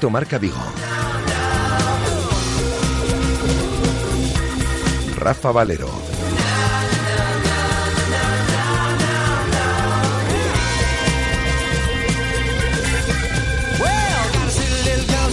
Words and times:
Directo 0.00 0.08
Marca 0.08 0.38
Vigo. 0.38 0.56
Rafa 5.18 5.50
Valero. 5.52 6.09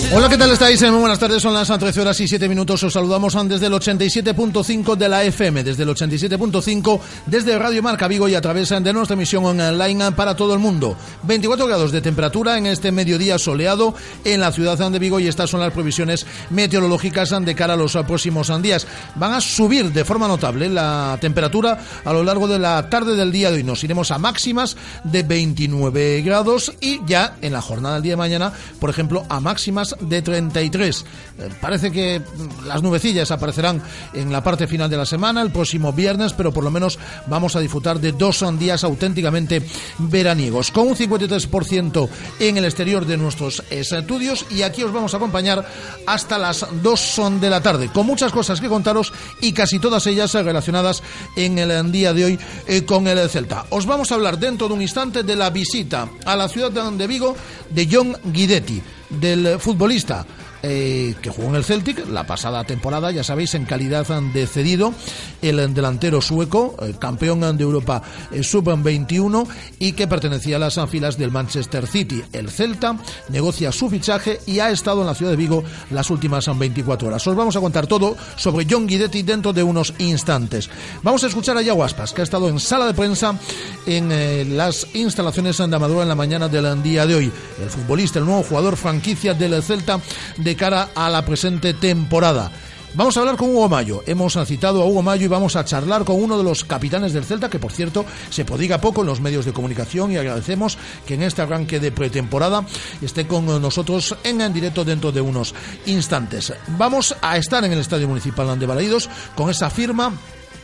Hola, 0.09 0.29
¿qué 0.29 0.37
tal 0.37 0.51
estáis? 0.51 0.81
Muy 0.83 1.01
buenas 1.01 1.19
tardes, 1.19 1.43
son 1.43 1.53
las 1.53 1.67
13 1.67 1.99
horas 1.99 2.17
y 2.21 2.29
7 2.29 2.47
minutos. 2.47 2.81
Os 2.81 2.93
saludamos 2.93 3.37
desde 3.49 3.65
el 3.65 3.73
87.5 3.73 4.95
de 4.95 5.09
la 5.09 5.25
FM, 5.25 5.65
desde 5.65 5.83
el 5.83 5.89
87.5, 5.89 6.99
desde 7.25 7.59
Radio 7.59 7.83
Marca 7.83 8.07
Vigo 8.07 8.29
y 8.29 8.33
a 8.33 8.39
través 8.39 8.69
de 8.69 8.93
nuestra 8.93 9.15
emisión 9.15 9.43
online 9.45 10.13
para 10.13 10.33
todo 10.33 10.53
el 10.53 10.59
mundo. 10.59 10.95
24 11.23 11.67
grados 11.67 11.91
de 11.91 11.99
temperatura 11.99 12.57
en 12.57 12.67
este 12.67 12.93
mediodía 12.93 13.37
soleado 13.37 13.95
en 14.23 14.39
la 14.39 14.53
ciudad 14.53 14.77
de 14.77 14.97
Vigo 14.97 15.19
y 15.19 15.27
estas 15.27 15.49
son 15.49 15.59
las 15.59 15.73
previsiones 15.73 16.25
meteorológicas 16.51 17.35
de 17.41 17.53
cara 17.53 17.73
a 17.73 17.77
los 17.77 17.97
próximos 18.07 18.49
días. 18.61 18.87
Van 19.15 19.33
a 19.33 19.41
subir 19.41 19.91
de 19.91 20.05
forma 20.05 20.29
notable 20.29 20.69
la 20.69 21.17
temperatura 21.19 21.79
a 22.05 22.13
lo 22.13 22.23
largo 22.23 22.47
de 22.47 22.59
la 22.59 22.89
tarde 22.89 23.17
del 23.17 23.33
día 23.33 23.51
de 23.51 23.57
hoy. 23.57 23.63
Nos 23.63 23.83
iremos 23.83 24.11
a 24.11 24.17
máximas 24.17 24.77
de 25.03 25.23
29 25.23 26.21
grados 26.21 26.71
y 26.79 27.01
ya 27.05 27.35
en 27.41 27.51
la 27.51 27.61
jornada 27.61 27.95
del 27.95 28.03
día 28.03 28.13
de 28.13 28.17
mañana, 28.17 28.53
por 28.79 28.89
ejemplo, 28.89 29.25
a 29.27 29.41
máximas 29.41 29.96
de 29.99 30.21
33. 30.21 31.05
Eh, 31.39 31.49
parece 31.61 31.91
que 31.91 32.21
las 32.65 32.81
nubecillas 32.81 33.31
aparecerán 33.31 33.81
en 34.13 34.31
la 34.31 34.43
parte 34.43 34.67
final 34.67 34.89
de 34.89 34.97
la 34.97 35.05
semana, 35.05 35.41
el 35.41 35.51
próximo 35.51 35.93
viernes, 35.93 36.33
pero 36.33 36.51
por 36.51 36.63
lo 36.63 36.71
menos 36.71 36.99
vamos 37.27 37.55
a 37.55 37.59
disfrutar 37.59 37.99
de 37.99 38.11
dos 38.11 38.43
días 38.57 38.83
auténticamente 38.83 39.61
veraniegos, 39.97 40.71
con 40.71 40.87
un 40.87 40.95
53% 40.95 42.09
en 42.39 42.57
el 42.57 42.65
exterior 42.65 43.05
de 43.05 43.17
nuestros 43.17 43.63
estudios 43.69 44.45
y 44.49 44.61
aquí 44.61 44.83
os 44.83 44.93
vamos 44.93 45.13
a 45.13 45.17
acompañar 45.17 45.67
hasta 46.05 46.37
las 46.37 46.65
2 46.81 47.21
de 47.39 47.49
la 47.49 47.61
tarde, 47.61 47.89
con 47.89 48.05
muchas 48.05 48.31
cosas 48.31 48.61
que 48.61 48.69
contaros 48.69 49.13
y 49.41 49.53
casi 49.53 49.79
todas 49.79 50.05
ellas 50.07 50.33
relacionadas 50.33 51.03
en 51.35 51.57
el 51.57 51.91
día 51.91 52.13
de 52.13 52.25
hoy 52.25 52.39
eh, 52.67 52.83
con 52.85 53.07
el 53.07 53.29
Celta. 53.29 53.65
Os 53.69 53.85
vamos 53.85 54.11
a 54.11 54.15
hablar 54.15 54.39
dentro 54.39 54.67
de 54.67 54.73
un 54.73 54.81
instante 54.81 55.23
de 55.23 55.35
la 55.35 55.49
visita 55.49 56.09
a 56.25 56.35
la 56.35 56.47
ciudad 56.47 56.71
de 56.71 57.07
Vigo 57.07 57.35
de 57.69 57.87
John 57.91 58.17
Guidetti 58.25 58.81
del 59.09 59.59
futbolista 59.59 60.25
eh, 60.63 61.15
que 61.21 61.29
jugó 61.29 61.49
en 61.49 61.55
el 61.55 61.63
Celtic 61.63 62.07
la 62.09 62.25
pasada 62.25 62.63
temporada, 62.63 63.11
ya 63.11 63.23
sabéis, 63.23 63.53
en 63.55 63.65
calidad 63.65 64.07
de 64.07 64.47
cedido, 64.47 64.93
el 65.41 65.73
delantero 65.73 66.21
sueco, 66.21 66.75
el 66.81 66.97
campeón 66.97 67.57
de 67.57 67.63
Europa 67.63 68.01
eh, 68.31 68.43
sub-21 68.43 69.47
y 69.79 69.93
que 69.93 70.07
pertenecía 70.07 70.57
a 70.57 70.59
las 70.59 70.79
filas 70.89 71.17
del 71.17 71.31
Manchester 71.31 71.87
City. 71.87 72.23
El 72.33 72.49
Celta 72.49 72.97
negocia 73.29 73.71
su 73.71 73.89
fichaje 73.89 74.39
y 74.45 74.59
ha 74.59 74.69
estado 74.69 75.01
en 75.01 75.07
la 75.07 75.15
ciudad 75.15 75.31
de 75.31 75.37
Vigo 75.37 75.63
las 75.91 76.09
últimas 76.09 76.47
24 76.57 77.07
horas. 77.07 77.25
Os 77.27 77.35
vamos 77.35 77.55
a 77.55 77.61
contar 77.61 77.87
todo 77.87 78.15
sobre 78.35 78.65
John 78.69 78.87
Guidetti 78.87 79.23
dentro 79.23 79.53
de 79.53 79.63
unos 79.63 79.93
instantes. 79.99 80.69
Vamos 81.03 81.23
a 81.23 81.27
escuchar 81.27 81.57
a 81.57 81.61
Yaguaspas, 81.61 82.13
que 82.13 82.21
ha 82.21 82.23
estado 82.23 82.49
en 82.49 82.59
sala 82.59 82.85
de 82.85 82.93
prensa 82.93 83.37
en 83.85 84.11
eh, 84.11 84.45
las 84.45 84.87
instalaciones 84.93 85.57
de 85.57 85.63
Amadora 85.63 86.03
en 86.03 86.09
la 86.09 86.15
mañana 86.15 86.47
del 86.47 86.81
día 86.83 87.05
de 87.05 87.15
hoy. 87.15 87.31
El 87.61 87.69
futbolista, 87.69 88.19
el 88.19 88.25
nuevo 88.25 88.43
jugador 88.43 88.75
franquicia 88.75 89.33
del 89.33 89.61
Celta, 89.63 89.99
de 90.37 90.55
cara 90.57 90.89
a 90.95 91.09
la 91.09 91.23
presente 91.23 91.73
temporada. 91.73 92.51
Vamos 92.93 93.15
a 93.15 93.19
hablar 93.19 93.37
con 93.37 93.49
Hugo 93.49 93.69
Mayo. 93.69 94.03
Hemos 94.07 94.33
citado 94.47 94.81
a 94.81 94.85
Hugo 94.85 95.03
Mayo 95.03 95.25
y 95.25 95.27
vamos 95.27 95.55
a 95.55 95.63
charlar 95.63 96.03
con 96.03 96.21
uno 96.21 96.37
de 96.37 96.43
los 96.43 96.63
capitanes 96.65 97.13
del 97.13 97.25
Celta, 97.25 97.49
que 97.49 97.59
por 97.59 97.71
cierto 97.71 98.05
se 98.31 98.43
prodiga 98.43 98.81
poco 98.81 99.01
en 99.01 99.07
los 99.07 99.21
medios 99.21 99.45
de 99.45 99.53
comunicación 99.53 100.11
y 100.11 100.17
agradecemos 100.17 100.77
que 101.05 101.13
en 101.13 101.21
este 101.21 101.43
arranque 101.43 101.79
de 101.79 101.91
pretemporada 101.91 102.65
esté 103.01 103.27
con 103.27 103.45
nosotros 103.61 104.15
en, 104.23 104.51
directo 104.51 104.83
dentro 104.83 105.11
de 105.11 105.21
unos 105.21 105.53
instantes. 105.85 106.51
Vamos 106.69 107.15
a 107.21 107.37
estar 107.37 107.63
en 107.63 107.73
el 107.73 107.79
Estadio 107.79 108.07
Municipal 108.07 108.57
de 108.57 108.65
Balaídos 108.65 109.09
con 109.35 109.51
esa 109.51 109.69
firma 109.69 110.13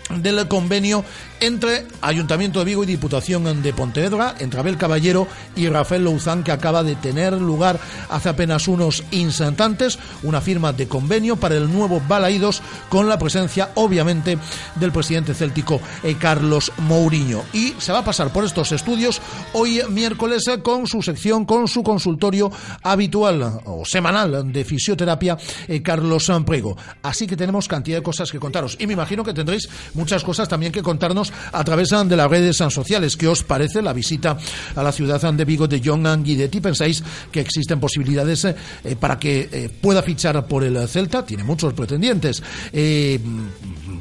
del 0.10 0.48
convenio 0.48 1.04
entre 1.40 1.86
Ayuntamiento 2.02 2.60
de 2.60 2.66
Vigo 2.66 2.84
y 2.84 2.88
Diputación 2.88 3.62
de 3.62 3.74
Pontevedra, 3.74 4.36
entre 4.40 4.62
Abel 4.62 4.78
Caballero 4.78 5.28
y 5.56 5.68
Rafael 5.68 6.04
Louzán, 6.04 6.44
que 6.44 6.54
acaba 6.54 6.84
de 6.84 6.96
tener 6.96 7.34
lugar 7.34 7.80
hace 8.10 8.30
apenas 8.30 8.68
unos 8.70 9.04
instantes, 9.12 10.00
una 10.24 10.40
firma 10.40 10.72
de 10.72 10.88
convenio 10.88 11.36
para 11.36 11.56
el 11.56 11.72
nuevo 11.72 12.02
Balaídos, 12.08 12.62
con 12.88 13.10
la 13.10 13.20
presencia, 13.20 13.72
obviamente, 13.76 14.38
del 14.76 14.94
presidente 14.94 15.34
céltico 15.34 15.82
eh, 16.04 16.16
Carlos 16.18 16.72
Mourinho. 16.78 17.44
Y 17.52 17.74
se 17.78 17.92
va 17.92 18.00
a 18.00 18.06
pasar 18.06 18.32
por 18.32 18.46
estos 18.46 18.72
estudios 18.72 19.22
hoy 19.52 19.82
miércoles 19.90 20.48
eh, 20.48 20.62
con 20.62 20.88
su 20.88 21.02
sección, 21.02 21.46
con 21.46 21.68
su 21.68 21.84
consultorio 21.84 22.52
habitual 22.84 23.62
o 23.66 23.84
semanal 23.86 24.52
de 24.52 24.64
fisioterapia, 24.64 25.38
eh, 25.68 25.82
Carlos 25.82 26.26
Samprego. 26.26 26.78
Así 27.02 27.28
que 27.28 27.36
tenemos 27.36 27.68
cantidad 27.68 27.98
de 27.98 28.04
cosas 28.04 28.32
que 28.32 28.40
contaros. 28.40 28.78
Y 28.80 28.88
me 28.88 28.94
imagino 28.94 29.24
que 29.24 29.34
tendréis 29.34 29.68
muchas 29.94 30.24
cosas 30.24 30.48
también 30.48 30.72
que 30.72 30.82
contarnos 30.82 31.32
a 31.52 31.64
través 31.64 31.90
de 31.90 32.16
las 32.16 32.30
redes 32.30 32.58
sociales. 32.58 33.18
¿Qué 33.18 33.28
os 33.28 33.44
parece 33.44 33.82
la 33.82 33.94
visita 33.94 34.38
a 34.76 34.84
la 34.84 34.92
ciudad 34.92 35.22
de 35.34 35.46
Vigo 35.46 35.68
de 35.68 35.82
John 35.84 36.24
Guidetti? 36.24 36.60
¿Pensáis 36.60 37.04
que 37.32 37.42
existen 37.42 37.80
posibilidades 37.80 38.46
eh, 38.46 38.56
para 39.00 39.20
que 39.20 39.50
eh, 39.52 39.70
pueda 39.82 40.02
fichar 40.02 40.46
por 40.48 40.64
el 40.64 40.88
Celta? 40.88 41.26
Tiene 41.26 41.44
muchos 41.44 41.74
pretendientes. 41.74 42.42
Eh, 42.72 43.20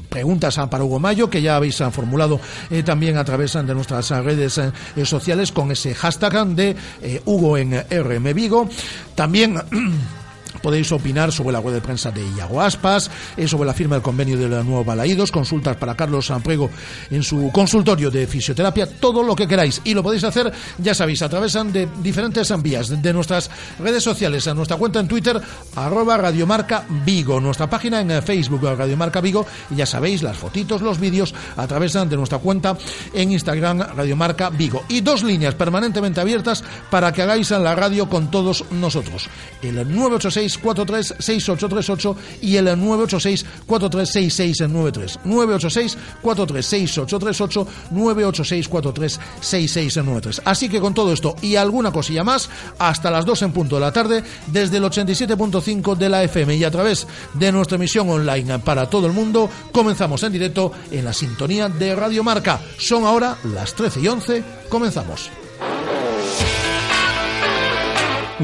preguntas 0.08 0.58
para 0.70 0.84
Hugo 0.84 0.98
Mayo 0.98 1.28
que 1.28 1.40
ya 1.40 1.56
habéis 1.56 1.76
formulado 1.90 2.38
también 2.84 3.16
a 3.16 3.24
través 3.24 3.54
de 3.54 3.74
nuestras 3.74 4.10
redes 4.10 4.60
sociales 5.04 5.52
con 5.52 5.70
ese 5.70 5.94
hashtag 5.94 6.46
de 6.48 6.76
Hugo 7.24 7.56
en 7.56 7.72
RM 7.72 8.34
Vigo. 8.34 8.68
También 9.14 9.56
Podéis 10.60 10.90
opinar 10.92 11.32
sobre 11.32 11.52
la 11.52 11.60
web 11.60 11.74
de 11.74 11.80
prensa 11.80 12.10
de 12.10 12.22
Iago 12.36 12.60
Aspas, 12.60 13.10
eh, 13.36 13.48
sobre 13.48 13.66
la 13.66 13.74
firma 13.74 13.96
del 13.96 14.02
convenio 14.02 14.36
de 14.36 14.48
la 14.48 14.62
Nuevo 14.62 14.84
Balaídos, 14.84 15.30
consultas 15.30 15.76
para 15.76 15.94
Carlos 15.94 16.26
Samprego 16.26 16.70
en 17.10 17.22
su 17.22 17.50
consultorio 17.52 18.10
de 18.10 18.26
fisioterapia, 18.26 18.86
todo 18.86 19.22
lo 19.22 19.34
que 19.34 19.46
queráis. 19.46 19.80
Y 19.84 19.94
lo 19.94 20.02
podéis 20.02 20.24
hacer, 20.24 20.52
ya 20.78 20.94
sabéis, 20.94 21.22
a 21.22 21.28
través 21.28 21.52
de 21.52 21.88
diferentes 22.02 22.52
vías 22.62 23.02
de 23.02 23.12
nuestras 23.12 23.50
redes 23.78 24.02
sociales, 24.02 24.46
a 24.48 24.54
nuestra 24.54 24.76
cuenta 24.76 25.00
en 25.00 25.08
Twitter, 25.08 25.40
arroba 25.76 26.16
Radiomarca 26.16 26.84
Vigo, 27.04 27.40
nuestra 27.40 27.68
página 27.68 28.00
en 28.00 28.22
Facebook, 28.22 28.62
Radiomarca 28.62 29.20
Vigo, 29.20 29.46
y 29.70 29.76
ya 29.76 29.86
sabéis, 29.86 30.22
las 30.22 30.36
fotitos, 30.36 30.82
los 30.82 30.98
vídeos, 30.98 31.34
a 31.56 31.66
través 31.66 31.92
de 31.92 32.16
nuestra 32.16 32.38
cuenta 32.38 32.76
en 33.12 33.32
Instagram, 33.32 33.80
Radiomarca 33.96 34.50
Vigo. 34.50 34.84
Y 34.88 35.00
dos 35.00 35.22
líneas 35.22 35.54
permanentemente 35.54 36.20
abiertas 36.20 36.64
para 36.90 37.12
que 37.12 37.22
hagáis 37.22 37.50
en 37.50 37.64
la 37.64 37.74
radio 37.74 38.08
con 38.08 38.30
todos 38.30 38.64
nosotros. 38.70 39.28
El 39.62 39.74
986 39.74 40.41
986-436838 40.42 42.16
y 42.42 42.56
el 42.56 42.66
986-436693. 42.68 45.20
986-436838, 45.24 47.66
986-436693. 47.92 50.42
Así 50.44 50.68
que 50.68 50.80
con 50.80 50.94
todo 50.94 51.12
esto 51.12 51.34
y 51.42 51.56
alguna 51.56 51.90
cosilla 51.92 52.22
más, 52.24 52.48
hasta 52.78 53.10
las 53.10 53.26
2 53.26 53.42
en 53.42 53.52
punto 53.52 53.74
de 53.76 53.80
la 53.80 53.92
tarde, 53.92 54.24
desde 54.46 54.78
el 54.78 54.84
87.5 54.84 55.96
de 55.96 56.08
la 56.08 56.22
FM 56.24 56.56
y 56.56 56.64
a 56.64 56.70
través 56.70 57.06
de 57.34 57.52
nuestra 57.52 57.76
emisión 57.76 58.08
online 58.08 58.58
para 58.60 58.88
todo 58.88 59.06
el 59.06 59.12
mundo, 59.12 59.50
comenzamos 59.72 60.22
en 60.22 60.32
directo 60.32 60.72
en 60.90 61.04
la 61.04 61.12
sintonía 61.12 61.68
de 61.68 61.94
Radio 61.94 62.24
Marca. 62.24 62.58
Son 62.78 63.04
ahora 63.04 63.36
las 63.44 63.74
13 63.74 64.00
y 64.00 64.08
11, 64.08 64.42
comenzamos. 64.68 65.41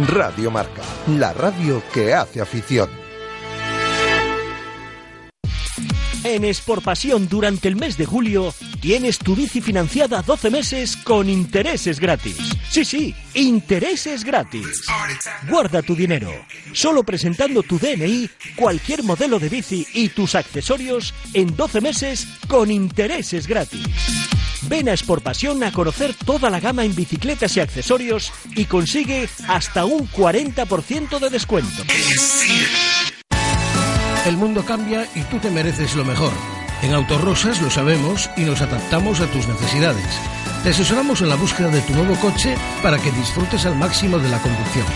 Radio 0.07 0.51
Marca, 0.51 0.83
la 1.09 1.33
radio 1.33 1.83
que 1.93 2.15
hace 2.15 2.41
afición. 2.41 2.89
En 6.25 6.45
Pasión 6.83 7.29
durante 7.29 7.69
el 7.69 7.77
mes 7.77 7.97
de 7.97 8.05
julio 8.05 8.53
tienes 8.81 9.19
tu 9.19 9.35
bici 9.35 9.61
financiada 9.61 10.23
12 10.23 10.51
meses 10.51 10.97
con 10.97 11.29
intereses 11.29 11.99
gratis. 11.99 12.37
Sí, 12.71 12.85
sí, 12.85 13.15
intereses 13.35 14.25
gratis. 14.25 14.85
Guarda 15.49 15.81
tu 15.83 15.95
dinero. 15.95 16.31
Solo 16.73 17.03
presentando 17.03 17.63
tu 17.63 17.79
DNI, 17.79 18.29
cualquier 18.57 19.03
modelo 19.05 19.39
de 19.39 19.49
bici 19.49 19.87
y 19.95 20.11
tus 20.11 20.35
accesorios 20.35 21.15
en 21.35 21.57
12 21.57 21.81
meses 21.81 22.29
con 22.47 22.71
intereses 22.71 23.47
gratis. 23.47 23.87
Ven 24.69 24.89
a 24.91 24.95
Pasión 25.23 25.65
a 25.65 25.73
conocer 25.73 26.15
toda 26.27 26.51
la 26.51 26.61
gama 26.61 26.85
en 26.85 26.95
bicicletas 26.95 27.57
y 27.57 27.61
accesorios 27.61 28.33
y 28.55 28.67
consigue 28.67 29.29
hasta 29.49 29.85
un 29.85 30.09
40% 30.11 31.19
de 31.19 31.31
descuento. 31.31 31.83
El 34.27 34.37
mundo 34.37 34.65
cambia 34.65 35.09
y 35.15 35.23
tú 35.23 35.39
te 35.39 35.51
mereces 35.51 35.97
lo 35.97 36.05
mejor. 36.05 36.33
En 36.83 36.93
Autorosas 36.93 37.63
lo 37.63 37.71
sabemos 37.71 38.29
y 38.37 38.43
nos 38.43 38.61
adaptamos 38.61 39.21
a 39.21 39.27
tus 39.27 39.49
necesidades. 39.49 40.07
Te 40.63 40.71
asesoramos 40.71 41.23
en 41.23 41.31
la 41.31 41.37
búsqueda 41.37 41.71
de 41.71 41.81
tu 41.81 41.95
nuevo 41.95 42.15
coche 42.17 42.55
para 42.83 42.99
que 42.99 43.11
disfrutes 43.13 43.65
al 43.65 43.77
máximo 43.77 44.19
de 44.19 44.29
la 44.29 44.41
conducción. 44.41 44.87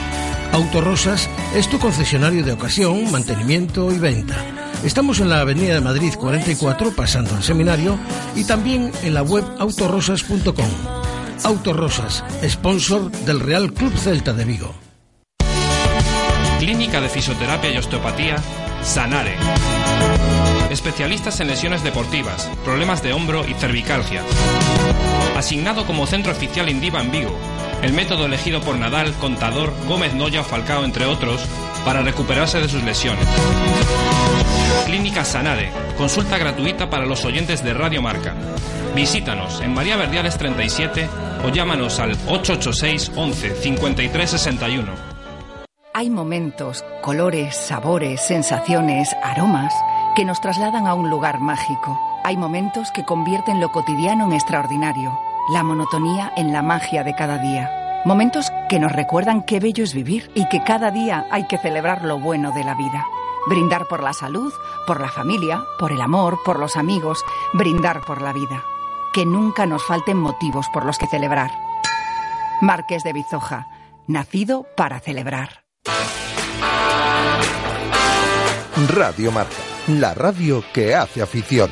Autorosas 0.53 1.31
es 1.55 1.69
tu 1.69 1.79
concesionario 1.79 2.45
de 2.45 2.53
ocasión, 2.53 3.11
mantenimiento 3.11 3.91
y 3.91 3.99
venta. 3.99 4.72
Estamos 4.84 5.20
en 5.20 5.29
la 5.29 5.40
Avenida 5.40 5.75
de 5.75 5.81
Madrid 5.81 6.12
44, 6.19 6.93
pasando 6.96 7.37
el 7.37 7.43
seminario, 7.44 7.96
y 8.34 8.44
también 8.44 8.90
en 9.05 9.14
la 9.14 9.23
web 9.23 9.44
autorosas.com. 9.61 10.70
Autorosas, 11.44 12.25
sponsor 12.49 13.11
del 13.11 13.38
Real 13.38 13.73
Club 13.73 13.96
Celta 13.96 14.32
de 14.32 14.44
Vigo. 14.44 14.75
Clínica 16.58 17.00
de 17.00 17.08
Fisioterapia 17.08 17.73
y 17.73 17.76
Osteopatía 17.76 18.37
Sanare. 18.82 19.37
Especialistas 20.70 21.38
en 21.38 21.49
lesiones 21.49 21.85
deportivas, 21.85 22.50
problemas 22.64 23.05
de 23.05 23.12
hombro 23.12 23.46
y 23.49 23.55
cervicalgia. 23.55 24.23
Asignado 25.37 25.87
como 25.87 26.06
centro 26.06 26.32
oficial 26.32 26.69
Indiva 26.69 27.00
en 27.00 27.12
Vigo. 27.12 27.38
El 27.82 27.93
método 27.93 28.26
elegido 28.26 28.61
por 28.61 28.76
Nadal, 28.76 29.12
Contador, 29.14 29.73
Gómez 29.87 30.14
Noya 30.14 30.43
Falcao, 30.43 30.85
entre 30.85 31.06
otros, 31.06 31.40
para 31.84 32.02
recuperarse 32.02 32.61
de 32.61 32.69
sus 32.69 32.82
lesiones. 32.82 33.26
Clínica 34.87 35.25
Sanare. 35.25 35.70
Consulta 35.96 36.38
gratuita 36.38 36.90
para 36.90 37.06
los 37.06 37.25
oyentes 37.25 37.62
de 37.64 37.75
Radio 37.75 38.02
Marca. 38.02 38.34
Visítanos 38.94 39.61
en 39.61 39.73
María 39.73 39.96
Verdiales 39.96 40.37
37 40.37 41.08
o 41.44 41.49
llámanos 41.49 41.99
al 41.99 42.12
886 42.26 43.12
11 43.14 43.55
53 43.55 44.31
61. 44.31 44.93
Hay 45.94 46.11
momentos, 46.11 46.84
colores, 47.02 47.56
sabores, 47.56 48.20
sensaciones, 48.23 49.14
aromas 49.23 49.75
que 50.17 50.25
nos 50.25 50.40
trasladan 50.40 50.87
a 50.87 50.94
un 50.94 51.11
lugar 51.11 51.40
mágico. 51.40 51.99
Hay 52.25 52.37
momentos 52.37 52.90
que 52.93 53.05
convierten 53.05 53.61
lo 53.61 53.73
cotidiano 53.73 54.25
en 54.26 54.32
extraordinario, 54.32 55.19
la 55.52 55.62
monotonía 55.62 56.32
en 56.37 56.52
la 56.52 56.62
magia 56.62 57.05
de 57.05 57.14
cada 57.14 57.38
día. 57.38 57.81
Momentos 58.04 58.50
que 58.69 58.81
nos 58.81 58.90
recuerdan 58.90 59.44
qué 59.44 59.60
bello 59.60 59.84
es 59.84 59.94
vivir 59.94 60.28
y 60.34 60.49
que 60.49 60.64
cada 60.64 60.90
día 60.90 61.25
hay 61.31 61.46
que 61.46 61.56
celebrar 61.56 62.04
lo 62.04 62.19
bueno 62.19 62.50
de 62.50 62.64
la 62.64 62.75
vida. 62.75 63.06
Brindar 63.46 63.87
por 63.87 64.02
la 64.02 64.12
salud, 64.12 64.52
por 64.88 65.00
la 65.00 65.08
familia, 65.08 65.62
por 65.78 65.93
el 65.93 66.00
amor, 66.00 66.40
por 66.44 66.58
los 66.58 66.76
amigos, 66.76 67.25
brindar 67.52 68.00
por 68.00 68.20
la 68.20 68.32
vida. 68.32 68.64
Que 69.12 69.25
nunca 69.25 69.66
nos 69.66 69.84
falten 69.84 70.16
motivos 70.16 70.66
por 70.72 70.84
los 70.84 70.99
que 70.99 71.06
celebrar. 71.06 71.52
Marqués 72.60 73.04
de 73.04 73.12
Bizoja, 73.12 73.69
nacido 74.08 74.66
para 74.76 74.99
celebrar. 74.99 75.64
Radio 78.88 79.31
Marca, 79.31 79.54
la 79.87 80.12
radio 80.14 80.64
que 80.72 80.96
hace 80.96 81.22
afición. 81.22 81.70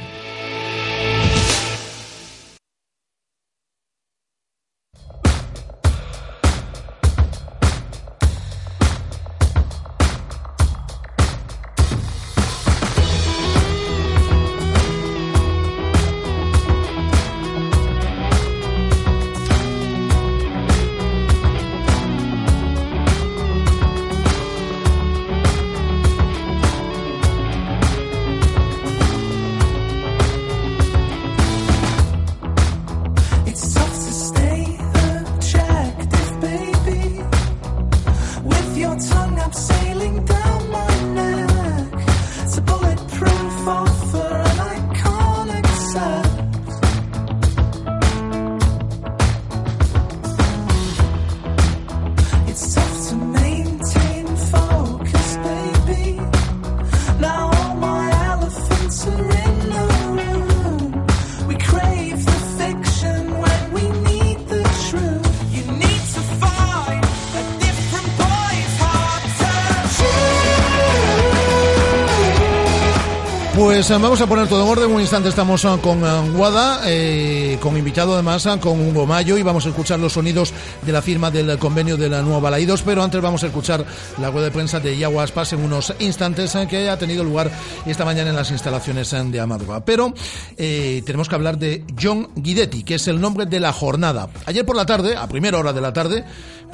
Vamos 73.88 74.20
a 74.20 74.26
poner 74.26 74.46
todo 74.46 74.62
en 74.62 74.68
orden. 74.68 74.92
Un 74.92 75.00
instante 75.00 75.30
estamos 75.30 75.64
ah, 75.64 75.78
con 75.80 76.00
Guada, 76.34 76.82
eh, 76.84 77.49
con 77.58 77.76
invitado 77.76 78.14
además, 78.14 78.46
ah, 78.46 78.58
con 78.60 78.80
Hugo 78.80 79.06
Mayo, 79.06 79.36
y 79.38 79.42
vamos 79.42 79.66
a 79.66 79.70
escuchar 79.70 79.98
los 79.98 80.12
sonidos 80.12 80.52
de 80.82 80.92
la 80.92 81.02
firma 81.02 81.30
del 81.30 81.58
convenio 81.58 81.96
de 81.96 82.08
la 82.08 82.22
nueva 82.22 82.40
Balaídos. 82.40 82.82
Pero 82.82 83.02
antes 83.02 83.20
vamos 83.20 83.42
a 83.42 83.46
escuchar 83.46 83.84
la 84.18 84.30
rueda 84.30 84.46
de 84.46 84.52
prensa 84.52 84.80
de 84.80 84.96
Yaguas 84.96 85.32
Paz 85.32 85.52
en 85.52 85.60
unos 85.60 85.92
instantes 85.98 86.56
que 86.68 86.88
ha 86.88 86.98
tenido 86.98 87.24
lugar 87.24 87.50
esta 87.86 88.04
mañana 88.04 88.30
en 88.30 88.36
las 88.36 88.50
instalaciones 88.50 89.10
de 89.10 89.40
Amadua. 89.40 89.84
Pero 89.84 90.12
eh, 90.56 91.02
tenemos 91.04 91.28
que 91.28 91.34
hablar 91.34 91.58
de 91.58 91.84
John 92.00 92.28
Guidetti, 92.36 92.82
que 92.82 92.96
es 92.96 93.08
el 93.08 93.20
nombre 93.20 93.46
de 93.46 93.60
la 93.60 93.72
jornada. 93.72 94.28
Ayer 94.46 94.64
por 94.64 94.76
la 94.76 94.86
tarde, 94.86 95.16
a 95.16 95.26
primera 95.26 95.58
hora 95.58 95.72
de 95.72 95.80
la 95.80 95.92
tarde, 95.92 96.24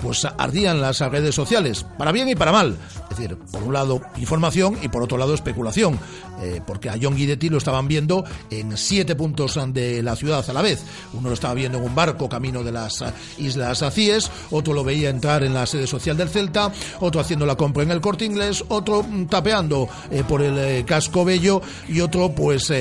pues 0.02 0.25
ardían 0.25 0.80
las 0.80 1.00
redes 1.00 1.35
sociales, 1.35 1.85
para 1.99 2.12
bien 2.12 2.28
y 2.28 2.35
para 2.35 2.52
mal. 2.52 2.76
Es 3.11 3.16
decir, 3.16 3.37
por 3.50 3.62
un 3.62 3.73
lado 3.73 4.00
información 4.18 4.78
y 4.83 4.88
por 4.88 5.02
otro 5.02 5.18
lado 5.18 5.35
especulación, 5.35 5.99
eh, 6.40 6.61
porque 6.66 6.90
a 6.90 6.97
John 7.00 7.16
Guidetti 7.16 7.49
lo 7.49 7.59
estaban 7.59 7.88
viendo 7.88 8.25
en 8.50 8.76
siete 8.76 9.14
puntos 9.14 9.59
de 9.68 10.02
la 10.02 10.16
ciudad 10.16 10.45
a 10.49 10.52
la 10.52 10.62
vez. 10.62 10.65
Uno 11.12 11.28
lo 11.28 11.35
estaba 11.35 11.54
viendo 11.54 11.78
en 11.78 11.85
un 11.85 11.94
barco 11.94 12.28
camino 12.28 12.62
de 12.62 12.73
las 12.73 13.04
Islas 13.38 13.82
Acíes, 13.82 14.30
otro 14.50 14.75
lo 14.75 14.85
veía 14.85 15.11
entrar 15.11 15.42
en 15.42 15.54
la 15.54 15.66
sede 15.66 15.87
social 15.87 16.16
del 16.16 16.28
Celta, 16.28 16.73
otro 17.00 17.20
haciendo 17.20 17.46
la 17.46 17.56
compra 17.56 17.82
en 17.82 17.90
el 17.90 18.00
corte 18.00 18.25
inglés, 18.25 18.64
otro 18.68 19.02
mm, 19.02 19.26
tapeando 19.26 19.88
eh, 20.11 20.25
por 20.26 20.42
el 20.42 20.58
eh, 20.58 20.85
casco 20.87 21.25
bello 21.25 21.61
y 21.88 22.00
otro 22.00 22.32
pues 22.32 22.73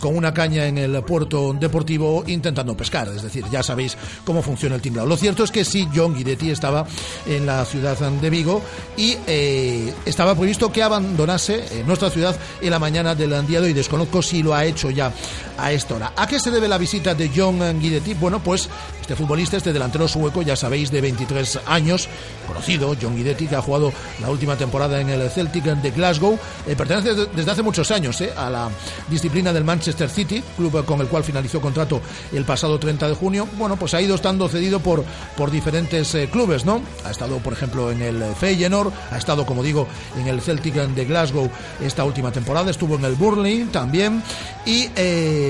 con 0.00 0.16
una 0.16 0.34
caña 0.34 0.66
en 0.66 0.78
el 0.78 1.02
puerto 1.02 1.54
deportivo 1.58 2.24
intentando 2.26 2.76
pescar. 2.76 3.08
Es 3.08 3.22
decir, 3.22 3.44
ya 3.50 3.62
sabéis 3.62 3.96
cómo 4.24 4.42
funciona 4.42 4.74
el 4.74 4.82
tinglado. 4.82 5.06
Lo 5.06 5.16
cierto 5.16 5.44
es 5.44 5.50
que 5.50 5.64
sí, 5.64 5.88
John 5.94 6.14
Guidetti 6.14 6.50
estaba 6.50 6.86
en 7.26 7.46
la 7.46 7.64
ciudad 7.64 7.98
de 7.98 8.30
Vigo 8.30 8.62
y 8.96 9.16
eh, 9.26 9.92
estaba 10.04 10.34
previsto 10.34 10.70
que 10.72 10.82
abandonase 10.82 11.56
eh, 11.56 11.84
nuestra 11.86 12.10
ciudad 12.10 12.36
en 12.60 12.70
la 12.70 12.78
mañana 12.78 13.14
del 13.14 13.46
día 13.46 13.60
de 13.60 13.68
hoy. 13.68 13.72
Desconozco 13.72 14.22
si 14.22 14.42
lo 14.42 14.54
ha 14.54 14.64
hecho 14.64 14.90
ya 14.90 15.12
a 15.58 15.72
esta 15.72 15.94
hora. 15.94 16.12
¿A 16.16 16.26
qué 16.26 16.40
se 16.40 16.50
debe 16.50 16.68
la 16.68 16.78
visita 16.78 17.14
de 17.14 17.30
John 17.34 17.58
Guidetti? 17.80 18.14
Bueno, 18.14 18.42
pues 18.42 18.68
este 19.00 19.16
futbolista, 19.16 19.56
este 19.56 19.72
delantero 19.72 20.06
sueco, 20.06 20.42
ya 20.42 20.56
sabéis, 20.56 20.90
de 20.90 21.00
23 21.00 21.60
años, 21.66 22.08
conocido, 22.46 22.94
John 23.00 23.16
Guidetti, 23.16 23.46
que 23.46 23.56
ha 23.56 23.62
jugado 23.62 23.92
la 24.20 24.30
última 24.30 24.56
temporada 24.56 25.00
en 25.00 25.08
el 25.08 25.30
Celtic 25.30 25.64
de 25.64 25.90
Glasgow, 25.90 26.38
eh, 26.66 26.76
pertenece 26.76 27.26
desde 27.34 27.50
hace 27.50 27.62
muchos 27.62 27.90
años 27.90 28.22
a 28.36 28.50
la 28.50 28.70
disciplina 29.08 29.52
del 29.52 29.64
Manchester 29.64 30.08
City, 30.08 30.42
club 30.56 30.84
con 30.84 31.00
el 31.00 31.08
cual 31.08 31.24
finalizó 31.24 31.60
contrato 31.60 32.00
el 32.32 32.44
pasado 32.44 32.78
30 32.78 33.08
de 33.08 33.14
junio. 33.14 33.48
Bueno, 33.56 33.76
pues 33.76 33.94
ha 33.94 34.00
ido 34.00 34.14
estando 34.14 34.48
cedido 34.48 34.80
por, 34.80 35.04
por 35.36 35.50
diferentes 35.50 36.16
clubes 36.30 36.48
¿no? 36.64 36.82
Ha 37.04 37.10
estado, 37.10 37.38
por 37.38 37.52
ejemplo, 37.52 37.90
en 37.90 38.02
el 38.02 38.22
Feyenoord, 38.34 38.92
ha 39.10 39.18
estado, 39.18 39.44
como 39.44 39.62
digo, 39.62 39.86
en 40.18 40.28
el 40.28 40.40
Celtic 40.40 40.74
de 40.74 41.04
Glasgow 41.04 41.50
esta 41.80 42.04
última 42.04 42.30
temporada, 42.30 42.70
estuvo 42.70 42.96
en 42.96 43.04
el 43.04 43.14
Burnley 43.14 43.64
también 43.64 44.22
y 44.64 44.88
eh, 44.96 45.47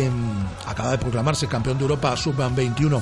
acaba 0.66 0.92
de 0.92 0.98
proclamarse 0.98 1.46
campeón 1.46 1.78
de 1.78 1.84
Europa 1.84 2.16
Sub-21 2.16 3.00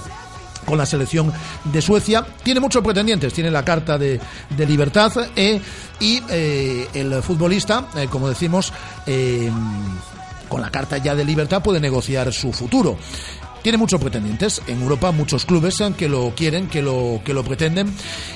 con 0.64 0.78
la 0.78 0.86
selección 0.86 1.32
de 1.64 1.82
Suecia. 1.82 2.26
Tiene 2.42 2.60
muchos 2.60 2.82
pretendientes, 2.82 3.32
tiene 3.32 3.50
la 3.50 3.64
carta 3.64 3.98
de, 3.98 4.20
libertad 4.56 5.12
eh, 5.36 5.60
y 6.00 6.22
eh, 6.28 6.88
el 6.94 7.22
futbolista, 7.22 7.86
como 8.10 8.28
decimos, 8.28 8.72
con 10.48 10.60
la 10.60 10.70
carta 10.70 10.98
ya 10.98 11.14
de 11.14 11.24
libertad 11.24 11.62
puede 11.62 11.80
negociar 11.80 12.32
su 12.32 12.52
futuro 12.52 12.96
tiene 13.66 13.78
muchos 13.78 14.00
pretendientes 14.00 14.62
en 14.68 14.80
Europa, 14.80 15.10
muchos 15.10 15.44
clubes 15.44 15.82
que 15.98 16.08
lo 16.08 16.32
quieren, 16.36 16.68
que 16.68 16.82
lo 16.82 17.20
que 17.24 17.34
lo 17.34 17.42
pretenden 17.42 17.92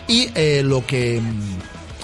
y 0.08 0.28
eh, 0.34 0.62
lo 0.64 0.84
que 0.84 1.22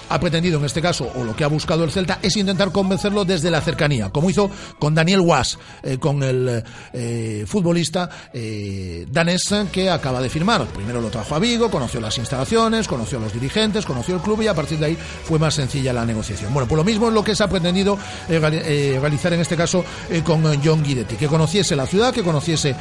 ha 0.08 0.20
pretendido 0.20 0.58
en 0.58 0.64
este 0.64 0.82
caso, 0.82 1.10
o 1.14 1.24
lo 1.24 1.34
que 1.34 1.44
ha 1.44 1.48
buscado 1.48 1.84
el 1.84 1.90
Celta, 1.90 2.18
es 2.22 2.36
intentar 2.36 2.72
convencerlo 2.72 3.24
desde 3.24 3.50
la 3.50 3.60
cercanía, 3.60 4.10
como 4.10 4.30
hizo 4.30 4.50
con 4.78 4.94
Daniel 4.94 5.20
Was, 5.20 5.58
eh, 5.82 5.98
con 5.98 6.22
el 6.22 6.62
eh, 6.92 7.44
futbolista 7.46 8.08
eh, 8.32 9.06
danés 9.10 9.54
que 9.70 9.90
acaba 9.90 10.20
de 10.20 10.28
firmar. 10.28 10.66
Primero 10.66 11.00
lo 11.00 11.08
trajo 11.08 11.34
a 11.34 11.38
Vigo, 11.38 11.70
conoció 11.70 12.00
las 12.00 12.18
instalaciones, 12.18 12.88
conoció 12.88 13.18
a 13.18 13.22
los 13.22 13.32
dirigentes, 13.32 13.86
conoció 13.86 14.16
el 14.16 14.20
club 14.20 14.42
y 14.42 14.48
a 14.48 14.54
partir 14.54 14.78
de 14.78 14.86
ahí 14.86 14.96
fue 14.96 15.38
más 15.38 15.54
sencilla 15.54 15.92
la 15.92 16.04
negociación. 16.04 16.52
Bueno, 16.52 16.68
por 16.68 16.78
lo 16.78 16.84
mismo 16.84 17.08
es 17.08 17.14
lo 17.14 17.22
que 17.22 17.34
se 17.34 17.44
ha 17.44 17.48
pretendido 17.48 17.98
realizar 18.28 19.32
en 19.32 19.40
este 19.40 19.56
caso 19.56 19.84
con 20.24 20.42
John 20.62 20.82
Guidetti, 20.82 21.16
que 21.16 21.28
conociese 21.28 21.76
la 21.76 21.86
ciudad, 21.86 22.12
que 22.12 22.22
conociese 22.22 22.74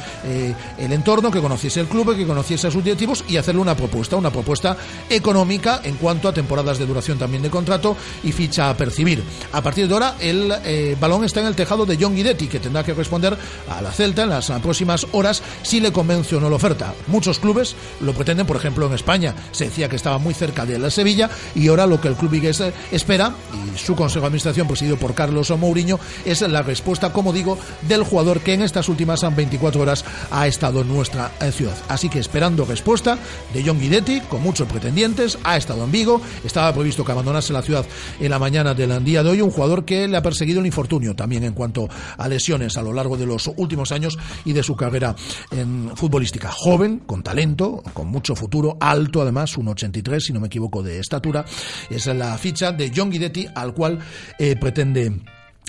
el 0.78 0.92
entorno, 0.92 1.30
que 1.30 1.40
conociese 1.40 1.80
el 1.80 1.86
club, 1.86 2.16
que 2.16 2.26
conociese 2.26 2.66
a 2.66 2.70
sus 2.70 2.82
directivos 2.82 3.24
y 3.28 3.36
hacerle 3.36 3.60
una 3.60 3.76
propuesta, 3.76 4.16
una 4.16 4.30
propuesta 4.30 4.76
económica 5.08 5.80
en 5.84 5.96
cuanto 5.96 6.28
a 6.28 6.32
temporadas 6.32 6.78
de 6.78 6.86
duración 6.86 7.15
también 7.18 7.42
de 7.42 7.50
contrato 7.50 7.96
y 8.22 8.32
ficha 8.32 8.70
a 8.70 8.76
percibir. 8.76 9.22
A 9.52 9.62
partir 9.62 9.88
de 9.88 9.94
ahora, 9.94 10.16
el 10.20 10.52
eh, 10.64 10.96
balón 11.00 11.24
está 11.24 11.40
en 11.40 11.46
el 11.46 11.56
tejado 11.56 11.86
de 11.86 11.98
John 12.00 12.14
Guidetti, 12.14 12.46
que 12.46 12.60
tendrá 12.60 12.84
que 12.84 12.94
responder 12.94 13.36
a 13.68 13.80
la 13.82 13.90
Celta 13.92 14.22
en 14.22 14.30
las 14.30 14.50
próximas 14.62 15.06
horas 15.12 15.42
si 15.62 15.80
le 15.80 15.92
convence 15.92 16.36
o 16.36 16.40
no 16.40 16.50
la 16.50 16.56
oferta. 16.56 16.94
Muchos 17.06 17.38
clubes 17.38 17.74
lo 18.00 18.12
pretenden, 18.12 18.46
por 18.46 18.56
ejemplo, 18.56 18.86
en 18.86 18.94
España. 18.94 19.34
Se 19.52 19.64
decía 19.64 19.88
que 19.88 19.96
estaba 19.96 20.18
muy 20.18 20.34
cerca 20.34 20.64
de 20.64 20.78
la 20.78 20.90
Sevilla 20.90 21.30
y 21.54 21.68
ahora 21.68 21.86
lo 21.86 22.00
que 22.00 22.08
el 22.08 22.14
club 22.14 22.30
vigués 22.30 22.62
espera, 22.90 23.32
y 23.52 23.78
su 23.78 23.94
consejo 23.94 24.22
de 24.22 24.26
administración 24.26 24.68
presidido 24.68 24.96
por 24.96 25.14
Carlos 25.14 25.50
Mourinho, 25.50 25.98
es 26.24 26.40
la 26.42 26.62
respuesta, 26.62 27.12
como 27.12 27.32
digo, 27.32 27.58
del 27.82 28.02
jugador 28.02 28.40
que 28.40 28.54
en 28.54 28.62
estas 28.62 28.88
últimas 28.88 29.24
24 29.34 29.80
horas 29.80 30.04
ha 30.30 30.46
estado 30.46 30.80
en 30.80 30.88
nuestra 30.88 31.32
eh, 31.40 31.52
ciudad. 31.52 31.76
Así 31.88 32.08
que 32.08 32.18
esperando 32.18 32.64
respuesta 32.64 33.18
de 33.52 33.62
John 33.64 33.80
Guidetti, 33.80 34.20
con 34.22 34.42
muchos 34.42 34.68
pretendientes, 34.68 35.38
ha 35.44 35.56
estado 35.56 35.84
en 35.84 35.92
Vigo, 35.92 36.20
estaba 36.44 36.72
previsto 36.72 37.04
que 37.06 37.12
abandonase 37.12 37.54
la 37.54 37.62
ciudad 37.62 37.86
en 38.20 38.30
la 38.30 38.38
mañana 38.38 38.74
del 38.74 39.02
día 39.02 39.22
de 39.22 39.30
hoy, 39.30 39.40
un 39.40 39.50
jugador 39.50 39.86
que 39.86 40.06
le 40.06 40.16
ha 40.16 40.22
perseguido 40.22 40.60
el 40.60 40.66
infortunio 40.66 41.16
también 41.16 41.44
en 41.44 41.54
cuanto 41.54 41.88
a 42.18 42.28
lesiones 42.28 42.76
a 42.76 42.82
lo 42.82 42.92
largo 42.92 43.16
de 43.16 43.24
los 43.24 43.50
últimos 43.56 43.92
años 43.92 44.18
y 44.44 44.52
de 44.52 44.62
su 44.62 44.76
carrera 44.76 45.14
en 45.50 45.96
futbolística. 45.96 46.50
Joven, 46.50 46.98
con 47.06 47.22
talento, 47.22 47.82
con 47.94 48.08
mucho 48.08 48.34
futuro, 48.36 48.76
alto 48.80 49.22
además, 49.22 49.56
un 49.56 49.68
83 49.68 50.24
si 50.24 50.32
no 50.32 50.40
me 50.40 50.48
equivoco 50.48 50.82
de 50.82 50.98
estatura. 50.98 51.44
Es 51.88 52.06
la 52.06 52.36
ficha 52.36 52.72
de 52.72 52.92
John 52.94 53.10
Guidetti 53.10 53.46
al 53.54 53.72
cual 53.72 53.98
eh, 54.38 54.56
pretende 54.56 55.12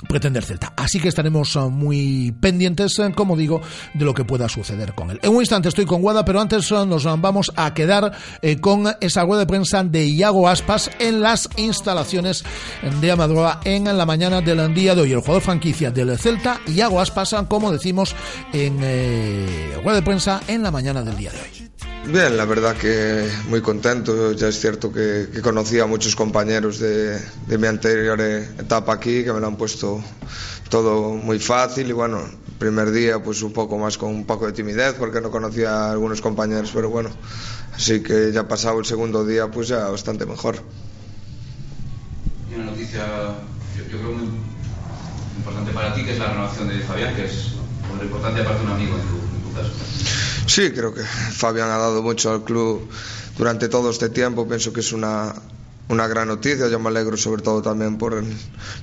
pretender 0.08 0.44
Celta. 0.44 0.74
Así 0.76 1.00
que 1.00 1.08
estaremos 1.08 1.56
ah, 1.56 1.68
muy 1.68 2.34
pendientes, 2.40 3.00
eh, 3.00 3.12
como 3.16 3.36
digo, 3.36 3.62
de 3.94 4.06
lo 4.06 4.14
que 4.14 4.26
pueda 4.26 4.48
suceder 4.50 4.94
con 4.94 5.12
él. 5.12 5.20
En 5.24 5.34
un 5.34 5.42
instante 5.42 5.70
estoy 5.70 5.86
con 5.86 6.02
Guada, 6.02 6.24
pero 6.26 6.40
antes 6.40 6.72
ah, 6.72 6.86
nos 6.86 7.06
vamos 7.20 7.52
a 7.56 7.74
quedar 7.74 8.12
eh, 8.42 8.60
con 8.60 8.88
esa 9.02 9.24
rueda 9.24 9.42
de 9.42 9.48
prensa 9.48 9.84
de 9.84 10.08
Iago 10.08 10.48
Aspas 10.48 10.92
en 11.00 11.22
las 11.22 11.50
instalaciones 11.58 12.44
de 13.02 13.12
Amadroa 13.12 13.62
en 13.64 13.86
la 13.86 14.06
mañana 14.06 14.42
del 14.42 14.74
día 14.74 14.96
de 14.96 15.02
hoy. 15.02 15.12
El 15.12 15.20
jugador 15.20 15.42
franquicia 15.42 15.92
del 15.92 16.18
Celta, 16.18 16.60
Iago 16.68 17.02
Aspas, 17.02 17.36
como 17.48 17.72
decimos, 17.72 18.16
en 18.54 18.80
eh, 18.82 19.80
rueda 19.84 19.98
de 19.98 20.04
prensa 20.04 20.42
en 20.48 20.64
la 20.64 20.72
mañana 20.72 21.04
del 21.04 21.18
día 21.18 21.32
de 21.32 21.40
hoy. 21.40 21.97
Bien, 22.10 22.38
la 22.38 22.46
verdad 22.46 22.78
que 22.78 23.30
muy 23.50 23.62
contento. 23.62 24.32
Ya 24.32 24.48
es 24.48 24.62
cierto 24.62 24.94
que, 24.94 25.28
que 25.34 25.42
conocí 25.42 25.78
a 25.80 25.86
muchos 25.86 26.16
compañeros 26.16 26.80
de, 26.80 27.20
mi 27.60 27.68
anterior 27.68 28.22
etapa 28.22 28.94
aquí 28.94 29.26
que 29.26 29.34
me 29.34 29.42
lo 29.42 29.48
han 29.48 29.58
puesto 29.58 30.02
todo 30.70 31.10
muy 31.16 31.38
fácil 31.40 31.90
y 31.90 31.92
bueno, 31.92 32.22
primer 32.60 32.92
día 32.92 33.22
pues 33.22 33.42
un 33.42 33.52
poco 33.52 33.78
más 33.78 33.98
con 33.98 34.10
un 34.10 34.26
poco 34.26 34.46
de 34.46 34.54
timidez 34.54 34.94
porque 34.94 35.20
no 35.20 35.32
conocía 35.32 35.72
a 35.72 35.92
algunos 35.92 36.22
compañeros, 36.22 36.72
pero 36.74 36.90
bueno, 36.90 37.10
así 37.74 38.02
que 38.02 38.32
ya 38.32 38.48
pasado 38.48 38.80
el 38.80 38.86
segundo 38.86 39.26
día 39.26 39.52
pues 39.52 39.68
ya 39.68 39.90
bastante 39.90 40.26
mejor. 40.26 40.56
Y 42.50 42.56
una 42.56 42.72
noticia, 42.72 43.06
yo, 43.78 43.98
creo 43.98 44.14
muy 44.14 44.30
importante 45.36 45.74
para 45.74 45.94
ti 45.94 46.06
que 46.06 46.14
es 46.14 46.20
la 46.20 46.28
renovación 46.28 46.70
de 46.70 46.80
Fabián, 46.80 47.14
que 47.16 47.26
es 47.26 47.52
importante 48.02 48.42
aparte 48.42 48.64
un 48.64 48.72
amigo 48.72 48.96
en 48.96 49.02
tu, 49.02 49.27
Sí, 50.48 50.72
creo 50.72 50.94
que 50.94 51.04
Fabián 51.04 51.70
ha 51.70 51.78
dado 51.78 52.02
mucho 52.02 52.32
al 52.32 52.44
club 52.44 52.90
durante 53.38 53.70
todo 53.70 53.90
este 53.90 54.10
tiempo. 54.10 54.48
Pienso 54.48 54.74
que 54.74 54.80
es 54.80 54.94
una, 54.94 55.36
una 55.90 56.08
gran 56.08 56.28
noticia. 56.28 56.68
Yo 56.68 56.80
me 56.80 56.90
alegro 56.90 57.18
sobre 57.18 57.42
todo 57.42 57.62
también 57.62 57.98
por 57.98 58.14
el, 58.14 58.26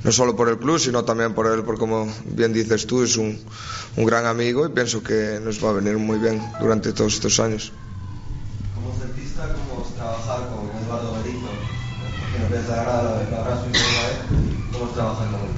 no 0.05 0.13
solo 0.13 0.37
por 0.37 0.49
el 0.49 0.59
club, 0.59 0.79
sino 0.79 1.05
también 1.05 1.35
por 1.35 1.47
él, 1.47 1.63
porque 1.65 1.81
como 1.81 2.13
bien 2.27 2.53
dices 2.53 2.87
tú, 2.87 3.03
es 3.03 3.17
un, 3.17 3.39
un 3.97 4.05
gran 4.05 4.27
amigo 4.27 4.67
y 4.67 4.69
pienso 4.71 5.03
que 5.03 5.41
nos 5.43 5.65
va 5.65 5.71
a 5.71 5.73
venir 5.73 5.97
muy 5.97 6.19
bien 6.19 6.41
durante 6.61 6.93
todos 6.93 7.15
estos 7.15 7.41
años. 7.41 7.73
Como 8.75 8.97
celtista, 8.99 9.49
¿cómo 9.49 9.85
es 9.85 9.95
trabajar 9.95 10.49
con 10.51 10.71
Eduardo 10.85 11.23
Benito? 11.23 11.49
Que 12.33 12.39
no 12.41 12.47
pensará 12.49 12.85
nada, 12.85 13.29
que 13.29 13.35
habrá 13.35 13.57
su 13.57 13.71
¿Cómo 14.73 14.87
es 14.87 14.95
trabajar 14.95 15.27
con 15.31 15.41
él? 15.41 15.54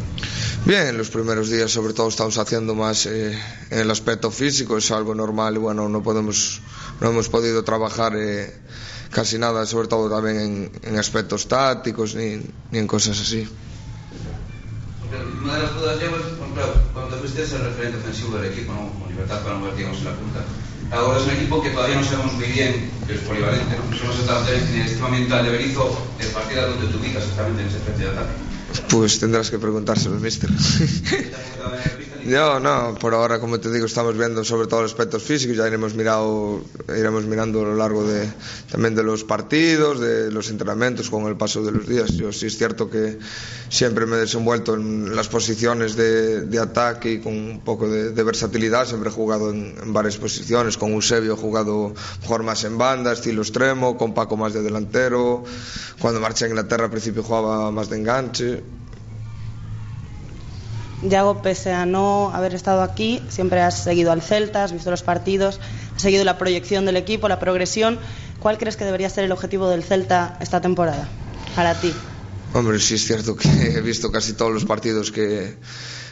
Bien, 0.66 0.88
en 0.88 0.98
los 0.98 1.10
primeros 1.10 1.48
días 1.48 1.70
sobre 1.70 1.92
todo 1.92 2.08
estamos 2.08 2.38
haciendo 2.38 2.74
más 2.74 3.06
eh, 3.06 3.38
en 3.70 3.78
el 3.78 3.88
aspecto 3.88 4.32
físico, 4.32 4.76
es 4.76 4.90
algo 4.90 5.14
normal 5.14 5.54
y 5.54 5.58
bueno, 5.58 5.88
no 5.88 6.02
podemos, 6.02 6.60
no 7.00 7.10
hemos 7.10 7.28
podido 7.28 7.62
trabajar 7.62 8.16
eh, 8.16 8.52
casi 9.12 9.38
nada, 9.38 9.64
sobre 9.64 9.86
todo 9.86 10.10
también 10.10 10.40
en, 10.40 10.72
en 10.82 10.98
aspectos 10.98 11.46
tácticos 11.46 12.16
ni, 12.16 12.42
ni, 12.72 12.78
en 12.80 12.88
cosas 12.88 13.20
así. 13.20 13.48
Una 15.44 15.54
de 15.54 15.62
las 15.62 15.74
dudas 15.76 16.00
llevas, 16.00 16.22
cuando 16.92 17.16
fuiste 17.18 17.42
el 17.44 17.62
referente 17.62 17.98
ofensivo 17.98 18.36
del 18.36 18.50
equipo, 18.50 18.72
¿no? 18.72 18.90
con 18.98 19.08
libertad 19.08 19.44
para 19.44 19.54
mover, 19.54 19.76
digamos, 19.76 19.98
en 19.98 20.04
la 20.06 20.16
punta. 20.16 20.40
Ahora 20.90 21.20
es 21.20 21.26
un 21.26 21.30
equipo 21.30 21.62
que 21.62 21.70
todavía 21.70 21.94
no 21.94 22.04
sabemos 22.04 22.32
muy 22.32 22.46
bien, 22.46 22.90
que 23.06 23.14
es 23.14 23.20
polivalente, 23.20 23.76
¿no? 23.76 23.96
Somos 23.96 24.16
en 24.18 24.80
el 24.80 24.86
estima 24.88 25.10
mental 25.10 25.44
de 25.44 25.50
Berizzo, 25.52 25.96
de 26.18 26.26
partida 26.26 26.66
donde 26.66 26.88
te 26.88 26.96
ubicas 26.96 27.22
exactamente 27.22 27.62
en 27.62 27.68
ese 27.68 27.78
frente 27.78 28.02
de 28.02 28.10
ataque. 28.10 28.55
Pues 28.88 29.18
tendrás 29.18 29.50
que 29.50 29.58
preguntárselo, 29.58 30.18
mister. 30.20 30.50
No, 32.26 32.58
no, 32.58 32.96
por 32.98 33.14
ahora, 33.14 33.38
como 33.38 33.60
te 33.60 33.70
digo, 33.70 33.86
estamos 33.86 34.18
viendo 34.18 34.42
sobre 34.42 34.66
todo 34.66 34.82
los 34.82 34.90
aspectos 34.90 35.22
físicos, 35.22 35.56
ya 35.56 35.68
iremos, 35.68 35.94
mirado, 35.94 36.60
iremos 36.88 37.24
mirando 37.24 37.60
a 37.60 37.64
lo 37.64 37.76
largo 37.76 38.02
de, 38.02 38.28
también 38.68 38.96
de 38.96 39.04
los 39.04 39.22
partidos, 39.22 40.00
de 40.00 40.32
los 40.32 40.50
entrenamientos 40.50 41.08
con 41.08 41.26
el 41.26 41.36
paso 41.36 41.62
de 41.62 41.70
los 41.70 41.86
días. 41.86 42.14
Yo 42.14 42.32
sí 42.32 42.46
es 42.46 42.58
cierto 42.58 42.90
que 42.90 43.20
siempre 43.68 44.06
me 44.06 44.16
he 44.16 44.20
desenvuelto 44.20 44.74
en 44.74 45.14
las 45.14 45.28
posiciones 45.28 45.94
de, 45.94 46.58
ataque 46.60 47.12
y 47.12 47.20
con 47.20 47.32
un 47.32 47.60
poco 47.60 47.88
de, 47.88 48.22
versatilidad, 48.24 48.86
siempre 48.86 49.10
he 49.10 49.12
jugado 49.12 49.50
en, 49.50 49.76
en, 49.80 49.92
varias 49.92 50.16
posiciones, 50.16 50.76
con 50.76 50.94
Eusebio 50.94 51.34
he 51.34 51.36
jugado 51.36 51.94
mejor 52.22 52.42
más 52.42 52.64
en 52.64 52.76
banda, 52.76 53.12
estilo 53.12 53.42
extremo, 53.42 53.96
con 53.96 54.14
Paco 54.14 54.36
más 54.36 54.52
de 54.52 54.62
delantero, 54.62 55.44
cuando 56.00 56.18
marché 56.18 56.46
a 56.46 56.48
Inglaterra 56.48 56.86
al 56.86 56.90
principio 56.90 57.22
jugaba 57.22 57.70
más 57.70 57.88
de 57.88 57.98
enganche. 57.98 58.62
Yago, 61.10 61.42
pese 61.42 61.72
a 61.72 61.86
no 61.86 62.30
haber 62.34 62.54
estado 62.54 62.82
aquí, 62.82 63.22
siempre 63.28 63.60
has 63.60 63.82
seguido 63.82 64.12
al 64.12 64.22
Celta, 64.22 64.64
has 64.64 64.72
visto 64.72 64.90
los 64.90 65.02
partidos, 65.02 65.60
has 65.94 66.02
seguido 66.02 66.24
la 66.24 66.38
proyección 66.38 66.84
del 66.86 66.96
equipo, 66.96 67.28
la 67.28 67.38
progresión. 67.38 67.98
¿Cuál 68.40 68.58
crees 68.58 68.76
que 68.76 68.84
debería 68.84 69.08
ser 69.10 69.24
el 69.24 69.32
objetivo 69.32 69.68
del 69.68 69.82
Celta 69.82 70.36
esta 70.40 70.60
temporada 70.60 71.08
para 71.54 71.74
ti? 71.74 71.92
Hombre, 72.52 72.78
sí 72.80 72.94
es 72.94 73.06
cierto 73.06 73.36
que 73.36 73.48
he 73.48 73.80
visto 73.80 74.10
casi 74.10 74.32
todos 74.32 74.52
los 74.52 74.64
partidos 74.64 75.10
que, 75.10 75.56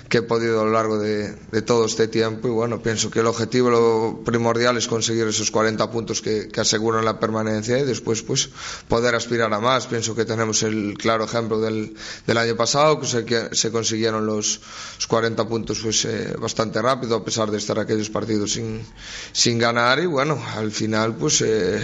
que 0.09 0.19
he 0.19 0.23
podido 0.23 0.61
a 0.61 0.65
lo 0.65 0.73
largo 0.73 0.99
de, 0.99 1.35
todo 1.63 1.87
este 1.87 2.09
tiempo 2.09 2.49
y 2.49 2.51
bueno, 2.51 2.83
pienso 2.83 3.11
que 3.11 3.21
el 3.21 3.27
objetivo 3.27 3.71
lo 3.71 4.23
primordial 4.25 4.77
es 4.77 4.87
conseguir 4.87 5.27
esos 5.27 5.51
40 5.51 5.91
puntos 5.91 6.21
que, 6.21 6.51
aseguran 6.57 7.05
la 7.05 7.21
permanencia 7.21 7.79
y 7.79 7.85
después 7.85 8.23
pues 8.23 8.49
poder 8.89 9.15
aspirar 9.15 9.53
a 9.53 9.61
más. 9.61 9.87
Pienso 9.87 10.15
que 10.15 10.25
tenemos 10.25 10.63
el 10.63 10.97
claro 10.97 11.25
ejemplo 11.25 11.61
del, 11.61 11.95
año 12.27 12.57
pasado 12.57 13.01
que 13.01 13.07
se, 13.07 13.55
se 13.55 13.71
consiguieron 13.71 14.27
los, 14.27 14.61
los 14.97 15.07
40 15.07 15.47
puntos 15.47 15.81
pues 15.83 16.05
eh, 16.05 16.35
bastante 16.39 16.81
rápido 16.81 17.17
a 17.17 17.25
pesar 17.25 17.51
de 17.51 17.59
estar 17.59 17.79
aquellos 17.79 18.11
partidos 18.11 18.53
sin, 18.53 18.85
sin 19.33 19.59
ganar 19.59 20.01
y 20.01 20.07
bueno, 20.07 20.43
al 20.57 20.71
final 20.71 21.15
pues 21.17 21.41
eh, 21.43 21.81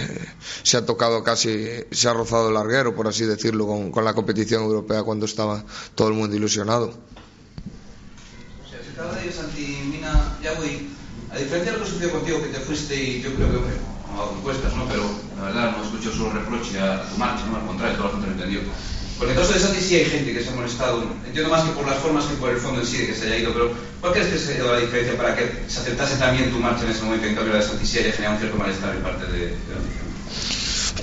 se 0.63 0.77
ha 0.77 0.85
tocado 0.85 1.23
casi, 1.23 1.67
se 1.91 2.07
ha 2.09 2.13
rozado 2.13 2.49
el 2.49 2.53
larguero 2.55 2.95
por 2.95 3.07
así 3.07 3.25
decirlo 3.25 3.67
con, 3.67 3.91
con 3.91 4.03
la 4.05 4.13
competición 4.13 4.63
europea 4.63 5.03
cuando 5.03 5.25
estaba 5.25 5.63
todo 5.95 6.09
el 6.09 6.13
mundo 6.15 6.35
ilusionado 6.35 7.10
acaba 9.01 9.19
de 9.19 9.25
ir 9.25 9.33
Santi 9.33 9.81
Mina 9.89 10.37
ya 10.43 10.53
voy 10.53 10.89
a 11.33 11.37
diferencia 11.37 11.71
de 11.71 11.79
lo 11.79 11.83
que 11.83 11.89
sucedió 11.89 12.11
contigo 12.11 12.41
que 12.43 12.49
te 12.49 12.59
fuiste 12.59 12.95
y 12.95 13.21
yo 13.21 13.33
creo 13.33 13.49
que 13.49 13.57
hombre, 13.57 13.73
no 14.13 14.21
hago 14.21 14.35
encuestas 14.37 14.75
¿no? 14.75 14.85
pero 14.85 15.03
la 15.37 15.45
verdad 15.45 15.77
no 15.77 15.83
escucho 15.83 16.13
solo 16.13 16.33
reproche 16.33 16.79
a, 16.79 17.09
tu 17.09 17.17
marcha 17.17 17.45
¿no? 17.47 17.57
al 17.57 17.65
contrario 17.65 17.97
todo 17.97 18.05
lo 18.07 18.11
contrario 18.13 18.37
entendido 18.37 18.63
porque 19.17 19.33
en 19.33 19.39
el 19.39 19.43
caso 19.43 19.53
de 19.57 19.59
Santi 19.59 19.81
sí 19.81 19.95
hay 19.95 20.05
gente 20.05 20.33
que 20.33 20.43
se 20.43 20.49
ha 20.49 20.55
molestado 20.55 21.03
entiendo 21.25 21.49
más 21.49 21.63
que 21.63 21.71
por 21.71 21.87
las 21.87 21.97
formas 21.97 22.25
que 22.25 22.35
por 22.35 22.51
el 22.51 22.57
fondo 22.57 22.81
en 22.81 22.87
sí 22.87 22.97
de 22.97 23.07
que 23.07 23.15
se 23.15 23.25
haya 23.25 23.37
ido 23.37 23.53
pero 23.53 23.73
¿cuál 24.01 24.13
crees 24.13 24.27
que 24.27 24.37
se 24.37 24.61
ha 24.61 24.63
la 24.65 24.79
diferencia 24.79 25.17
para 25.17 25.35
que 25.35 25.65
se 25.67 25.79
aceptase 25.79 26.17
también 26.17 26.51
tu 26.51 26.59
marcha 26.59 26.85
en 26.85 26.91
ese 26.91 27.01
momento 27.01 27.25
en 27.25 27.35
cambio 27.35 27.53
la 27.53 27.59
de 27.59 27.65
Santi 27.65 27.85
sí 27.85 27.99
haya 27.99 28.11
generado 28.11 28.35
un 28.35 28.41
cierto 28.41 28.57
malestar 28.57 28.95
en 28.95 29.01
parte 29.01 29.25
de, 29.25 29.39
de 29.39 29.73
la 29.73 29.81
afición? 29.81 30.10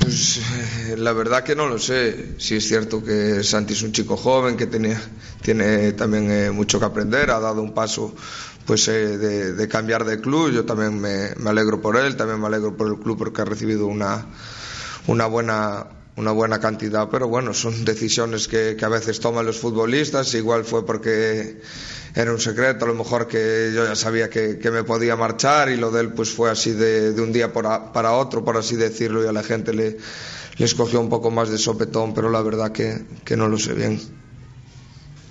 Pues 0.01 0.39
eh, 0.39 0.97
la 0.97 1.13
verdad 1.13 1.43
que 1.43 1.55
no 1.55 1.69
lo 1.69 1.79
sé. 1.79 2.35
Sí 2.39 2.57
es 2.57 2.67
cierto 2.67 3.03
que 3.03 3.43
Santi 3.43 3.75
es 3.75 3.83
un 3.83 3.93
chico 3.93 4.17
joven 4.17 4.57
que 4.57 4.67
tiene 4.67 4.97
también 5.93 6.31
eh, 6.31 6.51
mucho 6.51 6.79
que 6.79 6.87
aprender, 6.87 7.31
ha 7.31 7.41
dado 7.41 7.63
un 7.63 7.75
paso 7.75 8.15
pues 8.69 8.87
eh, 8.89 9.17
de, 9.17 9.69
cambiar 9.69 10.05
de 10.05 10.21
club. 10.21 10.51
Yo 10.51 10.67
también 10.67 11.01
me, 11.01 11.33
alegro 11.49 11.81
por 11.81 11.97
él, 11.97 12.17
también 12.17 12.39
me 12.39 12.49
alegro 12.49 12.77
por 12.77 12.87
el 12.87 12.99
club 12.99 13.17
porque 13.17 13.41
ha 13.41 13.47
recibido 13.47 13.87
una, 13.87 14.27
buena 15.07 15.87
una 16.17 16.33
buena 16.33 16.59
cantidad, 16.59 17.09
pero 17.09 17.29
bueno, 17.29 17.55
son 17.55 17.85
decisiones 17.85 18.49
que, 18.49 18.77
a 18.83 18.89
veces 18.89 19.21
toman 19.21 19.47
los 19.47 19.59
futbolistas. 19.59 20.35
Igual 20.35 20.65
fue 20.65 20.85
porque 20.85 21.63
era 22.23 22.33
un 22.33 22.41
secreto, 22.41 22.85
a 22.85 22.89
lo 22.89 22.97
mejor 22.97 23.29
que 23.29 23.71
yo 23.73 23.85
ya 23.85 23.95
sabía 23.95 24.29
que, 24.29 24.59
que 24.59 24.73
me 24.73 24.83
podía 24.83 25.15
marchar 25.15 25.69
y 25.69 25.77
lo 25.77 25.93
de 25.93 26.01
él 26.01 26.13
pues 26.13 26.31
fue 26.31 26.51
así 26.51 26.73
de, 26.73 27.13
de 27.13 27.23
un 27.23 27.33
día 27.33 27.53
a, 27.55 27.93
para 27.93 28.13
otro, 28.13 28.45
por 28.45 28.57
así 28.57 28.75
decirlo, 28.75 29.23
y 29.23 29.29
a 29.29 29.33
la 29.33 29.45
gente 29.45 29.73
le, 29.73 29.99
le 30.57 30.65
escogió 30.65 31.01
un 31.01 31.09
poco 31.09 31.31
más 31.31 31.49
de 31.49 31.59
sopetón, 31.59 32.15
pero 32.15 32.29
la 32.29 32.43
verdad 32.43 32.73
que, 32.73 33.05
que 33.25 33.37
no 33.37 33.47
lo 33.47 33.57
sé 33.57 33.73
bien. 33.73 34.01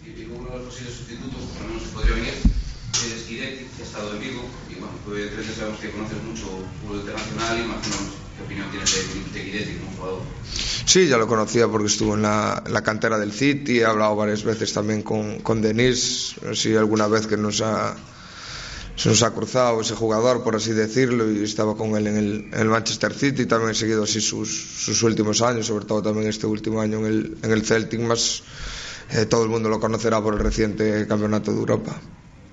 Y 0.05 0.27
uno 0.31 0.49
de 0.49 0.59
los 0.59 0.67
posibles 0.67 0.95
sustitutos, 0.95 1.43
por 1.57 1.67
lo 1.67 1.73
menos 1.73 1.89
podría 1.89 2.15
venir, 2.15 2.33
es 2.33 3.27
Guidetti, 3.27 3.65
que 3.75 3.83
ha 3.83 3.85
estado 3.85 4.13
en 4.13 4.19
Vigo, 4.21 4.45
y 4.71 4.75
bueno, 4.79 4.95
tú 5.03 5.11
evidentemente 5.11 5.55
sabemos 5.59 5.79
que 5.81 5.91
conoces 5.91 6.23
mucho 6.23 6.47
fútbol 6.81 6.99
internacional, 6.99 7.65
imaginamos 7.65 8.15
qué 8.37 8.43
opinión 8.43 8.71
tienes 8.71 8.95
de, 8.95 9.43
de 9.43 9.77
como 9.79 9.91
jugador. 9.97 10.36
Sí, 10.87 11.07
ya 11.07 11.17
lo 11.17 11.27
conocía 11.27 11.67
porque 11.67 11.87
estuvo 11.87 12.15
en 12.15 12.21
la, 12.21 12.63
la, 12.65 12.81
cantera 12.81 13.19
del 13.19 13.33
City, 13.33 13.79
he 13.79 13.85
hablado 13.85 14.15
varias 14.15 14.45
veces 14.45 14.71
también 14.71 15.03
con, 15.03 15.39
con 15.39 15.61
Denis, 15.61 16.35
si 16.53 16.77
alguna 16.77 17.07
vez 17.07 17.27
que 17.27 17.35
nos 17.35 17.59
ha, 17.59 17.93
se 18.95 19.09
nos 19.09 19.21
ha 19.21 19.31
cruzado 19.31 19.81
ese 19.81 19.95
jugador, 19.95 20.43
por 20.43 20.55
así 20.55 20.71
decirlo, 20.71 21.29
y 21.29 21.43
estaba 21.43 21.75
con 21.75 21.97
él 21.97 22.07
en 22.07 22.15
el, 22.15 22.49
en 22.53 22.59
el 22.59 22.69
Manchester 22.69 23.13
City, 23.13 23.45
también 23.45 23.71
he 23.71 23.75
seguido 23.75 24.03
así 24.03 24.21
sus, 24.21 24.49
sus, 24.49 25.03
últimos 25.03 25.41
años, 25.41 25.67
sobre 25.67 25.83
todo 25.83 26.01
también 26.01 26.29
este 26.29 26.47
último 26.47 26.79
año 26.79 26.99
en 26.99 27.05
el, 27.05 27.37
en 27.43 27.51
el 27.51 27.65
Celtic, 27.65 27.99
más 27.99 28.43
eh, 29.11 29.25
todo 29.25 29.43
el 29.43 29.49
mundo 29.49 29.67
lo 29.67 29.81
conocerá 29.81 30.21
por 30.21 30.35
el 30.35 30.39
reciente 30.39 31.05
Campeonato 31.05 31.51
de 31.51 31.57
Europa. 31.57 31.99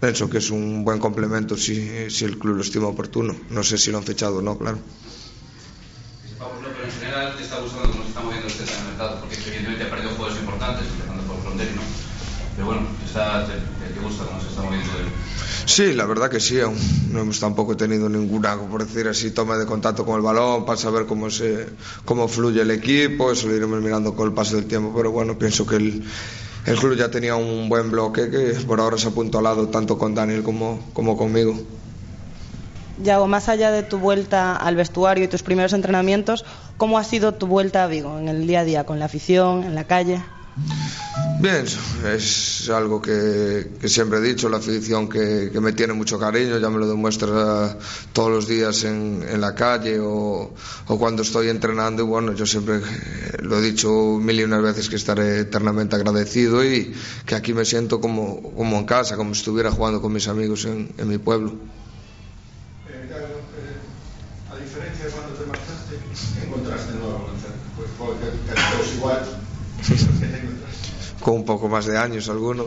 Pienso 0.00 0.28
que 0.28 0.38
es 0.38 0.50
un 0.50 0.84
buen 0.84 0.98
complemento 0.98 1.56
si, 1.56 2.10
si 2.10 2.24
el 2.24 2.38
club 2.38 2.56
lo 2.56 2.62
estima 2.62 2.88
oportuno. 2.88 3.34
No 3.50 3.62
sé 3.62 3.78
si 3.78 3.90
lo 3.90 3.98
han 3.98 4.04
fechado 4.04 4.38
o 4.38 4.42
no, 4.42 4.58
claro. 4.58 4.78
pero 6.38 6.84
en 6.84 6.92
general 6.92 7.36
te 7.36 7.42
está 7.42 7.58
gustando 7.58 7.90
cómo 7.90 8.02
se 8.02 8.08
está 8.08 8.20
moviendo 8.20 8.46
usted 8.46 8.68
en 8.68 8.74
el 8.74 8.84
mercado, 8.84 9.20
porque 9.20 9.36
evidentemente 9.36 9.84
ha 9.84 9.90
perdido 9.90 10.10
juegos 10.10 10.38
importantes, 10.64 10.92
empezando 10.92 11.22
por 11.24 11.42
Fronterino. 11.42 11.82
Pero 12.54 12.66
bueno, 12.66 12.82
está, 13.04 13.46
te, 13.46 13.92
te, 13.92 14.00
gusta 14.00 14.24
cómo 14.24 14.40
se 14.40 14.48
está 14.48 14.62
moviendo 14.62 14.90
el... 14.98 15.68
Sí, 15.68 15.92
la 15.92 16.06
verdad 16.06 16.30
que 16.30 16.40
sí, 16.40 16.60
aún 16.60 16.76
no 17.10 17.20
hemos 17.20 17.40
tampoco 17.40 17.76
tenido 17.76 18.08
ninguna, 18.08 18.56
por 18.56 18.86
decir 18.86 19.08
así, 19.08 19.30
toma 19.30 19.56
de 19.56 19.66
contacto 19.66 20.04
con 20.04 20.16
el 20.16 20.22
balón 20.22 20.64
para 20.64 20.78
saber 20.78 21.06
cómo 21.06 21.30
se 21.30 21.66
cómo 22.04 22.28
fluye 22.28 22.62
el 22.62 22.70
equipo, 22.70 23.32
eso 23.32 23.48
lo 23.48 23.56
iremos 23.56 23.80
mirando 23.80 24.14
con 24.14 24.28
el 24.28 24.34
paso 24.34 24.56
del 24.56 24.66
tiempo, 24.66 24.92
pero 24.94 25.10
bueno, 25.10 25.36
pienso 25.38 25.66
que 25.66 25.76
el, 25.76 26.04
el 26.66 26.76
club 26.76 26.96
ya 26.96 27.10
tenía 27.10 27.34
un 27.34 27.68
buen 27.68 27.90
bloque 27.90 28.30
que 28.30 28.52
por 28.66 28.80
ahora 28.80 28.98
se 28.98 29.06
ha 29.06 29.10
apuntalado 29.10 29.68
tanto 29.68 29.98
con 29.98 30.14
Daniel 30.14 30.42
como, 30.42 30.80
como 30.92 31.16
conmigo. 31.16 31.58
Yago, 33.02 33.26
más 33.26 33.48
allá 33.48 33.72
de 33.72 33.82
tu 33.82 33.98
vuelta 33.98 34.54
al 34.54 34.76
vestuario 34.76 35.24
y 35.24 35.28
tus 35.28 35.42
primeros 35.42 35.72
entrenamientos, 35.72 36.44
¿cómo 36.76 36.98
ha 36.98 37.04
sido 37.04 37.34
tu 37.34 37.46
vuelta 37.46 37.82
a 37.82 37.86
Vigo 37.88 38.18
en 38.18 38.28
el 38.28 38.46
día 38.46 38.60
a 38.60 38.64
día, 38.64 38.84
con 38.84 39.00
la 39.00 39.06
afición, 39.06 39.64
en 39.64 39.74
la 39.74 39.84
calle? 39.84 40.22
Bien, 41.40 41.66
es 42.06 42.70
algo 42.70 43.02
que, 43.02 43.72
que, 43.80 43.88
siempre 43.88 44.18
he 44.18 44.22
dicho, 44.22 44.48
la 44.48 44.58
afición 44.58 45.08
que, 45.08 45.50
que, 45.52 45.60
me 45.60 45.72
tiene 45.72 45.92
mucho 45.92 46.18
cariño, 46.18 46.58
ya 46.58 46.70
me 46.70 46.78
lo 46.78 46.86
demuestra 46.88 47.76
todos 48.12 48.30
los 48.30 48.46
días 48.46 48.84
en, 48.84 49.24
en 49.28 49.40
la 49.40 49.54
calle 49.54 49.98
o, 49.98 50.54
o, 50.86 50.98
cuando 50.98 51.22
estoy 51.22 51.48
entrenando 51.48 52.04
y 52.04 52.06
bueno, 52.06 52.32
yo 52.34 52.46
siempre 52.46 52.80
lo 53.42 53.58
he 53.58 53.62
dicho 53.62 54.18
mil 54.20 54.38
y 54.38 54.44
unas 54.44 54.62
veces 54.62 54.88
que 54.88 54.96
estaré 54.96 55.40
eternamente 55.40 55.96
agradecido 55.96 56.64
y 56.64 56.94
que 57.26 57.34
aquí 57.34 57.52
me 57.52 57.64
siento 57.64 58.00
como, 58.00 58.40
como 58.54 58.78
en 58.78 58.86
casa, 58.86 59.16
como 59.16 59.34
si 59.34 59.40
estuviera 59.40 59.72
jugando 59.72 60.00
con 60.00 60.12
mis 60.12 60.28
amigos 60.28 60.64
en, 60.66 60.94
en 60.96 61.08
mi 61.08 61.18
pueblo. 61.18 61.52
Eh, 62.88 63.10
a 64.50 64.56
diferencia 64.56 65.06
de 65.06 65.10
cuando 65.10 65.34
te 65.34 65.46
marchaste, 65.46 65.98
encontraste 66.46 66.92
nuevo 66.94 67.28
pues 67.76 67.88
porque 67.98 68.26
casi 68.48 68.96
igual 68.96 69.20
con 71.24 71.34
un 71.36 71.44
poco 71.44 71.68
más 71.68 71.86
de 71.86 71.96
años 71.96 72.28
alguno. 72.28 72.66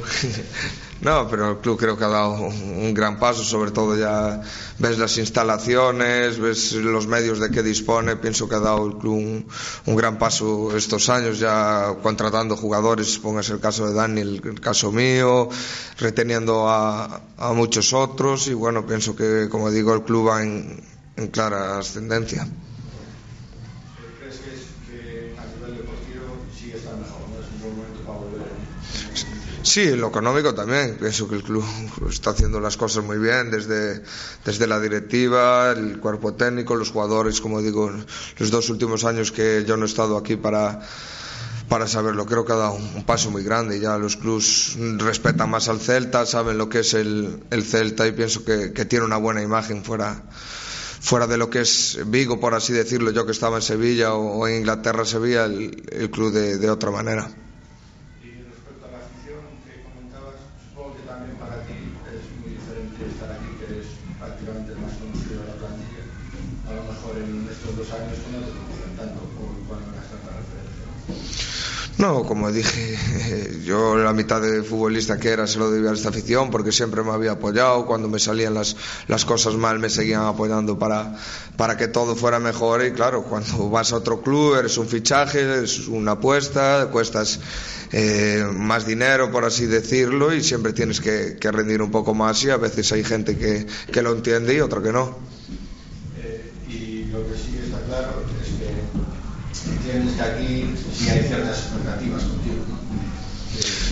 no, 1.01 1.27
pero 1.29 1.51
el 1.51 1.57
club 1.59 1.77
creo 1.77 1.95
que 1.95 2.03
ha 2.03 2.09
dado 2.09 2.33
un 2.33 2.93
gran 2.93 3.19
paso, 3.19 3.43
sobre 3.43 3.71
todo 3.71 3.95
ya 3.95 4.41
ves 4.79 4.97
las 4.97 5.17
instalaciones, 5.19 6.39
ves 6.39 6.73
los 6.73 7.05
medios 7.05 7.39
de 7.39 7.51
que 7.51 7.61
dispone, 7.61 8.15
pienso 8.17 8.49
que 8.49 8.55
ha 8.55 8.59
dado 8.59 8.87
el 8.87 8.97
club 8.97 9.45
un, 9.85 9.95
gran 9.95 10.17
paso 10.17 10.75
estos 10.75 11.07
años, 11.09 11.39
ya 11.39 11.95
contratando 12.01 12.57
jugadores, 12.57 13.19
pongas 13.19 13.49
el 13.51 13.59
caso 13.59 13.87
de 13.87 13.93
Daniel, 13.93 14.41
el 14.43 14.59
caso 14.59 14.91
mío, 14.91 15.49
reteniendo 15.99 16.67
a, 16.67 17.21
a 17.37 17.53
muchos 17.53 17.93
otros 17.93 18.47
y 18.47 18.55
bueno, 18.55 18.87
pienso 18.87 19.15
que, 19.15 19.47
como 19.49 19.69
digo, 19.69 19.93
el 19.93 20.01
club 20.01 20.29
va 20.29 20.41
en, 20.41 20.83
en 21.15 21.27
clara 21.27 21.77
ascendencia. 21.77 22.47
Sí, 29.67 29.93
lo 29.97 30.07
económico 30.07 30.55
también. 30.55 30.95
Pienso 30.97 31.27
que 31.27 31.35
el 31.35 31.43
club 31.43 31.65
está 32.09 32.29
haciendo 32.29 32.61
las 32.61 32.77
cosas 32.77 33.03
muy 33.03 33.17
bien, 33.17 33.51
desde, 33.51 34.01
desde 34.45 34.65
la 34.65 34.79
directiva, 34.79 35.71
el 35.71 35.99
cuerpo 35.99 36.33
técnico, 36.35 36.73
los 36.75 36.91
jugadores, 36.91 37.41
como 37.41 37.61
digo, 37.61 37.91
los 38.37 38.49
dos 38.49 38.69
últimos 38.69 39.03
años 39.03 39.33
que 39.33 39.65
yo 39.67 39.75
no 39.75 39.83
he 39.83 39.89
estado 39.89 40.15
aquí 40.15 40.37
para, 40.37 40.79
para 41.67 41.85
saberlo. 41.85 42.25
Creo 42.25 42.45
que 42.45 42.53
ha 42.53 42.55
dado 42.55 42.75
un 42.75 43.03
paso 43.03 43.29
muy 43.29 43.43
grande. 43.43 43.81
Ya 43.81 43.97
los 43.97 44.15
clubs 44.15 44.77
respetan 44.99 45.49
más 45.49 45.67
al 45.67 45.81
Celta, 45.81 46.25
saben 46.25 46.57
lo 46.57 46.69
que 46.69 46.79
es 46.79 46.93
el, 46.93 47.43
el 47.51 47.63
Celta 47.63 48.07
y 48.07 48.13
pienso 48.13 48.45
que, 48.45 48.69
tiene 48.85 49.03
una 49.03 49.17
buena 49.17 49.41
imagen 49.41 49.83
fuera 49.83 50.23
fuera 51.01 51.27
de 51.27 51.37
lo 51.37 51.49
que 51.49 51.59
es 51.59 51.99
Vigo, 52.07 52.39
por 52.39 52.55
así 52.55 52.71
decirlo, 52.71 53.11
yo 53.11 53.25
que 53.25 53.33
estaba 53.33 53.57
en 53.57 53.61
Sevilla 53.61 54.13
o, 54.13 54.47
en 54.47 54.59
Inglaterra 54.59 55.03
se 55.03 55.19
veía 55.19 55.43
el, 55.43 56.09
club 56.09 56.31
de 56.31 56.69
otra 56.69 56.89
manera. 56.89 57.29
No, 71.97 72.23
como 72.25 72.51
dije, 72.51 72.95
yo 73.65 73.95
la 73.95 74.13
mitad 74.13 74.39
de 74.39 74.61
futbolista 74.61 75.17
que 75.17 75.29
era 75.29 75.47
se 75.47 75.57
lo 75.57 75.71
debía 75.71 75.89
a 75.89 75.93
esta 75.93 76.09
afición 76.09 76.51
porque 76.51 76.71
siempre 76.71 77.01
me 77.01 77.11
había 77.11 77.31
apoyado, 77.31 77.87
cuando 77.87 78.07
me 78.07 78.19
salían 78.19 78.53
las, 78.53 78.75
las 79.07 79.25
cosas 79.25 79.55
mal 79.55 79.79
me 79.79 79.89
seguían 79.89 80.21
apoyando 80.21 80.77
para, 80.77 81.17
para 81.55 81.75
que 81.75 81.87
todo 81.87 82.15
fuera 82.15 82.39
mejor. 82.39 82.85
Y 82.85 82.91
claro, 82.91 83.23
cuando 83.23 83.69
vas 83.71 83.93
a 83.93 83.95
otro 83.95 84.21
club 84.21 84.55
eres 84.59 84.77
un 84.77 84.87
fichaje, 84.87 85.63
es 85.63 85.87
una 85.87 86.11
apuesta, 86.11 86.89
cuestas 86.91 87.39
eh, 87.91 88.45
más 88.53 88.85
dinero 88.85 89.31
por 89.31 89.45
así 89.45 89.65
decirlo 89.65 90.33
y 90.33 90.43
siempre 90.43 90.73
tienes 90.73 91.01
que, 91.01 91.37
que, 91.39 91.51
rendir 91.51 91.81
un 91.81 91.89
poco 91.89 92.13
más. 92.13 92.43
Y 92.43 92.51
a 92.51 92.57
veces 92.57 92.91
hay 92.91 93.03
gente 93.03 93.37
que, 93.37 93.65
que 93.91 94.03
lo 94.03 94.11
entiende 94.11 94.53
y 94.53 94.59
otra 94.59 94.83
que 94.83 94.91
no. 94.91 95.17
Eh, 96.19 96.51
y 96.69 97.05
lo 97.11 97.27
que 97.27 97.35
sí 97.35 97.59
está 97.63 97.79
claro 97.87 98.23
es 98.39 98.49
que 98.49 99.76
entiendes 99.87 100.15
que 100.15 100.21
aquí 100.21 100.75
sí 100.93 101.09
hay 101.09 101.23
ciertas 101.23 101.59
expectativas 101.59 102.23
contigo, 102.23 102.55
¿no? 102.69 102.77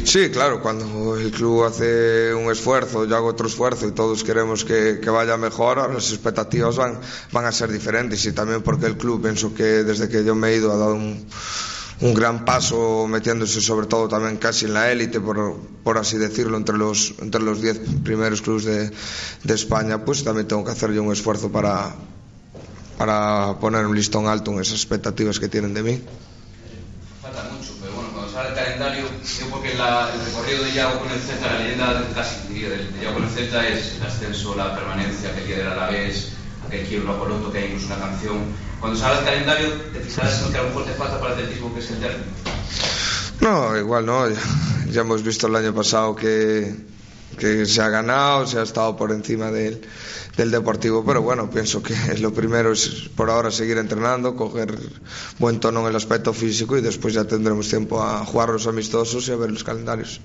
Sí, 0.04 0.30
claro, 0.30 0.62
cuando 0.62 1.18
el 1.18 1.32
club 1.32 1.64
hace 1.64 2.34
un 2.34 2.52
esfuerzo, 2.52 3.06
yo 3.06 3.16
hago 3.16 3.28
otro 3.28 3.48
esfuerzo 3.48 3.88
y 3.88 3.92
todos 3.92 4.24
queremos 4.24 4.64
que, 4.64 5.00
que, 5.02 5.10
vaya 5.10 5.38
mejor, 5.38 5.92
las 5.92 6.12
expectativas 6.12 6.76
van, 6.76 7.00
van 7.32 7.46
a 7.46 7.52
ser 7.52 7.72
diferentes 7.72 8.24
y 8.26 8.32
también 8.32 8.62
porque 8.62 8.86
el 8.86 8.98
club 8.98 9.24
pienso 9.24 9.54
que 9.54 9.64
desde 9.64 10.08
que 10.08 10.24
yo 10.24 10.36
me 10.36 10.50
he 10.50 10.58
ido 10.58 10.72
ha 10.72 10.78
dado 10.78 10.94
un, 10.94 11.26
un 12.02 12.14
gran 12.14 12.46
paso 12.46 13.08
metiéndose 13.08 13.62
sobre 13.62 13.88
todo 13.88 14.08
también 14.08 14.38
casi 14.38 14.66
en 14.66 14.74
la 14.74 14.92
élite, 14.92 15.20
por, 15.20 15.56
por 15.84 15.98
así 15.98 16.18
decirlo, 16.18 16.58
entre 16.58 16.78
los, 16.78 17.16
entre 17.20 17.42
los 17.42 17.62
diez 17.62 17.80
primeros 18.04 18.42
clubes 18.42 18.66
de, 18.66 18.92
de 19.44 19.54
España, 19.54 20.06
pues 20.06 20.24
también 20.24 20.48
tengo 20.48 20.64
que 20.64 20.72
hacer 20.72 20.92
yo 20.92 21.02
un 21.02 21.14
esfuerzo 21.14 21.52
para, 21.52 21.96
para 22.98 23.56
poner 23.60 23.86
un 23.86 23.96
listón 23.96 24.28
alto 24.28 24.52
en 24.52 24.62
esas 24.62 24.76
expectativas 24.76 25.40
que 25.40 25.48
tienen 25.48 25.74
de 25.74 25.84
mí. 25.84 26.02
Falta 27.22 27.44
mucho, 27.52 27.74
pero 27.82 27.94
bueno, 27.94 28.10
cuando 28.14 28.32
sale 28.32 28.50
el 28.50 28.56
calendario, 28.56 29.06
yo 29.40 29.50
porque 29.50 29.74
la, 29.76 30.14
el 30.14 30.26
recorrido 30.26 30.64
de 30.64 30.74
Yago 30.74 31.00
con 31.00 31.12
el 31.12 31.20
Celta, 31.20 31.54
la 31.54 31.60
leyenda 31.60 32.08
casi 32.14 32.54
de, 32.54 32.70
de 32.70 33.04
Yago 33.04 33.16
con 33.16 33.24
el 33.24 33.30
Celta 33.30 33.68
es 33.68 33.96
el 33.96 34.04
ascenso, 34.04 34.56
la 34.56 34.76
permanencia, 34.76 35.36
que 35.36 35.44
quiere 35.44 35.64
a 35.64 35.76
la 35.76 35.88
vez, 35.90 36.32
aquel 36.68 36.86
quiebro 36.88 37.14
a 37.14 37.20
Coloto, 37.20 37.52
que 37.52 37.58
hay 37.60 37.66
incluso 37.66 37.88
una 37.88 38.00
canción. 38.00 38.38
Cuando 38.80 39.00
sale 39.00 39.20
el 39.20 39.26
calendario, 39.26 39.72
te 39.94 40.00
fijarás 40.00 40.40
en 40.40 40.46
lo 40.46 40.52
que 40.52 40.58
a 40.58 40.62
lo 40.64 40.68
mejor 40.70 40.86
te 40.86 40.94
falta 40.94 41.20
para 41.20 41.34
el 41.34 41.40
atletismo, 41.40 41.74
que 41.74 41.80
es 41.80 41.92
el 41.92 42.00
término. 42.00 42.32
No, 43.42 43.78
igual 43.78 44.06
no, 44.06 44.30
ya, 44.30 44.40
ya 44.92 45.02
hemos 45.02 45.22
visto 45.24 45.48
el 45.48 45.56
año 45.56 45.74
pasado 45.74 46.16
que 46.16 46.74
que 47.38 47.66
se 47.66 47.82
ha 47.82 47.90
ganado, 47.90 48.48
se 48.48 48.60
ha 48.60 48.64
estado 48.64 48.96
por 48.96 49.12
encima 49.12 49.52
del, 49.52 49.82
del 50.38 50.52
Deportivo, 50.52 51.04
pero 51.06 51.22
bueno, 51.22 51.50
pienso 51.50 51.82
que 51.82 51.96
lo 52.20 52.34
primero 52.34 52.72
es 52.72 53.10
por 53.16 53.30
ahora 53.30 53.52
seguir 53.52 53.78
entrenando, 53.78 54.36
coger 54.36 54.78
buen 55.40 55.60
tono 55.60 55.82
en 55.82 55.88
el 55.88 55.96
aspecto 55.96 56.34
físico 56.34 56.78
y 56.78 56.82
después 56.82 57.14
ya 57.14 57.24
tendremos 57.24 57.70
tiempo 57.70 58.04
a 58.04 58.26
jugar 58.26 58.50
los 58.50 58.68
amistosos 58.68 59.28
y 59.28 59.32
a 59.32 59.36
ver 59.36 59.52
los 59.52 59.64
calendarios. 59.64 60.20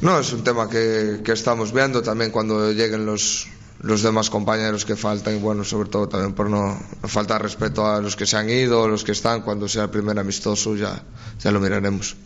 No, 0.00 0.20
es 0.20 0.32
un 0.32 0.44
tema 0.44 0.70
que, 0.70 1.22
que 1.24 1.32
estamos 1.32 1.72
viendo 1.72 2.02
también 2.02 2.30
cuando 2.30 2.70
lleguen 2.70 3.04
los, 3.04 3.48
los 3.80 4.02
demás 4.02 4.30
compañeros 4.30 4.84
que 4.84 4.96
faltan 4.96 5.36
y 5.36 5.38
bueno, 5.38 5.64
sobre 5.64 5.88
todo 5.88 6.08
también 6.08 6.34
por 6.34 6.50
no, 6.50 6.78
faltar 7.04 7.42
respeto 7.42 7.86
a 7.86 8.00
los 8.00 8.16
que 8.16 8.26
se 8.26 8.36
han 8.36 8.50
ido, 8.50 8.88
los 8.88 9.04
que 9.04 9.12
están, 9.12 9.42
cuando 9.42 9.68
sea 9.68 9.84
el 9.84 9.90
primer 9.90 10.18
amistoso 10.18 10.76
ya, 10.76 11.02
ya 11.40 11.50
lo 11.50 11.60
miraremos. 11.60 12.16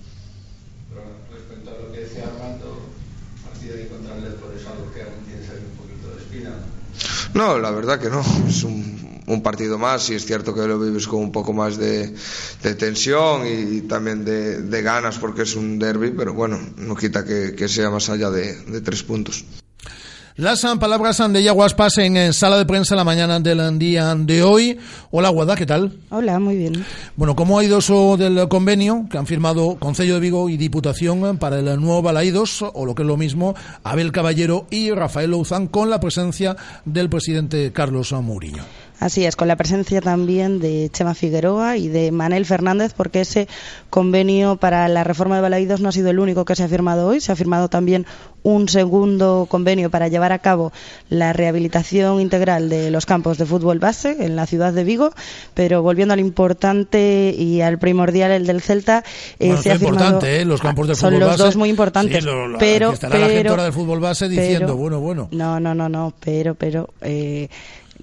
Pero 0.90 1.02
respecto 1.30 1.70
a 1.70 1.82
lo 1.82 1.92
que 1.92 2.00
decía 2.00 2.24
Armando, 2.24 2.88
partido 3.44 3.76
de 3.76 3.88
contra 3.88 4.16
el 4.16 4.22
Depor 4.22 4.54
es 4.54 4.66
algo 4.66 4.92
que 4.92 5.02
aún 5.02 5.24
tienes 5.26 5.48
ahí 5.50 5.64
un 5.64 5.76
poquito 5.76 6.08
de 6.14 6.22
espina. 6.22 6.50
No, 7.34 7.58
la 7.58 7.70
verdad 7.70 7.98
que 7.98 8.10
no. 8.10 8.22
Es 8.48 8.62
un, 8.62 9.22
un 9.26 9.42
partido 9.42 9.78
más 9.78 10.10
y 10.10 10.14
es 10.14 10.26
cierto 10.26 10.54
que 10.54 10.66
lo 10.66 10.78
vives 10.78 11.06
con 11.06 11.20
un 11.20 11.32
poco 11.32 11.52
más 11.52 11.76
de, 11.76 12.14
tensión 12.78 13.46
y 13.46 13.82
también 13.82 14.24
de, 14.24 14.82
ganas 14.82 15.18
porque 15.18 15.42
es 15.42 15.56
un 15.56 15.78
derby, 15.78 16.10
pero 16.10 16.34
bueno, 16.34 16.58
no 16.76 16.94
quita 16.94 17.24
que, 17.24 17.68
sea 17.68 17.90
más 17.90 18.08
allá 18.10 18.30
de 18.30 18.80
tres 18.80 19.02
puntos. 19.02 19.44
Las 20.36 20.64
palabras 20.80 21.22
de 21.30 21.42
Yaguas 21.42 21.74
pasen 21.74 22.16
en 22.16 22.32
sala 22.32 22.56
de 22.56 22.64
prensa 22.64 22.96
la 22.96 23.04
mañana 23.04 23.38
del 23.38 23.78
día 23.78 24.14
de 24.14 24.42
hoy. 24.42 24.78
Hola, 25.10 25.28
Guada, 25.28 25.54
¿qué 25.56 25.66
tal? 25.66 25.92
Hola, 26.08 26.38
muy 26.38 26.56
bien. 26.56 26.86
Bueno, 27.16 27.36
¿cómo 27.36 27.58
ha 27.58 27.64
ido 27.64 27.78
eso 27.78 28.16
del 28.16 28.48
convenio 28.48 29.04
que 29.10 29.18
han 29.18 29.26
firmado 29.26 29.76
Concello 29.78 30.14
de 30.14 30.20
Vigo 30.20 30.48
y 30.48 30.56
Diputación 30.56 31.36
para 31.36 31.58
el 31.58 31.78
nuevo 31.78 32.00
Balaídos, 32.00 32.62
o 32.62 32.86
lo 32.86 32.94
que 32.94 33.02
es 33.02 33.08
lo 33.08 33.18
mismo, 33.18 33.54
Abel 33.84 34.10
Caballero 34.10 34.66
y 34.70 34.90
Rafael 34.90 35.32
Louzán, 35.32 35.66
con 35.66 35.90
la 35.90 36.00
presencia 36.00 36.56
del 36.86 37.10
presidente 37.10 37.70
Carlos 37.70 38.12
Mourinho? 38.12 38.64
Así 39.02 39.26
es, 39.26 39.34
con 39.34 39.48
la 39.48 39.56
presencia 39.56 40.00
también 40.00 40.60
de 40.60 40.88
Chema 40.92 41.14
Figueroa 41.14 41.76
y 41.76 41.88
de 41.88 42.12
Manel 42.12 42.46
Fernández, 42.46 42.94
porque 42.96 43.22
ese 43.22 43.48
convenio 43.90 44.54
para 44.54 44.86
la 44.86 45.02
reforma 45.02 45.34
de 45.34 45.42
Balaídos 45.42 45.80
no 45.80 45.88
ha 45.88 45.92
sido 45.92 46.10
el 46.10 46.20
único 46.20 46.44
que 46.44 46.54
se 46.54 46.62
ha 46.62 46.68
firmado 46.68 47.08
hoy. 47.08 47.20
Se 47.20 47.32
ha 47.32 47.36
firmado 47.36 47.68
también 47.68 48.06
un 48.44 48.68
segundo 48.68 49.48
convenio 49.50 49.90
para 49.90 50.06
llevar 50.06 50.30
a 50.30 50.38
cabo 50.38 50.72
la 51.08 51.32
rehabilitación 51.32 52.20
integral 52.20 52.68
de 52.68 52.92
los 52.92 53.04
campos 53.04 53.38
de 53.38 53.46
fútbol 53.46 53.80
base 53.80 54.24
en 54.24 54.36
la 54.36 54.46
ciudad 54.46 54.72
de 54.72 54.84
Vigo. 54.84 55.10
Pero 55.54 55.82
volviendo 55.82 56.14
al 56.14 56.20
importante 56.20 57.34
y 57.36 57.60
al 57.60 57.80
primordial, 57.80 58.30
el 58.30 58.46
del 58.46 58.62
Celta, 58.62 59.02
eh, 59.40 59.48
bueno, 59.48 59.62
se 59.62 59.72
ha 59.72 59.78
firmado. 59.80 60.24
¿eh? 60.24 60.44
Los 60.44 60.60
campos 60.60 60.86
de 60.86 60.94
son 60.94 61.10
fútbol 61.10 61.20
los 61.20 61.30
base. 61.30 61.42
dos 61.42 61.56
muy 61.56 61.70
importantes. 61.70 62.22
Sí, 62.22 62.24
lo, 62.24 62.46
lo, 62.46 62.58
pero, 62.58 62.92
estará 62.92 63.14
pero, 63.14 63.26
la 63.26 63.32
gente 63.32 63.48
ahora 63.48 63.64
del 63.64 63.72
fútbol 63.72 63.98
base 63.98 64.28
diciendo, 64.28 64.58
pero, 64.60 64.76
bueno, 64.76 65.00
bueno. 65.00 65.28
No, 65.32 65.58
no, 65.58 65.74
no, 65.74 65.88
no, 65.88 66.14
pero, 66.20 66.54
pero. 66.54 66.88
Eh, 67.00 67.48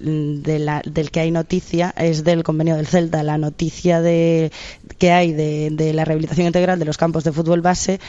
de 0.00 0.58
la, 0.58 0.82
del 0.84 1.10
que 1.10 1.20
hay 1.20 1.30
noticia 1.30 1.94
es 1.96 2.24
del 2.24 2.42
convenio 2.42 2.76
del 2.76 2.86
Celta. 2.86 3.22
La 3.22 3.38
noticia 3.38 4.00
de, 4.00 4.50
que 4.98 5.12
hay 5.12 5.32
de, 5.32 5.70
de, 5.70 5.92
la 5.92 6.04
rehabilitación 6.04 6.46
integral 6.46 6.78
de 6.78 6.84
los 6.84 6.96
campos 6.96 7.24
de 7.24 7.32
fútbol 7.32 7.60
base 7.60 8.00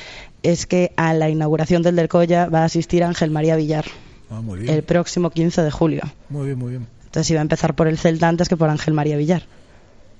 es 0.43 0.65
que 0.65 0.93
a 0.95 1.13
la 1.13 1.30
inauguración 1.30 1.82
del 1.84 1.95
del 1.95 2.08
Colla 2.08 2.47
va 2.47 2.62
a 2.62 2.65
asistir 2.65 3.04
Ángel 3.04 3.30
María 3.30 3.56
Villar 3.56 3.86
ah, 4.30 4.41
muy 4.41 4.60
bien. 4.60 4.73
el 4.73 4.84
próximo 4.84 5.30
15 5.30 5.62
de 5.62 5.71
julio. 5.71 6.01
Muy 6.30 6.47
bien, 6.47 6.58
muy 6.58 6.71
bien. 6.71 6.88
Entonces 7.06 7.30
iba 7.30 7.41
a 7.41 7.43
empezar 7.43 7.75
por 7.75 7.88
el 7.88 7.97
Celta 7.97 8.30
antes 8.30 8.47
que 8.47 8.56
por 8.56 8.69
Ángel 8.69 8.93
María 8.93 9.17
Villar. 9.17 9.43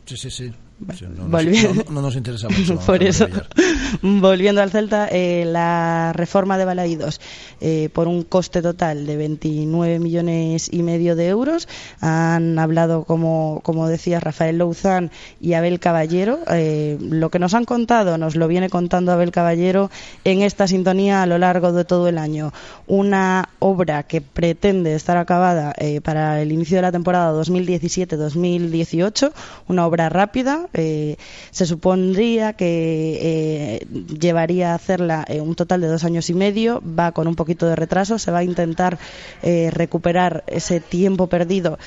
Sí, 0.06 0.18
sí, 0.18 0.30
sí. 0.30 0.52
No, 0.82 1.28
Volviendo. 1.30 1.74
nos, 1.76 1.86
no, 1.86 1.92
no, 1.92 2.02
nos 2.02 2.16
interesa 2.16 2.50
mucho. 2.50 2.80
por 2.86 3.04
eso, 3.04 3.28
volviendo 4.02 4.62
al 4.62 4.72
Celta, 4.72 5.08
eh, 5.12 5.46
la 5.46 6.12
reforma 6.14 6.58
de 6.58 6.66
Balaídos 6.66 7.22
eh, 7.60 7.90
por 7.94 8.08
un 8.08 8.24
coste 8.24 8.62
total 8.64 9.06
de 9.06 9.16
29 9.18 10.00
millones 10.00 10.70
y 10.72 10.82
medio 10.82 11.16
de 11.16 11.28
euros. 11.28 11.68
Han 12.00 12.58
hablado, 12.58 13.04
como, 13.04 13.62
como 13.64 13.88
decía 13.88 14.20
Rafael 14.20 14.58
Louzán 14.58 15.12
y 15.40 15.54
Abel 15.54 15.80
Caballero. 15.80 16.40
Eh, 16.50 16.98
lo 17.00 17.30
que 17.30 17.40
nos 17.40 17.54
han 17.54 17.66
contado 17.66 18.18
nos 18.18 18.36
lo 18.36 18.48
viene 18.48 18.70
contando 18.70 19.12
Abel 19.12 19.32
Caballero 19.32 19.92
en 20.24 20.42
esta 20.42 20.68
sintonía 20.68 21.22
a 21.22 21.26
lo 21.28 21.38
largo 21.38 21.72
de 21.74 21.86
todo 21.86 22.08
el 22.08 22.18
año. 22.18 22.54
Una 22.88 23.50
obra 23.60 24.04
que 24.04 24.22
pretende 24.22 24.96
estar 24.96 25.18
acabada 25.18 25.74
eh, 25.78 26.02
para 26.02 26.42
el 26.42 26.52
inicio 26.52 26.78
de 26.78 26.82
la 26.82 26.92
temporada 26.92 27.32
2017-2018, 27.40 29.32
una 29.68 29.86
obra 29.86 30.10
rápida. 30.10 30.68
Eh, 30.74 31.18
se 31.52 31.66
supondría 31.66 32.54
que 32.54 33.20
eh, 33.22 33.88
llevaría 34.20 34.72
a 34.72 34.76
hacerla 34.76 35.26
eh, 35.28 35.42
un 35.42 35.56
total 35.56 35.82
de 35.82 35.88
dos 35.88 36.04
años 36.04 36.30
y 36.30 36.34
medio, 36.34 36.82
va 36.82 37.12
con 37.12 37.28
un 37.28 37.36
poquito 37.36 37.68
de 37.68 37.76
retraso, 37.76 38.18
se 38.18 38.32
va 38.32 38.40
a 38.40 38.44
intentar 38.44 38.98
eh, 39.44 39.70
recuperar 39.72 40.44
ese 40.48 40.80
tiempo 40.80 41.28
perdido. 41.28 41.78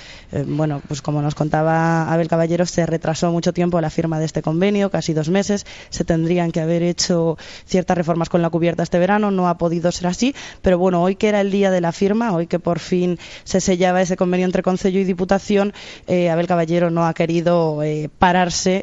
Bueno, 0.47 0.83
pues 0.87 1.01
como 1.01 1.23
nos 1.23 1.35
contaba 1.35 2.13
Abel 2.13 2.29
Caballero, 2.29 2.67
se 2.67 2.87
retrasó 2.87 3.31
mucho 3.31 3.53
tiempo 3.53 3.81
la 3.81 3.91
firma 3.91 4.19
de 4.19 4.25
este 4.25 4.43
convenio, 4.43 4.91
casi 4.91 5.13
dos 5.13 5.29
meses, 5.29 5.65
se 5.91 6.05
tendrían 6.05 6.51
que 6.51 6.61
haber 6.61 6.83
hecho 6.83 7.39
ciertas 7.67 7.97
reformas 7.97 8.29
con 8.29 8.43
la 8.43 8.51
cubierta 8.51 8.83
este 8.83 8.99
verano, 8.99 9.31
no 9.31 9.49
ha 9.49 9.59
podido 9.59 9.93
ser 9.93 10.09
así, 10.09 10.35
pero 10.61 10.79
bueno, 10.79 11.03
hoy 11.03 11.15
que 11.15 11.29
era 11.29 11.41
el 11.41 11.51
día 11.51 11.71
de 11.71 11.81
la 11.81 11.93
firma, 11.93 12.35
hoy 12.35 12.47
que 12.47 12.59
por 12.59 12.81
fin 12.81 13.19
se 13.45 13.61
sellaba 13.61 14.03
ese 14.03 14.17
convenio 14.17 14.47
entre 14.47 14.63
Concello 14.63 14.99
y 14.99 15.05
Diputación, 15.05 15.73
Abel 16.09 16.47
Caballero 16.47 16.91
no 16.91 17.07
ha 17.07 17.15
querido 17.15 17.83
eh, 17.83 18.11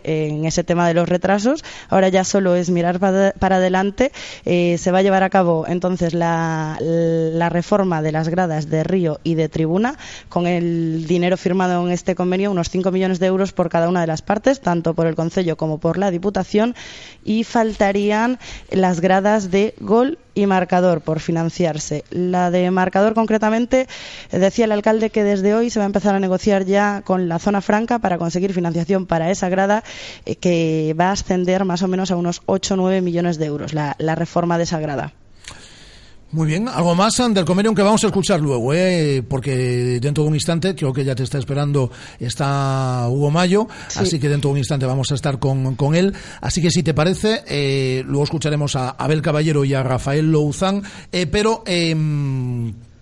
en 0.04 0.46
ese 0.46 0.64
tema 0.64 0.88
de 0.88 0.94
los 0.94 1.10
retrasos. 1.10 1.64
Ahora 1.90 2.08
ya 2.08 2.24
solo 2.24 2.56
es 2.56 2.70
mirar 2.70 3.00
para, 3.00 3.34
adelante. 3.56 4.12
Eh, 4.46 4.78
se 4.78 4.92
va 4.92 5.00
a 5.00 5.02
llevar 5.02 5.24
a 5.24 5.30
cabo 5.30 5.66
entonces 5.68 6.14
la, 6.14 6.78
la, 6.80 7.50
reforma 7.50 8.02
de 8.02 8.12
las 8.14 8.30
gradas 8.30 8.70
de 8.70 8.84
Río 8.84 9.20
y 9.24 9.36
de 9.36 9.50
Tribuna 9.50 9.98
con 10.30 10.48
el 10.48 11.06
dinero 11.08 11.36
firmado 11.36 11.86
en 11.86 11.92
este 11.92 12.16
convenio, 12.16 12.52
unos 12.52 12.70
5 12.70 12.92
millones 12.92 13.20
de 13.20 13.28
euros 13.28 13.52
por 13.52 13.70
cada 13.70 13.90
una 13.90 14.02
de 14.02 14.08
las 14.08 14.22
partes, 14.22 14.62
tanto 14.62 14.94
por 14.94 15.08
el 15.08 15.16
Concello 15.16 15.58
como 15.58 15.80
por 15.80 15.98
la 15.98 16.12
Diputación, 16.12 16.76
y 17.24 17.44
faltarían 17.44 18.40
las 18.70 19.02
gradas 19.02 19.52
de 19.52 19.74
gol 19.80 20.18
y 20.34 20.46
marcador 20.46 21.02
por 21.02 21.20
financiarse. 21.20 22.04
La 22.10 22.52
de 22.52 22.72
marcador 22.72 23.14
concretamente 23.14 23.88
decía 24.32 24.66
el 24.66 24.72
alcalde 24.72 25.10
que 25.10 25.24
desde 25.24 25.54
hoy 25.54 25.70
se 25.70 25.80
va 25.80 25.86
a 25.86 25.88
empezar 25.88 26.16
a 26.16 26.20
negociar 26.20 26.66
ya 26.66 27.02
con 27.04 27.28
la 27.28 27.40
zona 27.40 27.62
franca 27.62 28.00
para 28.00 28.18
conseguir 28.18 28.54
financiación 28.54 29.06
para 29.06 29.30
esa 29.32 29.50
grada 29.50 29.71
eh, 30.26 30.36
que 30.36 30.96
va 31.00 31.10
a 31.10 31.12
ascender 31.14 31.66
más 31.66 31.82
o 31.82 31.88
menos 31.88 32.12
a 32.12 32.16
unos 32.16 32.42
8 32.46 32.74
o 32.74 32.78
9 32.78 33.02
millones 33.02 33.38
de 33.38 33.46
euros 33.46 33.74
la, 33.74 33.96
la 34.00 34.16
reforma 34.16 34.58
de 34.58 34.64
esa 34.64 34.80
grada. 34.80 35.14
Muy 36.34 36.48
bien, 36.48 36.70
algo 36.70 36.96
más 36.96 37.18
del 37.18 37.44
convenio 37.44 37.76
que 37.76 37.82
vamos 37.82 38.06
a 38.06 38.08
escuchar 38.08 38.40
luego, 38.40 38.74
¿eh? 38.74 39.22
porque 39.28 40.00
dentro 40.00 40.24
de 40.24 40.30
un 40.30 40.36
instante, 40.36 40.74
creo 40.76 40.94
que 40.94 41.04
ya 41.04 41.14
te 41.14 41.24
está 41.24 41.38
esperando, 41.38 41.92
está 42.22 43.06
Hugo 43.10 43.30
Mayo, 43.32 43.68
sí. 43.90 44.00
así 44.00 44.18
que 44.18 44.30
dentro 44.30 44.48
de 44.48 44.54
un 44.54 44.58
instante 44.60 44.86
vamos 44.86 45.12
a 45.12 45.16
estar 45.16 45.40
con, 45.40 45.76
con 45.76 45.94
él. 45.94 46.14
Así 46.40 46.62
que 46.62 46.72
si 46.72 46.84
te 46.84 46.94
parece, 46.94 47.44
eh, 47.48 48.04
luego 48.06 48.24
escucharemos 48.24 48.78
a 48.78 48.92
Abel 48.92 49.22
Caballero 49.22 49.66
y 49.66 49.74
a 49.74 49.84
Rafael 49.84 50.32
Louzán, 50.32 50.84
eh, 51.12 51.28
pero... 51.28 51.64
Eh, 51.66 51.94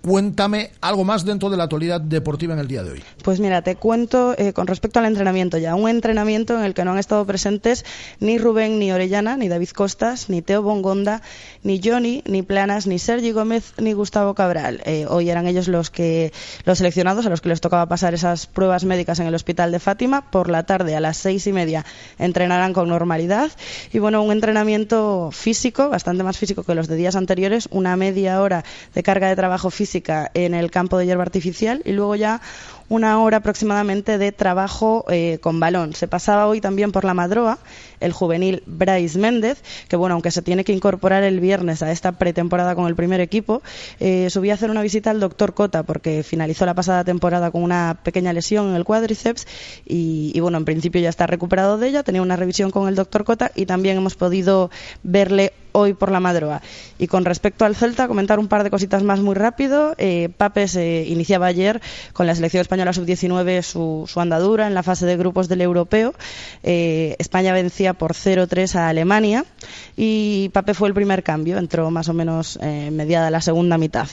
cuéntame 0.09 0.71
algo 0.81 1.03
más 1.03 1.23
dentro 1.23 1.51
de 1.51 1.57
la 1.57 1.65
actualidad 1.65 2.01
deportiva 2.01 2.55
en 2.55 2.59
el 2.59 2.67
día 2.67 2.81
de 2.81 2.93
hoy. 2.93 3.03
Pues 3.23 3.39
mira, 3.39 3.61
te 3.61 3.75
cuento 3.75 4.33
eh, 4.39 4.53
con 4.53 4.65
respecto 4.65 4.97
al 4.97 5.05
entrenamiento 5.05 5.59
ya, 5.59 5.75
un 5.75 5.87
entrenamiento 5.87 6.57
en 6.57 6.65
el 6.65 6.73
que 6.73 6.83
no 6.83 6.93
han 6.93 6.97
estado 6.97 7.23
presentes 7.27 7.85
ni 8.19 8.39
Rubén, 8.39 8.79
ni 8.79 8.91
Orellana, 8.91 9.37
ni 9.37 9.49
David 9.49 9.69
Costas, 9.69 10.27
ni 10.27 10.41
Teo 10.41 10.63
Bongonda, 10.63 11.21
ni 11.63 11.81
Johnny, 11.83 12.23
ni 12.25 12.41
Planas, 12.41 12.87
ni 12.87 12.99
Sergi 12.99 13.31
Gómez, 13.31 13.73
ni 13.77 13.93
Gustavo 13.93 14.33
Cabral. 14.33 14.81
Eh, 14.85 15.05
hoy 15.07 15.29
eran 15.29 15.47
ellos 15.47 15.67
los 15.67 15.89
que 15.89 16.31
los 16.65 16.77
seleccionados 16.77 17.25
a 17.25 17.29
los 17.29 17.41
que 17.41 17.49
les 17.49 17.61
tocaba 17.61 17.87
pasar 17.87 18.13
esas 18.13 18.47
pruebas 18.47 18.85
médicas 18.85 19.19
en 19.19 19.27
el 19.27 19.35
hospital 19.35 19.71
de 19.71 19.79
Fátima. 19.79 20.31
Por 20.31 20.49
la 20.49 20.63
tarde 20.63 20.95
a 20.95 20.99
las 20.99 21.17
seis 21.17 21.47
y 21.47 21.53
media 21.53 21.85
entrenarán 22.17 22.73
con 22.73 22.87
normalidad 22.87 23.51
y 23.91 23.99
bueno, 23.99 24.23
un 24.23 24.31
entrenamiento 24.31 25.29
físico, 25.31 25.89
bastante 25.89 26.23
más 26.23 26.37
físico 26.37 26.63
que 26.63 26.75
los 26.75 26.87
de 26.87 26.95
días 26.95 27.15
anteriores, 27.15 27.67
una 27.71 27.95
media 27.95 28.41
hora 28.41 28.63
de 28.93 29.03
carga 29.03 29.27
de 29.27 29.35
trabajo 29.35 29.69
física 29.69 30.31
en 30.33 30.53
el 30.53 30.71
campo 30.71 30.97
de 30.97 31.05
hierba 31.05 31.23
artificial 31.23 31.81
y 31.85 31.91
luego 31.91 32.15
ya 32.15 32.41
una 32.89 33.21
hora 33.21 33.37
aproximadamente 33.37 34.17
de 34.17 34.31
trabajo 34.31 35.05
eh, 35.09 35.37
con 35.41 35.59
balón. 35.59 35.93
Se 35.93 36.07
pasaba 36.07 36.47
hoy 36.47 36.59
también 36.59 36.91
por 36.91 37.05
la 37.05 37.13
Madroa 37.13 37.59
el 37.99 38.13
juvenil 38.13 38.63
Bryce 38.65 39.17
Méndez, 39.17 39.63
que 39.87 39.95
bueno, 39.95 40.13
aunque 40.13 40.31
se 40.31 40.41
tiene 40.41 40.63
que 40.63 40.73
incorporar 40.73 41.23
el 41.23 41.39
viernes 41.39 41.83
a 41.83 41.91
esta 41.91 42.13
pretemporada 42.13 42.75
con 42.75 42.87
el 42.87 42.95
primer 42.95 43.21
equipo, 43.21 43.61
eh, 43.99 44.29
subí 44.29 44.49
a 44.49 44.53
hacer 44.53 44.69
una 44.69 44.81
visita 44.81 45.11
al 45.11 45.19
doctor 45.19 45.53
Cota 45.53 45.83
porque 45.83 46.23
finalizó 46.23 46.65
la 46.65 46.73
pasada 46.73 47.03
temporada 47.03 47.51
con 47.51 47.63
una 47.63 47.99
pequeña 48.03 48.33
lesión 48.33 48.69
en 48.69 48.75
el 48.75 48.85
cuádriceps 48.85 49.47
y, 49.85 50.31
y 50.33 50.39
bueno, 50.39 50.57
en 50.57 50.65
principio 50.65 51.01
ya 51.01 51.09
está 51.09 51.27
recuperado 51.27 51.77
de 51.77 51.87
ella, 51.87 52.03
tenía 52.03 52.21
una 52.21 52.35
revisión 52.35 52.71
con 52.71 52.87
el 52.87 52.95
doctor 52.95 53.23
Cota 53.23 53.51
y 53.55 53.65
también 53.65 53.97
hemos 53.97 54.15
podido 54.15 54.69
verle 55.03 55.53
hoy 55.73 55.93
por 55.93 56.11
la 56.11 56.19
Madroa. 56.19 56.61
Y 56.97 57.07
con 57.07 57.23
respecto 57.23 57.65
al 57.65 57.75
Celta, 57.75 58.07
comentar 58.07 58.39
un 58.39 58.47
par 58.47 58.63
de 58.63 58.71
cositas 58.71 59.03
más 59.03 59.19
muy 59.19 59.35
rápido. 59.35 59.93
Eh, 59.97 60.29
Pape 60.35 60.67
se 60.67 61.05
iniciaba 61.07 61.45
ayer 61.45 61.81
con 62.13 62.25
la 62.25 62.35
selección 62.35 62.61
española 62.61 62.79
española 62.79 62.93
sub-19 62.93 63.61
su, 63.61 64.05
su, 64.07 64.19
andadura 64.19 64.67
en 64.67 64.73
la 64.73 64.83
fase 64.83 65.05
de 65.05 65.17
grupos 65.17 65.49
del 65.49 65.61
europeo. 65.61 66.13
Eh, 66.63 67.15
España 67.19 67.53
vencía 67.53 67.93
por 67.93 68.13
0-3 68.13 68.75
a 68.75 68.89
Alemania 68.89 69.45
y 69.97 70.49
Pape 70.53 70.73
fue 70.73 70.87
el 70.87 70.93
primer 70.93 71.23
cambio, 71.23 71.57
entró 71.57 71.91
más 71.91 72.07
o 72.09 72.13
menos 72.13 72.57
eh, 72.61 72.89
mediada 72.91 73.31
la 73.31 73.41
segunda 73.41 73.77
mitad. 73.77 74.07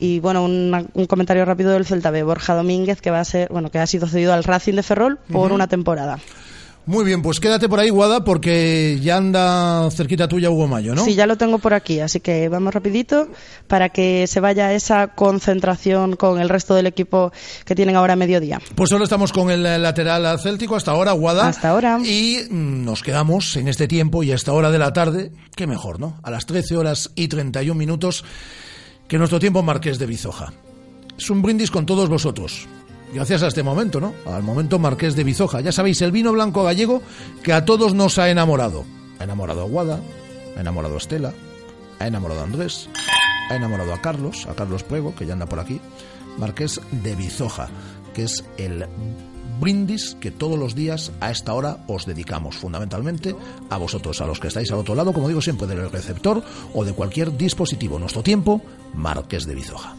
Y 0.00 0.20
bueno, 0.20 0.44
un, 0.44 0.88
un, 0.94 1.06
comentario 1.06 1.44
rápido 1.44 1.72
del 1.72 1.84
Celta 1.84 2.10
B, 2.10 2.22
Borja 2.22 2.54
Domínguez, 2.54 3.00
que 3.00 3.10
va 3.10 3.20
a 3.20 3.24
ser, 3.24 3.48
bueno, 3.50 3.70
que 3.70 3.78
ha 3.80 3.86
sido 3.86 4.06
cedido 4.06 4.32
al 4.32 4.44
Racing 4.44 4.74
de 4.74 4.84
Ferrol 4.84 5.18
por 5.30 5.50
uh 5.50 5.52
-huh. 5.52 5.54
una 5.54 5.66
temporada. 5.66 6.18
Muy 6.88 7.04
bien, 7.04 7.20
pues 7.20 7.38
quédate 7.38 7.68
por 7.68 7.80
ahí, 7.80 7.90
Guada, 7.90 8.24
porque 8.24 8.98
ya 9.02 9.18
anda 9.18 9.90
cerquita 9.90 10.26
tuya 10.26 10.48
Hugo 10.48 10.66
Mayo, 10.68 10.94
¿no? 10.94 11.04
Sí, 11.04 11.14
ya 11.14 11.26
lo 11.26 11.36
tengo 11.36 11.58
por 11.58 11.74
aquí, 11.74 12.00
así 12.00 12.18
que 12.20 12.48
vamos 12.48 12.72
rapidito 12.72 13.28
para 13.66 13.90
que 13.90 14.26
se 14.26 14.40
vaya 14.40 14.72
esa 14.72 15.08
concentración 15.08 16.16
con 16.16 16.40
el 16.40 16.48
resto 16.48 16.74
del 16.74 16.86
equipo 16.86 17.30
que 17.66 17.74
tienen 17.74 17.94
ahora 17.94 18.14
a 18.14 18.16
mediodía. 18.16 18.58
Pues 18.74 18.88
solo 18.88 19.04
estamos 19.04 19.34
con 19.34 19.50
el 19.50 19.64
lateral 19.82 20.40
céltico 20.40 20.76
hasta 20.76 20.92
ahora, 20.92 21.12
Guada. 21.12 21.48
Hasta 21.48 21.68
ahora. 21.68 21.98
Y 22.02 22.44
nos 22.48 23.02
quedamos 23.02 23.58
en 23.58 23.68
este 23.68 23.86
tiempo 23.86 24.22
y 24.22 24.32
a 24.32 24.36
esta 24.36 24.54
hora 24.54 24.70
de 24.70 24.78
la 24.78 24.94
tarde, 24.94 25.30
qué 25.54 25.66
mejor, 25.66 26.00
¿no? 26.00 26.18
A 26.22 26.30
las 26.30 26.46
13 26.46 26.74
horas 26.78 27.10
y 27.14 27.28
31 27.28 27.78
minutos, 27.78 28.24
que 29.08 29.18
nuestro 29.18 29.38
tiempo 29.38 29.62
Marqués 29.62 29.98
de 29.98 30.06
Bizoja. 30.06 30.54
Es 31.18 31.28
un 31.28 31.42
brindis 31.42 31.70
con 31.70 31.84
todos 31.84 32.08
vosotros 32.08 32.66
gracias 33.12 33.42
a 33.42 33.48
este 33.48 33.62
momento, 33.62 34.00
¿no? 34.00 34.14
Al 34.26 34.42
momento 34.42 34.78
Marqués 34.78 35.16
de 35.16 35.24
Bizoja. 35.24 35.60
Ya 35.60 35.72
sabéis, 35.72 36.00
el 36.02 36.12
vino 36.12 36.32
blanco 36.32 36.64
gallego 36.64 37.02
que 37.42 37.52
a 37.52 37.64
todos 37.64 37.94
nos 37.94 38.18
ha 38.18 38.30
enamorado. 38.30 38.84
Ha 39.18 39.24
enamorado 39.24 39.62
a 39.62 39.64
Guada, 39.64 40.00
ha 40.56 40.60
enamorado 40.60 40.94
a 40.94 40.98
Estela, 40.98 41.32
ha 41.98 42.06
enamorado 42.06 42.40
a 42.40 42.44
Andrés, 42.44 42.88
ha 43.50 43.56
enamorado 43.56 43.92
a 43.92 44.00
Carlos, 44.00 44.46
a 44.46 44.54
Carlos 44.54 44.84
Puego, 44.84 45.14
que 45.14 45.26
ya 45.26 45.32
anda 45.32 45.46
por 45.46 45.60
aquí. 45.60 45.80
Marqués 46.38 46.80
de 46.92 47.16
Bizoja, 47.16 47.68
que 48.14 48.24
es 48.24 48.44
el 48.56 48.86
brindis 49.60 50.16
que 50.20 50.30
todos 50.30 50.58
los 50.58 50.74
días 50.74 51.12
a 51.20 51.30
esta 51.30 51.52
hora 51.52 51.78
os 51.88 52.06
dedicamos 52.06 52.56
fundamentalmente 52.56 53.34
a 53.70 53.76
vosotros, 53.76 54.20
a 54.20 54.26
los 54.26 54.38
que 54.38 54.48
estáis 54.48 54.70
al 54.70 54.78
otro 54.78 54.94
lado, 54.94 55.12
como 55.12 55.28
digo 55.28 55.40
siempre, 55.40 55.66
del 55.66 55.90
receptor 55.90 56.42
o 56.74 56.84
de 56.84 56.92
cualquier 56.92 57.36
dispositivo. 57.36 57.98
Nuestro 57.98 58.22
tiempo, 58.22 58.62
Marqués 58.94 59.46
de 59.46 59.54
Bizoja. 59.54 59.96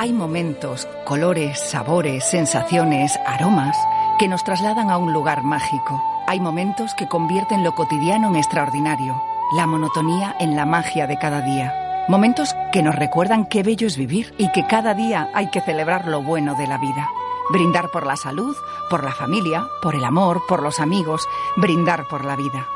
Hay 0.00 0.14
momentos, 0.14 0.88
colores, 1.04 1.60
sabores, 1.60 2.24
sensaciones, 2.24 3.18
aromas 3.26 3.76
que 4.18 4.28
nos 4.28 4.42
trasladan 4.42 4.88
a 4.88 4.96
un 4.96 5.12
lugar 5.12 5.42
mágico. 5.42 6.02
Hay 6.26 6.40
momentos 6.40 6.94
que 6.94 7.06
convierten 7.06 7.62
lo 7.62 7.74
cotidiano 7.74 8.28
en 8.28 8.36
extraordinario, 8.36 9.22
la 9.54 9.66
monotonía 9.66 10.34
en 10.40 10.56
la 10.56 10.64
magia 10.64 11.06
de 11.06 11.18
cada 11.18 11.42
día. 11.42 12.06
Momentos 12.08 12.56
que 12.72 12.82
nos 12.82 12.94
recuerdan 12.94 13.44
qué 13.44 13.62
bello 13.62 13.86
es 13.86 13.98
vivir 13.98 14.32
y 14.38 14.50
que 14.52 14.66
cada 14.66 14.94
día 14.94 15.28
hay 15.34 15.50
que 15.50 15.60
celebrar 15.60 16.08
lo 16.08 16.22
bueno 16.22 16.54
de 16.54 16.66
la 16.66 16.78
vida. 16.78 17.06
Brindar 17.50 17.90
por 17.90 18.06
la 18.06 18.16
salud, 18.16 18.56
por 18.88 19.04
la 19.04 19.12
familia, 19.12 19.66
por 19.82 19.94
el 19.94 20.04
amor, 20.06 20.40
por 20.48 20.62
los 20.62 20.80
amigos, 20.80 21.28
brindar 21.58 22.08
por 22.08 22.24
la 22.24 22.36
vida. 22.36 22.66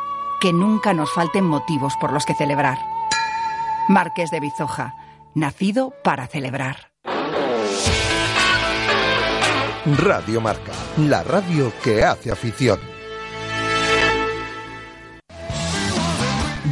Que 0.43 0.53
nunca 0.53 0.93
nos 0.93 1.11
falten 1.11 1.47
motivos 1.47 1.97
por 1.97 2.13
los 2.13 2.27
que 2.27 2.35
celebrar. 2.35 2.81
Marqués 3.89 4.31
de 4.31 4.41
Bizoja, 4.41 4.95
nacido 5.35 5.95
para 6.03 6.27
celebrar. 6.27 6.94
Radio 9.87 10.41
Marca, 10.41 10.73
la 10.97 11.23
radio 11.23 11.71
que 11.83 12.03
hace 12.03 12.33
afición. 12.33 12.81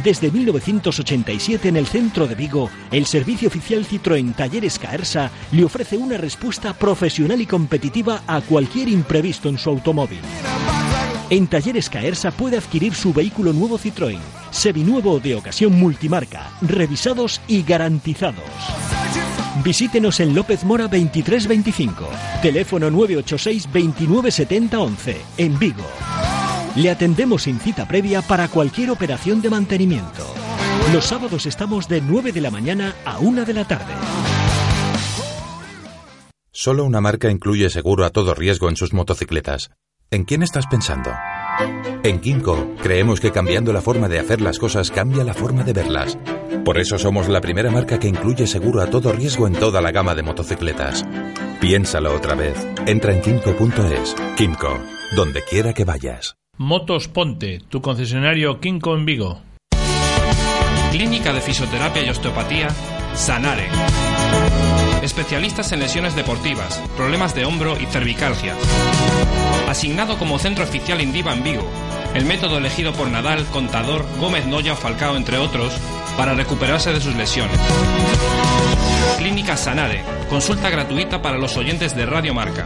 Desde 0.03 0.31
1987 0.31 1.69
en 1.69 1.77
el 1.77 1.85
centro 1.85 2.25
de 2.25 2.33
Vigo, 2.33 2.71
el 2.89 3.05
servicio 3.05 3.49
oficial 3.49 3.85
Citroën 3.85 4.35
Talleres 4.35 4.79
Caersa 4.79 5.29
le 5.51 5.63
ofrece 5.63 5.95
una 5.95 6.17
respuesta 6.17 6.73
profesional 6.73 7.39
y 7.39 7.45
competitiva 7.45 8.23
a 8.25 8.41
cualquier 8.41 8.89
imprevisto 8.89 9.47
en 9.47 9.59
su 9.59 9.69
automóvil. 9.69 10.21
En 11.29 11.45
Talleres 11.45 11.91
Caersa 11.91 12.31
puede 12.31 12.57
adquirir 12.57 12.95
su 12.95 13.13
vehículo 13.13 13.53
nuevo 13.53 13.77
Citroën, 13.77 14.19
seminuevo 14.49 15.19
de 15.19 15.35
ocasión 15.35 15.73
multimarca, 15.73 16.49
revisados 16.61 17.41
y 17.47 17.61
garantizados. 17.61 18.41
Visítenos 19.61 20.19
en 20.19 20.33
López 20.33 20.63
Mora 20.63 20.85
2325, 20.85 22.07
teléfono 22.41 22.89
986 22.89 23.65
2970 23.71 24.79
11, 24.79 25.21
en 25.37 25.59
Vigo. 25.59 25.85
Le 26.75 26.89
atendemos 26.89 27.43
sin 27.43 27.59
cita 27.59 27.87
previa 27.87 28.23
para 28.23 28.47
cualquier 28.47 28.89
operación 28.89 29.41
de 29.41 29.51
mantenimiento. 29.51 30.25
Los 30.91 31.05
sábados 31.05 31.45
estamos 31.45 31.87
de 31.87 32.01
9 32.01 32.31
de 32.31 32.41
la 32.41 32.49
mañana 32.49 32.95
a 33.05 33.19
1 33.19 33.45
de 33.45 33.53
la 33.53 33.65
tarde. 33.65 33.93
Solo 36.51 36.83
una 36.83 37.01
marca 37.01 37.29
incluye 37.29 37.69
seguro 37.69 38.05
a 38.05 38.09
todo 38.09 38.33
riesgo 38.33 38.69
en 38.69 38.75
sus 38.75 38.93
motocicletas. 38.93 39.69
¿En 40.09 40.23
quién 40.23 40.41
estás 40.41 40.65
pensando? 40.65 41.11
En 42.03 42.19
Kimco 42.21 42.73
creemos 42.81 43.19
que 43.19 43.31
cambiando 43.31 43.71
la 43.71 43.81
forma 43.81 44.09
de 44.09 44.19
hacer 44.19 44.41
las 44.41 44.57
cosas 44.57 44.89
cambia 44.89 45.23
la 45.23 45.33
forma 45.33 45.63
de 45.63 45.73
verlas. 45.73 46.17
Por 46.63 46.77
eso 46.77 46.97
somos 46.97 47.27
la 47.27 47.41
primera 47.41 47.69
marca 47.69 47.99
que 47.99 48.07
incluye 48.07 48.47
seguro 48.47 48.81
a 48.81 48.87
todo 48.87 49.11
riesgo 49.11 49.47
en 49.47 49.53
toda 49.53 49.81
la 49.81 49.91
gama 49.91 50.15
de 50.15 50.23
motocicletas. 50.23 51.05
Piénsalo 51.59 52.15
otra 52.15 52.35
vez. 52.35 52.55
Entra 52.85 53.13
en 53.13 53.21
kimco.es. 53.21 54.15
Kimco, 54.37 54.79
donde 55.15 55.41
quiera 55.43 55.73
que 55.73 55.83
vayas. 55.83 56.35
Motos 56.57 57.07
Ponte, 57.07 57.59
tu 57.67 57.81
concesionario 57.81 58.59
Kimco 58.59 58.95
en 58.95 59.05
Vigo. 59.05 59.41
Clínica 60.91 61.33
de 61.33 61.41
Fisioterapia 61.41 62.05
y 62.05 62.09
Osteopatía, 62.09 62.69
Sanare. 63.15 63.67
Especialistas 65.03 65.73
en 65.73 65.81
lesiones 65.81 66.15
deportivas, 66.15 66.81
problemas 66.95 67.35
de 67.35 67.43
hombro 67.43 67.77
y 67.77 67.85
cervicalgia. 67.87 68.55
Asignado 69.67 70.17
como 70.17 70.39
centro 70.39 70.63
oficial 70.63 71.01
Indiva 71.01 71.33
en 71.33 71.43
Vigo. 71.43 71.69
El 72.13 72.23
método 72.23 72.57
elegido 72.57 72.93
por 72.93 73.09
Nadal, 73.09 73.45
Contador, 73.47 74.05
Gómez 74.21 74.45
Noya 74.45 74.71
o 74.71 74.75
Falcao, 74.77 75.17
entre 75.17 75.37
otros, 75.37 75.73
para 76.15 76.35
recuperarse 76.35 76.93
de 76.93 77.01
sus 77.01 77.15
lesiones. 77.15 77.59
Clínica 79.17 79.57
Sanare, 79.57 80.05
consulta 80.29 80.69
gratuita 80.69 81.21
para 81.21 81.37
los 81.37 81.57
oyentes 81.57 81.93
de 81.97 82.05
Radio 82.05 82.33
Marca. 82.33 82.65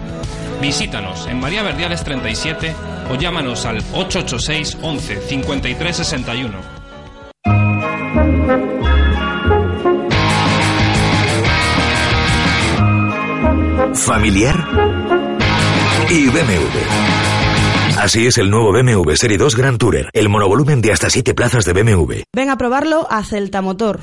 Visítanos 0.61 1.25
en 1.25 1.39
María 1.39 1.63
Verdiales 1.63 2.03
37 2.03 2.75
o 3.09 3.15
llámanos 3.15 3.65
al 3.65 3.77
886 3.93 4.77
11 4.83 5.21
53 5.21 5.95
61. 5.95 6.76
Familiar 13.97 14.55
y 16.09 16.27
BMW. 16.27 17.97
Así 17.97 18.27
es 18.27 18.37
el 18.37 18.49
nuevo 18.49 18.71
BMW 18.71 19.13
Serie 19.15 19.37
2 19.37 19.55
Grand 19.55 19.77
Tourer, 19.77 20.09
el 20.13 20.29
monovolumen 20.29 20.81
de 20.81 20.91
hasta 20.91 21.09
7 21.09 21.33
plazas 21.33 21.65
de 21.65 21.73
BMW. 21.73 22.21
Ven 22.33 22.49
a 22.49 22.57
probarlo 22.57 23.07
a 23.09 23.23
Celta 23.23 23.61
Motor. 23.61 23.99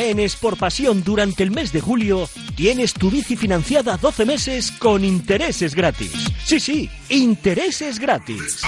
En 0.00 0.18
Pasión 0.58 1.04
durante 1.04 1.42
el 1.42 1.50
mes 1.50 1.72
de 1.72 1.80
julio 1.80 2.28
tienes 2.56 2.94
tu 2.94 3.10
bici 3.10 3.36
financiada 3.36 3.98
12 3.98 4.24
meses 4.24 4.72
con 4.72 5.04
intereses 5.04 5.74
gratis. 5.74 6.12
Sí, 6.42 6.58
sí, 6.58 6.90
intereses 7.10 7.98
gratis. 7.98 8.62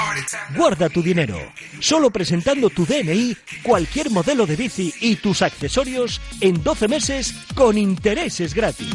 Guarda 0.55 0.91
tu 0.91 1.03
dinero. 1.03 1.39
Solo 1.81 2.11
presentando 2.11 2.69
tu 2.69 2.85
DNI, 2.85 3.35
cualquier 3.63 4.11
modelo 4.11 4.47
de 4.47 4.57
bici 4.57 4.93
y 5.01 5.17
tus 5.17 5.41
accesorios 5.41 6.21
en 6.41 6.63
12 6.63 6.89
meses 6.89 7.35
con 7.55 7.79
intereses 7.79 8.53
gratis. 8.55 8.95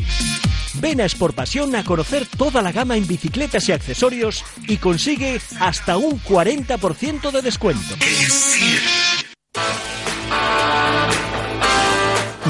Ven 0.79 1.01
a 1.01 1.07
Pasión 1.33 1.75
a 1.75 1.83
conocer 1.83 2.25
toda 2.25 2.61
la 2.61 2.71
gama 2.71 2.95
en 2.97 3.07
bicicletas 3.07 3.67
y 3.69 3.71
accesorios 3.71 4.43
y 4.67 4.77
consigue 4.77 5.39
hasta 5.59 5.97
un 5.97 6.21
40% 6.21 7.31
de 7.31 7.41
descuento. 7.41 7.95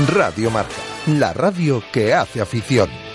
Radio 0.08 0.52
Marca, 0.52 0.76
la 1.08 1.34
radio 1.34 1.84
que 1.92 2.14
hace 2.14 2.42
afición. 2.42 3.07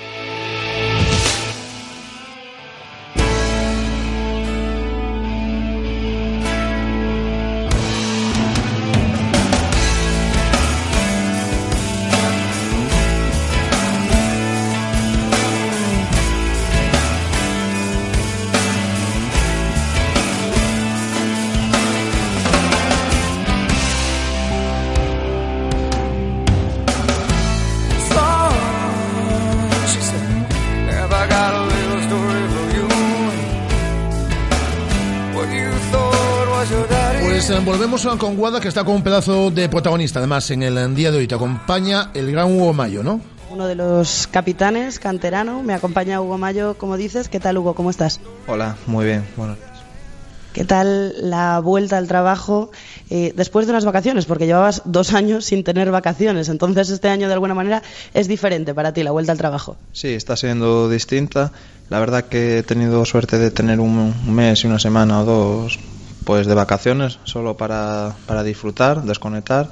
Volvemos 38.04 38.20
con 38.20 38.36
Guada, 38.36 38.60
que 38.60 38.68
está 38.68 38.84
con 38.84 38.96
un 38.96 39.02
pedazo 39.02 39.50
de 39.50 39.68
protagonista. 39.68 40.18
Además, 40.18 40.50
en 40.50 40.62
el 40.64 40.94
día 40.94 41.12
de 41.12 41.18
hoy 41.18 41.28
te 41.28 41.36
acompaña 41.36 42.10
el 42.14 42.32
gran 42.32 42.52
Hugo 42.52 42.72
Mayo, 42.72 43.02
¿no? 43.02 43.20
uno 43.50 43.66
de 43.66 43.74
los 43.74 44.26
capitanes, 44.28 44.98
canterano. 44.98 45.62
Me 45.62 45.74
acompaña 45.74 46.20
Hugo 46.20 46.38
Mayo, 46.38 46.76
como 46.78 46.96
dices. 46.96 47.28
¿Qué 47.28 47.38
tal, 47.38 47.58
Hugo? 47.58 47.74
¿Cómo 47.74 47.90
estás? 47.90 48.20
Hola, 48.46 48.76
muy 48.86 49.04
bien. 49.04 49.24
Bueno. 49.36 49.56
¿Qué 50.54 50.64
tal 50.64 51.14
la 51.30 51.60
vuelta 51.60 51.98
al 51.98 52.08
trabajo 52.08 52.72
eh, 53.10 53.32
después 53.36 53.66
de 53.66 53.72
unas 53.72 53.84
vacaciones? 53.84 54.24
Porque 54.24 54.46
llevabas 54.46 54.82
dos 54.84 55.12
años 55.12 55.44
sin 55.44 55.62
tener 55.62 55.90
vacaciones, 55.90 56.48
entonces 56.48 56.90
este 56.90 57.08
año 57.08 57.28
de 57.28 57.34
alguna 57.34 57.54
manera 57.54 57.82
es 58.14 58.26
diferente 58.26 58.74
para 58.74 58.92
ti 58.92 59.02
la 59.02 59.12
vuelta 59.12 59.32
al 59.32 59.38
trabajo. 59.38 59.76
Sí, 59.92 60.08
está 60.08 60.36
siendo 60.36 60.88
distinta. 60.88 61.52
La 61.88 62.00
verdad 62.00 62.24
que 62.24 62.58
he 62.58 62.62
tenido 62.62 63.04
suerte 63.04 63.38
de 63.38 63.50
tener 63.50 63.80
un 63.80 64.14
mes 64.34 64.64
y 64.64 64.66
una 64.66 64.78
semana 64.78 65.20
o 65.20 65.24
dos 65.24 65.78
pues 66.24 66.46
de 66.46 66.54
vacaciones, 66.54 67.18
solo 67.24 67.56
para, 67.56 68.14
para 68.26 68.42
disfrutar, 68.42 69.02
desconectar 69.04 69.70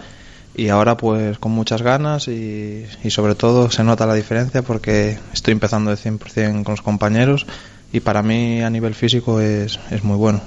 y 0.55 0.69
ahora 0.69 0.97
pues 0.97 1.39
con 1.39 1.53
muchas 1.53 1.83
ganas 1.83 2.29
y, 2.29 2.85
y, 3.03 3.11
sobre 3.11 3.35
todo 3.35 3.71
se 3.71 3.85
nota 3.85 4.07
la 4.07 4.15
diferencia 4.15 4.63
porque 4.63 5.19
estoy 5.33 5.53
empezando 5.53 5.91
de 5.91 5.97
100% 5.97 6.65
con 6.65 6.73
los 6.73 6.83
compañeros 6.83 7.47
y 7.93 8.01
para 8.01 8.23
mí 8.23 8.63
a 8.63 8.71
nivel 8.71 8.95
físico 8.95 9.41
es, 9.41 9.79
es 9.91 10.05
muy 10.05 10.17
bueno. 10.17 10.41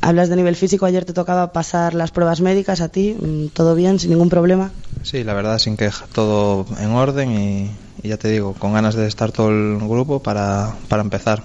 Hablas 0.00 0.28
de 0.28 0.36
nivel 0.36 0.56
físico, 0.56 0.86
ayer 0.86 1.04
te 1.04 1.12
tocaba 1.12 1.52
pasar 1.52 1.94
las 1.94 2.10
pruebas 2.10 2.40
médicas 2.40 2.80
a 2.80 2.88
ti, 2.88 3.16
mm, 3.18 3.48
¿todo 3.48 3.74
bien, 3.74 3.98
sin 3.98 4.10
ningún 4.10 4.28
problema? 4.28 4.72
Sí, 5.02 5.24
la 5.24 5.34
verdad 5.34 5.58
sin 5.58 5.76
queja, 5.76 6.06
todo 6.12 6.66
en 6.80 6.90
orden 6.90 7.30
y, 7.32 7.70
y 8.02 8.08
ya 8.08 8.16
te 8.16 8.28
digo, 8.28 8.54
con 8.54 8.72
ganas 8.72 8.94
de 8.94 9.06
estar 9.06 9.32
todo 9.32 9.50
el 9.50 9.78
grupo 9.78 10.22
para, 10.22 10.74
para 10.88 11.02
empezar. 11.02 11.44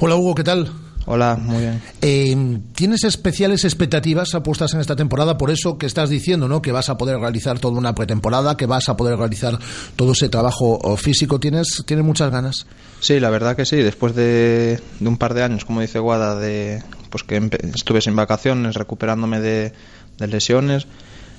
Hola 0.00 0.16
Hugo, 0.16 0.34
¿qué 0.34 0.44
tal? 0.44 0.70
Hola, 1.06 1.36
muy 1.36 1.58
bien. 1.58 1.82
Eh, 2.00 2.60
¿Tienes 2.74 3.04
especiales 3.04 3.64
expectativas 3.64 4.34
apuestas 4.34 4.72
en 4.74 4.80
esta 4.80 4.94
temporada? 4.94 5.36
Por 5.36 5.50
eso 5.50 5.76
que 5.76 5.86
estás 5.86 6.10
diciendo, 6.10 6.48
¿no? 6.48 6.62
Que 6.62 6.70
vas 6.70 6.88
a 6.88 6.96
poder 6.96 7.18
realizar 7.18 7.58
toda 7.58 7.76
una 7.76 7.94
pretemporada, 7.94 8.56
que 8.56 8.66
vas 8.66 8.88
a 8.88 8.96
poder 8.96 9.18
realizar 9.18 9.58
todo 9.96 10.12
ese 10.12 10.28
trabajo 10.28 10.96
físico. 10.96 11.40
¿Tienes, 11.40 11.82
¿tienes 11.86 12.04
muchas 12.04 12.30
ganas? 12.30 12.66
Sí, 13.00 13.18
la 13.18 13.30
verdad 13.30 13.56
que 13.56 13.66
sí. 13.66 13.76
Después 13.76 14.14
de, 14.14 14.80
de 15.00 15.08
un 15.08 15.16
par 15.16 15.34
de 15.34 15.42
años, 15.42 15.64
como 15.64 15.80
dice 15.80 15.98
Guada, 15.98 16.38
de 16.38 16.82
pues 17.10 17.24
que 17.24 17.50
estuve 17.74 18.00
sin 18.00 18.16
vacaciones, 18.16 18.76
recuperándome 18.76 19.40
de, 19.40 19.72
de 20.18 20.26
lesiones, 20.28 20.86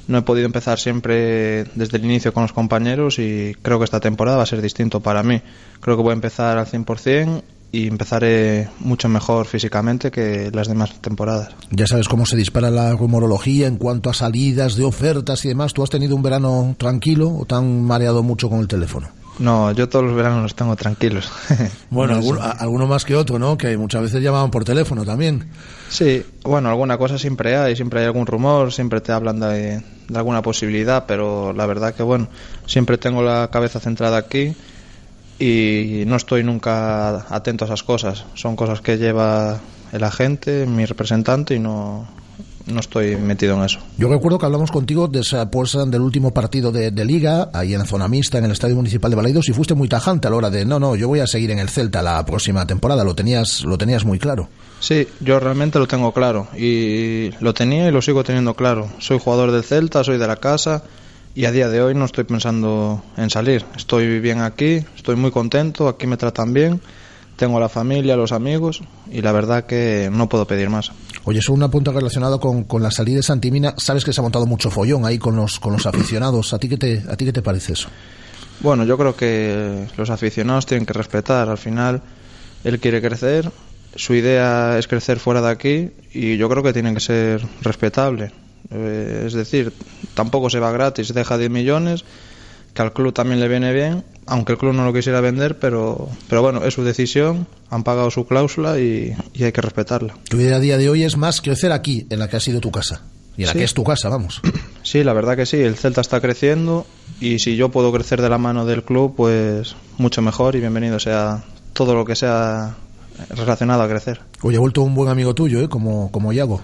no 0.08 0.18
he 0.18 0.22
podido 0.22 0.46
empezar 0.46 0.80
siempre 0.80 1.64
desde 1.76 1.98
el 1.98 2.06
inicio 2.06 2.34
con 2.34 2.44
los 2.44 2.54
compañeros 2.54 3.18
y 3.18 3.56
creo 3.62 3.80
que 3.80 3.86
esta 3.86 4.00
temporada 4.00 4.38
va 4.38 4.44
a 4.44 4.48
ser 4.48 4.62
distinto 4.62 5.00
para 5.00 5.24
mí. 5.24 5.42
Creo 5.80 5.96
que 5.96 6.04
voy 6.04 6.12
a 6.12 6.16
empezar 6.16 6.58
al 6.58 6.68
100% 6.68 7.42
y 7.74 7.88
empezaré 7.88 8.70
mucho 8.80 9.10
mejor 9.10 9.48
físicamente 9.48 10.12
que 10.12 10.52
las 10.54 10.68
demás 10.68 10.94
temporadas. 11.02 11.50
Ya 11.72 11.88
sabes 11.88 12.08
cómo 12.08 12.28
se 12.28 12.38
dispara 12.38 12.70
la 12.70 12.92
rumorología 12.92 13.66
en 13.66 13.78
cuanto 13.78 14.12
a 14.12 14.14
salidas 14.14 14.76
de 14.76 14.84
ofertas 14.84 15.44
y 15.44 15.48
demás. 15.48 15.74
¿Tú 15.74 15.82
has 15.82 15.90
tenido 15.90 16.16
un 16.16 16.22
verano 16.22 16.76
tranquilo 16.78 17.36
o 17.36 17.46
te 17.46 17.56
han 17.56 17.84
mareado 17.84 18.22
mucho 18.22 18.48
con 18.48 18.60
el 18.60 18.68
teléfono? 18.68 19.10
No, 19.40 19.72
yo 19.72 19.90
todos 19.90 20.06
los 20.06 20.16
veranos 20.16 20.44
los 20.44 20.54
tengo 20.54 20.76
tranquilos. 20.76 21.32
bueno, 21.90 22.14
alguno, 22.14 22.42
alguno, 22.42 22.86
más 22.86 23.06
que 23.06 23.16
otro, 23.16 23.40
¿no? 23.40 23.58
Que 23.58 23.76
muchas 23.76 24.04
veces 24.04 24.22
llamaban 24.22 24.52
por 24.52 24.64
teléfono 24.64 25.04
también. 25.04 25.50
Sí, 25.90 26.24
bueno, 26.44 26.70
alguna 26.70 27.00
cosa 27.00 27.18
siempre 27.18 27.58
hay, 27.58 27.76
siempre 27.76 28.02
hay 28.02 28.06
algún 28.06 28.28
rumor, 28.28 28.72
siempre 28.72 29.02
te 29.02 29.12
hablan 29.12 29.40
de, 29.40 29.82
de 30.08 30.18
alguna 30.18 30.44
posibilidad, 30.44 31.06
pero 31.08 31.54
la 31.54 31.66
verdad 31.66 31.96
que, 31.96 32.04
bueno, 32.04 32.28
siempre 32.68 33.00
tengo 33.00 33.24
la 33.24 33.50
cabeza 33.52 33.80
centrada 33.80 34.18
aquí 34.18 34.56
y 35.40 36.04
no 36.08 36.16
estoy 36.16 36.44
nunca 36.44 37.26
atento 37.34 37.66
a 37.66 37.68
esas 37.68 37.84
cosas. 37.84 38.26
Son 38.34 38.56
cosas 38.56 38.82
que 38.82 38.98
lleva 38.98 39.60
el 39.92 40.04
agente, 40.04 40.66
mi 40.66 40.86
representante 40.86 41.56
y 41.56 41.60
no, 41.60 42.08
no 42.66 42.80
estoy 42.80 43.16
metido 43.16 43.56
en 43.56 43.64
eso. 43.64 43.80
Yo 43.98 44.10
recuerdo 44.10 44.40
que 44.40 44.46
hablamos 44.46 44.72
contigo 44.72 45.08
después 45.08 45.78
del 45.88 46.02
último 46.02 46.32
partido 46.32 46.72
de, 46.72 46.92
de, 46.92 47.06
Liga, 47.06 47.50
ahí 47.54 47.74
en 47.74 47.86
zona 47.86 48.08
mixta, 48.08 48.38
en 48.38 48.46
el 48.46 48.52
Estadio 48.52 48.76
Municipal 48.76 49.12
de 49.12 49.16
Balaidos, 49.16 49.50
y 49.50 49.54
fuiste 49.54 49.74
muy 49.74 49.88
tajante 49.88 50.28
a 50.28 50.32
la 50.32 50.38
hora 50.38 50.50
de, 50.50 50.66
no, 50.66 50.80
no, 50.80 50.96
yo 50.96 51.08
voy 51.08 51.20
a 51.20 51.28
seguir 51.28 51.52
en 51.52 51.60
el 51.60 51.70
Celta 51.70 52.02
la 52.02 52.26
próxima 52.26 52.66
temporada, 52.66 53.04
lo 53.04 53.16
tenías, 53.16 53.64
lo 53.64 53.78
tenías 53.78 54.06
muy 54.06 54.20
claro. 54.20 54.50
Sí, 54.80 55.08
yo 55.20 55.40
realmente 55.40 55.80
lo 55.80 55.88
tengo 55.88 56.14
claro, 56.14 56.48
y 56.58 57.32
lo 57.40 57.54
tenía 57.54 57.88
y 57.88 57.92
lo 57.92 58.02
sigo 58.02 58.24
teniendo 58.24 58.54
claro. 58.54 58.90
Soy 59.00 59.20
jugador 59.20 59.52
del 59.52 59.64
Celta, 59.64 60.04
soy 60.04 60.18
de 60.18 60.28
la 60.28 60.38
casa, 60.38 60.84
y 61.36 61.46
a 61.46 61.52
día 61.52 61.70
de 61.70 61.82
hoy 61.82 61.96
no 61.96 62.06
estoy 62.06 62.24
pensando 62.26 63.04
en 63.18 63.30
salir. 63.30 63.66
Estoy 63.76 64.20
bien 64.20 64.42
aquí, 64.42 64.84
estoy 64.96 65.16
muy 65.16 65.32
contento, 65.32 65.88
aquí 65.88 66.06
me 66.08 66.18
tratan 66.18 66.54
bien, 66.54 66.82
tengo 67.36 67.58
a 67.58 67.60
la 67.60 67.70
familia, 67.70 68.14
a 68.14 68.18
los 68.18 68.32
amigos 68.32 68.82
y 69.12 69.22
la 69.22 69.32
verdad 69.32 69.66
que 69.66 70.10
no 70.12 70.30
puedo 70.30 70.46
pedir 70.46 70.70
más. 70.70 70.92
Oye, 71.26 71.40
eso 71.40 71.54
un 71.54 71.70
punto 71.72 71.92
relacionado 71.92 72.40
con, 72.40 72.66
con 72.66 72.84
la 72.84 72.92
salida 72.92 73.18
de 73.18 73.24
Santimina. 73.24 73.74
Sabes 73.78 74.06
que 74.06 74.14
se 74.14 74.22
ha 74.22 74.24
montado 74.24 74.46
mucho 74.46 74.70
follón 74.70 75.06
ahí 75.06 75.18
con 75.18 75.36
los, 75.36 75.60
con 75.60 75.74
los 75.74 75.86
aficionados. 75.86 76.54
¿A 76.54 76.60
ti, 76.60 76.70
qué 76.70 76.78
te, 76.78 77.04
¿A 77.10 77.16
ti 77.16 77.26
qué 77.26 77.34
te 77.34 77.42
parece 77.42 77.74
eso? 77.74 77.90
Bueno, 78.60 78.84
yo 78.86 78.98
creo 78.98 79.16
que 79.16 79.88
los 79.98 80.10
aficionados 80.10 80.66
tienen 80.66 80.86
que 80.86 80.94
respetar. 80.94 81.50
Al 81.50 81.58
final, 81.58 82.02
él 82.64 82.80
quiere 82.80 83.02
crecer, 83.02 83.52
su 83.96 84.14
idea 84.14 84.78
es 84.78 84.88
crecer 84.88 85.20
fuera 85.20 85.42
de 85.42 85.50
aquí 85.50 85.92
y 86.14 86.38
yo 86.38 86.50
creo 86.50 86.62
que 86.62 86.74
tiene 86.74 86.94
que 86.94 87.00
ser 87.00 87.46
respetable. 87.62 88.32
Eh, 88.72 89.24
es 89.28 89.34
decir, 89.34 89.74
tampoco 90.14 90.50
se 90.50 90.60
va 90.60 90.72
gratis, 90.72 91.14
deja 91.14 91.38
10 91.38 91.50
millones, 91.50 92.06
que 92.74 92.82
al 92.82 92.94
club 92.94 93.14
también 93.14 93.40
le 93.40 93.48
viene 93.48 93.72
bien, 93.74 94.04
aunque 94.26 94.54
el 94.54 94.58
club 94.58 94.74
no 94.74 94.86
lo 94.86 94.94
quisiera 94.94 95.22
vender, 95.22 95.60
pero, 95.60 96.10
pero 96.28 96.42
bueno, 96.42 96.64
es 96.64 96.74
su 96.74 96.84
decisión, 96.84 97.48
han 97.70 97.84
pagado 97.84 98.10
su 98.10 98.26
cláusula 98.26 98.80
y, 98.80 99.16
y 99.34 99.44
hay 99.44 99.52
que 99.52 99.62
respetarla. 99.62 100.16
Tu 100.30 100.38
idea 100.38 100.58
a 100.58 100.60
día 100.60 100.78
de 100.78 100.90
hoy 100.90 101.04
es 101.04 101.18
más 101.18 101.42
crecer 101.42 101.72
aquí, 101.72 102.08
en 102.10 102.20
la 102.20 102.30
que 102.30 102.38
ha 102.38 102.40
sido 102.40 102.60
tu 102.60 102.72
casa. 102.72 103.04
Y 103.38 103.42
en 103.44 103.48
la 103.48 103.54
que 103.54 103.64
es 103.64 103.74
tu 103.74 103.84
casa, 103.84 104.10
vamos. 104.10 104.42
Sí, 104.84 105.02
la 105.06 105.14
verdad 105.14 105.38
que 105.38 105.46
sí, 105.46 105.56
el 105.56 105.78
Celta 105.78 106.02
está 106.02 106.20
creciendo 106.20 106.86
y 107.22 107.40
si 107.40 107.56
yo 107.56 107.70
puedo 107.70 107.90
crecer 107.94 108.22
de 108.22 108.28
la 108.30 108.38
mano 108.38 108.66
del 108.66 108.84
club, 108.84 109.16
pues 109.16 109.78
mucho 109.98 110.22
mejor 110.22 110.58
y 110.58 110.60
bienvenido 110.60 111.00
sea 111.00 111.42
todo 111.72 111.96
lo 111.96 112.04
que 112.04 112.16
sea 112.16 112.76
relacionado 113.30 113.82
a 113.82 113.88
crecer. 113.88 114.20
Oye, 114.42 114.58
ha 114.58 114.60
vuelto 114.60 114.82
un 114.82 114.94
buen 114.94 115.10
amigo 115.10 115.34
tuyo, 115.34 115.62
¿eh? 115.62 115.70
Como, 115.70 116.12
como 116.12 116.34
Iago. 116.34 116.62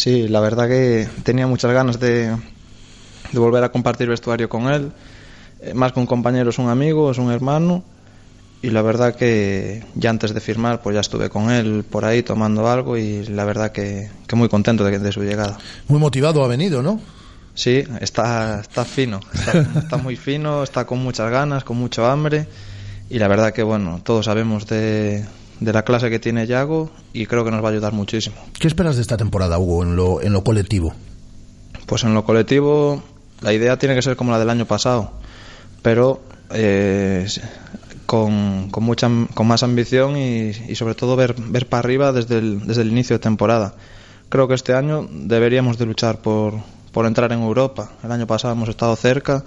Sí, 0.00 0.28
la 0.28 0.40
verdad 0.40 0.66
que 0.66 1.06
tenía 1.24 1.46
muchas 1.46 1.72
ganas 1.72 2.00
de, 2.00 2.34
de 3.32 3.38
volver 3.38 3.62
a 3.64 3.68
compartir 3.70 4.08
vestuario 4.08 4.48
con 4.48 4.70
él. 4.70 4.92
Eh, 5.60 5.74
Más 5.74 5.92
que 5.92 6.00
un 6.00 6.06
compañero 6.06 6.48
es 6.48 6.58
un 6.58 6.70
amigo, 6.70 7.10
es 7.10 7.18
un 7.18 7.30
hermano. 7.30 7.84
Y 8.62 8.70
la 8.70 8.80
verdad 8.80 9.14
que 9.14 9.84
ya 9.94 10.08
antes 10.08 10.32
de 10.32 10.40
firmar, 10.40 10.80
pues 10.80 10.94
ya 10.94 11.00
estuve 11.00 11.28
con 11.28 11.50
él 11.50 11.84
por 11.84 12.06
ahí 12.06 12.22
tomando 12.22 12.66
algo 12.66 12.96
y 12.96 13.26
la 13.26 13.44
verdad 13.44 13.72
que, 13.72 14.08
que 14.26 14.36
muy 14.36 14.48
contento 14.48 14.84
de, 14.84 14.98
de 14.98 15.12
su 15.12 15.22
llegada. 15.22 15.58
Muy 15.88 15.98
motivado 15.98 16.42
ha 16.42 16.48
venido, 16.48 16.82
¿no? 16.82 16.98
Sí, 17.52 17.84
está, 18.00 18.60
está 18.60 18.86
fino, 18.86 19.20
está, 19.34 19.80
está 19.80 19.96
muy 19.98 20.16
fino, 20.16 20.62
está 20.62 20.86
con 20.86 21.00
muchas 21.00 21.30
ganas, 21.30 21.62
con 21.62 21.76
mucho 21.76 22.06
hambre 22.06 22.46
y 23.10 23.18
la 23.18 23.28
verdad 23.28 23.52
que 23.52 23.62
bueno, 23.62 24.00
todos 24.02 24.24
sabemos 24.24 24.66
de, 24.66 25.26
de 25.60 25.72
la 25.72 25.82
clase 25.82 26.10
que 26.10 26.18
tiene 26.18 26.46
Yago 26.46 26.90
y 27.12 27.26
creo 27.26 27.44
que 27.44 27.50
nos 27.50 27.62
va 27.62 27.68
a 27.68 27.72
ayudar 27.72 27.92
muchísimo. 27.92 28.36
¿Qué 28.58 28.66
esperas 28.66 28.96
de 28.96 29.02
esta 29.02 29.16
temporada, 29.16 29.58
Hugo, 29.58 29.82
en 29.82 29.94
lo, 29.94 30.22
en 30.22 30.32
lo 30.32 30.42
colectivo? 30.42 30.94
Pues 31.86 32.04
en 32.04 32.14
lo 32.14 32.24
colectivo 32.24 33.02
la 33.42 33.52
idea 33.52 33.78
tiene 33.78 33.94
que 33.94 34.02
ser 34.02 34.16
como 34.16 34.32
la 34.32 34.38
del 34.38 34.50
año 34.50 34.66
pasado, 34.66 35.12
pero 35.82 36.20
eh, 36.52 37.26
con, 38.06 38.70
con, 38.70 38.84
mucha, 38.84 39.08
con 39.34 39.46
más 39.46 39.62
ambición 39.62 40.16
y, 40.16 40.50
y 40.50 40.74
sobre 40.74 40.94
todo 40.94 41.16
ver, 41.16 41.34
ver 41.38 41.66
para 41.68 41.80
arriba 41.80 42.12
desde 42.12 42.38
el, 42.38 42.66
desde 42.66 42.82
el 42.82 42.88
inicio 42.88 43.16
de 43.16 43.20
temporada. 43.20 43.74
Creo 44.28 44.48
que 44.48 44.54
este 44.54 44.74
año 44.74 45.08
deberíamos 45.10 45.76
de 45.78 45.86
luchar 45.86 46.18
por, 46.18 46.54
por 46.92 47.06
entrar 47.06 47.32
en 47.32 47.40
Europa. 47.40 47.90
El 48.02 48.12
año 48.12 48.26
pasado 48.26 48.54
hemos 48.54 48.68
estado 48.68 48.94
cerca 48.96 49.44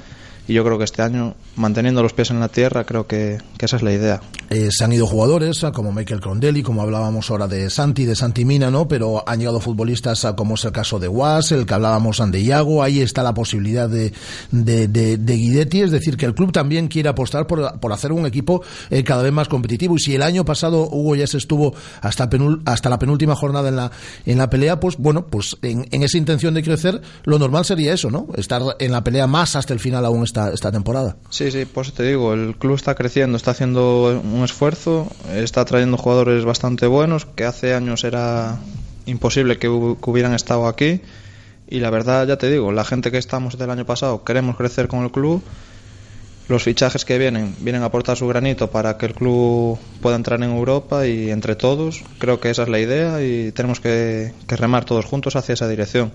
y 0.47 0.53
yo 0.53 0.63
creo 0.63 0.77
que 0.77 0.84
este 0.84 1.01
año, 1.01 1.36
manteniendo 1.56 2.01
los 2.01 2.13
pies 2.13 2.32
en 2.32 2.39
la 2.39 2.49
tierra, 2.49 2.84
creo 2.84 3.08
que, 3.08 3.38
esa 3.60 3.77
es 3.77 3.84
la 3.84 3.93
idea. 3.93 4.21
Eh, 4.49 4.69
se 4.71 4.84
han 4.84 4.91
ido 4.91 5.08
jugadores 5.08 5.63
ah, 5.63 5.71
como 5.71 5.93
Michael 5.93 6.19
Crondelli, 6.19 6.63
como 6.63 6.82
hablábamos 6.82 7.32
ahora 7.32 7.47
de 7.47 7.69
Santi, 7.69 8.03
de 8.03 8.15
Santi 8.15 8.43
Mina, 8.43 8.69
¿no? 8.69 8.88
Pero 8.88 9.23
han 9.27 9.39
llegado 9.39 9.62
futbolistas 9.62 10.25
ah, 10.25 10.36
como 10.36 10.56
es 10.56 10.65
el 10.65 10.73
caso 10.73 10.99
de 10.99 11.08
Was, 11.08 11.53
el 11.53 11.65
que 11.65 11.73
hablábamos 11.73 12.21
de 12.32 12.41
Iago, 12.41 12.84
ahí 12.84 13.01
está 13.01 13.23
la 13.23 13.34
posibilidad 13.34 13.89
de, 13.89 14.13
de, 14.51 14.88
de, 14.88 15.17
de 15.17 15.34
Guidetti, 15.36 15.82
es 15.82 15.91
decir, 15.91 16.17
que 16.17 16.25
el 16.25 16.34
club 16.34 16.51
también 16.51 16.88
quiere 16.88 17.10
apostar 17.10 17.47
por, 17.47 17.79
por 17.79 17.93
hacer 17.93 18.12
un 18.12 18.25
equipo 18.25 18.63
eh, 18.89 19.03
cada 19.03 19.23
vez 19.23 19.32
más 19.32 19.47
competitivo. 19.47 19.95
Y 19.95 19.99
si 19.99 20.15
el 20.15 20.21
año 20.21 20.43
pasado 20.43 20.89
Hugo 20.89 21.15
ya 21.15 21.27
se 21.27 21.38
estuvo 21.38 21.73
hasta, 22.01 22.29
penul, 22.29 22.62
hasta 22.65 22.89
la 22.89 22.99
penúltima 22.99 23.36
jornada 23.36 23.69
en 23.69 23.75
la, 23.77 23.91
en 24.25 24.38
la 24.38 24.49
pelea, 24.49 24.79
pues 24.79 24.97
bueno, 24.97 25.27
pues 25.27 25.58
en, 25.62 25.88
en 25.91 26.03
esa 26.03 26.17
intención 26.17 26.53
de 26.53 26.63
crecer, 26.63 27.01
lo 27.23 27.39
normal 27.39 27.65
sería 27.65 27.93
eso, 27.93 28.12
¿no? 28.12 28.27
Estar 28.36 28.62
en 28.79 28.91
la 28.91 29.03
pelea 29.03 29.27
más 29.27 29.56
hasta 29.56 29.73
el 29.73 29.79
final 29.79 30.06
aún 30.06 30.23
esta, 30.33 30.51
esta 30.51 30.71
temporada. 30.71 31.15
Sí, 31.29 31.51
sí, 31.51 31.65
por 31.65 31.85
eso 31.85 31.93
te 31.93 32.03
digo, 32.03 32.33
el 32.33 32.55
club 32.55 32.75
está 32.75 32.95
creciendo, 32.95 33.37
está 33.37 33.51
haciendo 33.51 34.19
un 34.23 34.43
esfuerzo, 34.43 35.07
está 35.31 35.63
trayendo 35.63 35.97
jugadores 35.97 36.43
bastante 36.43 36.87
buenos, 36.87 37.25
que 37.25 37.45
hace 37.45 37.75
años 37.75 38.03
era 38.03 38.57
imposible 39.05 39.57
que, 39.59 39.67
que 39.67 40.09
hubieran 40.09 40.34
estado 40.34 40.67
aquí. 40.67 41.01
Y 41.69 41.79
la 41.79 41.91
verdad, 41.91 42.27
ya 42.27 42.38
te 42.38 42.49
digo, 42.49 42.71
la 42.71 42.84
gente 42.84 43.11
que 43.11 43.17
estamos 43.17 43.57
del 43.57 43.69
año 43.69 43.86
pasado 43.86 44.23
queremos 44.23 44.57
crecer 44.57 44.88
con 44.88 45.03
el 45.03 45.11
club. 45.11 45.43
Los 46.49 46.63
fichajes 46.63 47.05
que 47.05 47.17
vienen 47.17 47.55
vienen 47.59 47.84
a 47.84 47.86
aportar 47.86 48.17
su 48.17 48.27
granito 48.27 48.69
para 48.69 48.97
que 48.97 49.05
el 49.05 49.13
club 49.13 49.79
pueda 50.01 50.17
entrar 50.17 50.43
en 50.43 50.51
Europa 50.51 51.07
y 51.07 51.31
entre 51.31 51.55
todos 51.55 52.03
creo 52.17 52.41
que 52.41 52.49
esa 52.49 52.63
es 52.63 52.69
la 52.69 52.79
idea 52.79 53.23
y 53.23 53.53
tenemos 53.53 53.79
que, 53.79 54.34
que 54.45 54.57
remar 54.57 54.84
todos 54.84 55.05
juntos 55.05 55.38
hacia 55.38 55.53
esa 55.53 55.69
dirección. 55.69 56.11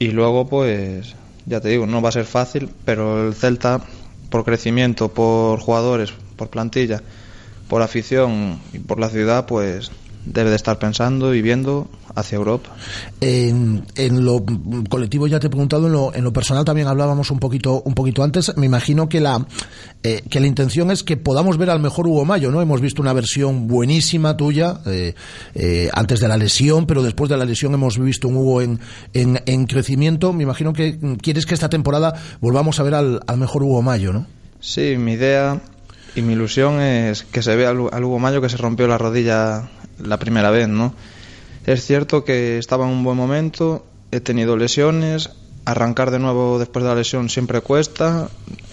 Y 0.00 0.08
luego, 0.08 0.48
pues, 0.48 1.14
ya 1.48 1.60
te 1.60 1.68
digo, 1.68 1.86
no 1.86 2.02
va 2.02 2.10
a 2.10 2.12
ser 2.12 2.26
fácil, 2.26 2.70
pero 2.84 3.26
el 3.26 3.34
Celta 3.34 3.80
por 4.28 4.44
crecimiento, 4.44 5.08
por 5.08 5.60
jugadores, 5.60 6.12
por 6.36 6.48
plantilla, 6.48 7.02
por 7.68 7.82
afición 7.82 8.60
y 8.72 8.78
por 8.78 9.00
la 9.00 9.08
ciudad, 9.08 9.46
pues 9.46 9.90
debe 10.24 10.50
de 10.50 10.56
estar 10.56 10.78
pensando 10.78 11.34
y 11.34 11.42
viendo 11.42 11.88
hacia 12.14 12.36
Europa. 12.36 12.70
En, 13.20 13.84
en, 13.94 14.24
lo 14.24 14.44
colectivo 14.88 15.26
ya 15.26 15.40
te 15.40 15.46
he 15.46 15.50
preguntado, 15.50 15.86
en 15.86 15.92
lo, 15.92 16.14
en 16.14 16.24
lo, 16.24 16.32
personal 16.32 16.64
también 16.64 16.88
hablábamos 16.88 17.30
un 17.30 17.38
poquito, 17.38 17.82
un 17.84 17.94
poquito 17.94 18.22
antes. 18.22 18.56
Me 18.56 18.66
imagino 18.66 19.08
que 19.08 19.20
la, 19.20 19.46
eh, 20.02 20.22
que 20.30 20.40
la 20.40 20.46
intención 20.46 20.90
es 20.90 21.02
que 21.02 21.16
podamos 21.16 21.58
ver 21.58 21.70
al 21.70 21.80
mejor 21.80 22.06
Hugo 22.06 22.24
Mayo, 22.24 22.50
¿no? 22.50 22.60
Hemos 22.62 22.80
visto 22.80 23.02
una 23.02 23.12
versión 23.12 23.66
buenísima 23.66 24.36
tuya 24.36 24.80
eh, 24.86 25.14
eh, 25.54 25.88
antes 25.92 26.20
de 26.20 26.28
la 26.28 26.36
lesión, 26.36 26.86
pero 26.86 27.02
después 27.02 27.28
de 27.28 27.36
la 27.36 27.44
lesión 27.44 27.74
hemos 27.74 27.98
visto 27.98 28.28
un 28.28 28.36
Hugo 28.36 28.62
en, 28.62 28.80
en, 29.14 29.40
en, 29.46 29.66
crecimiento. 29.66 30.32
Me 30.32 30.42
imagino 30.42 30.72
que 30.72 30.98
quieres 31.20 31.46
que 31.46 31.54
esta 31.54 31.68
temporada 31.68 32.14
volvamos 32.40 32.80
a 32.80 32.82
ver 32.82 32.94
al, 32.94 33.20
al 33.26 33.38
mejor 33.38 33.62
Hugo 33.62 33.82
Mayo, 33.82 34.12
¿no? 34.12 34.26
Sí, 34.60 34.96
mi 34.96 35.12
idea 35.12 35.60
y 36.14 36.22
mi 36.22 36.32
ilusión 36.32 36.80
es 36.80 37.22
que 37.22 37.42
se 37.42 37.54
vea 37.54 37.70
al, 37.70 37.88
al 37.92 38.04
Hugo 38.04 38.18
Mayo 38.18 38.40
que 38.40 38.48
se 38.48 38.56
rompió 38.56 38.88
la 38.88 38.98
rodilla 38.98 39.68
la 40.02 40.18
primera 40.18 40.50
vez, 40.50 40.68
¿no? 40.68 40.94
Es 41.66 41.84
cierto 41.84 42.24
que 42.24 42.58
estaba 42.58 42.86
en 42.86 42.92
un 42.92 43.04
buen 43.04 43.16
momento, 43.16 43.86
he 44.10 44.20
tenido 44.20 44.56
lesiones, 44.56 45.30
arrancar 45.64 46.10
de 46.10 46.18
nuevo 46.18 46.58
después 46.58 46.82
de 46.82 46.88
la 46.88 46.94
lesión 46.94 47.28
siempre 47.28 47.60
cuesta, 47.60 48.28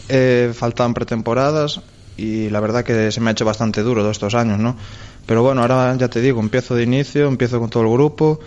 eh, 0.08 0.52
faltan 0.54 0.94
pretemporadas 0.94 1.82
y 2.16 2.50
la 2.50 2.62
verdad 2.62 2.86
que 2.86 3.12
se 3.12 3.20
me 3.20 3.30
ha 3.30 3.34
hecho 3.34 3.44
bastante 3.44 3.82
duro 3.82 4.02
todos 4.02 4.16
estos 4.16 4.36
años, 4.36 4.60
¿no? 4.60 4.78
Pero 5.26 5.44
bueno, 5.44 5.62
ahora 5.62 5.96
ya 5.98 6.08
te 6.08 6.22
digo, 6.22 6.40
empiezo 6.40 6.76
de 6.76 6.84
inicio, 6.84 7.28
empiezo 7.28 7.60
con 7.60 7.70
todo 7.70 7.84
el 7.84 7.90
grupo, 7.90 8.40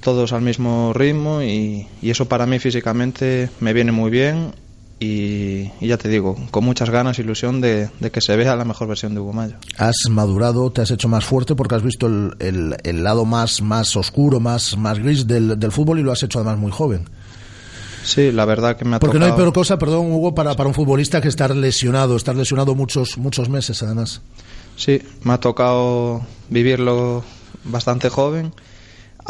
todos 0.00 0.32
al 0.32 0.40
mismo 0.40 0.92
ritmo 0.94 1.42
y 1.42 1.86
eso 2.02 2.26
para 2.26 2.46
mí 2.46 2.58
físicamente 2.58 3.50
me 3.60 3.74
viene 3.74 3.92
muy 3.92 4.10
bien 4.10 4.52
y, 5.00 5.70
y, 5.80 5.88
ya 5.88 5.96
te 5.96 6.10
digo, 6.10 6.36
con 6.50 6.62
muchas 6.62 6.90
ganas 6.90 7.18
e 7.18 7.22
ilusión 7.22 7.62
de, 7.62 7.88
de, 8.00 8.10
que 8.10 8.20
se 8.20 8.36
vea 8.36 8.54
la 8.54 8.66
mejor 8.66 8.86
versión 8.86 9.14
de 9.14 9.20
Hugo 9.20 9.32
Mayo. 9.32 9.56
Has 9.78 9.96
madurado, 10.10 10.70
te 10.70 10.82
has 10.82 10.90
hecho 10.90 11.08
más 11.08 11.24
fuerte 11.24 11.54
porque 11.54 11.74
has 11.74 11.82
visto 11.82 12.06
el, 12.06 12.34
el, 12.38 12.76
el 12.84 13.02
lado 13.02 13.24
más, 13.24 13.62
más 13.62 13.96
oscuro, 13.96 14.40
más, 14.40 14.76
más 14.76 14.98
gris 14.98 15.26
del, 15.26 15.58
del, 15.58 15.72
fútbol 15.72 15.98
y 15.98 16.02
lo 16.02 16.12
has 16.12 16.22
hecho 16.22 16.38
además 16.38 16.58
muy 16.58 16.70
joven. 16.70 17.08
Sí, 18.04 18.30
la 18.30 18.44
verdad 18.44 18.76
que 18.76 18.84
me 18.84 18.96
ha 18.96 18.98
Porque 19.00 19.16
tocado... 19.16 19.30
no 19.30 19.34
hay 19.34 19.40
peor 19.40 19.54
cosa, 19.54 19.78
perdón, 19.78 20.12
Hugo, 20.12 20.34
para, 20.34 20.54
para 20.54 20.68
un 20.68 20.74
futbolista 20.74 21.22
que 21.22 21.28
estar 21.28 21.56
lesionado, 21.56 22.14
estar 22.14 22.36
lesionado 22.36 22.74
muchos, 22.74 23.16
muchos 23.16 23.48
meses 23.48 23.82
además. 23.82 24.20
Sí, 24.76 25.00
me 25.22 25.32
ha 25.32 25.38
tocado 25.38 26.20
vivirlo 26.50 27.24
bastante 27.64 28.10
joven 28.10 28.52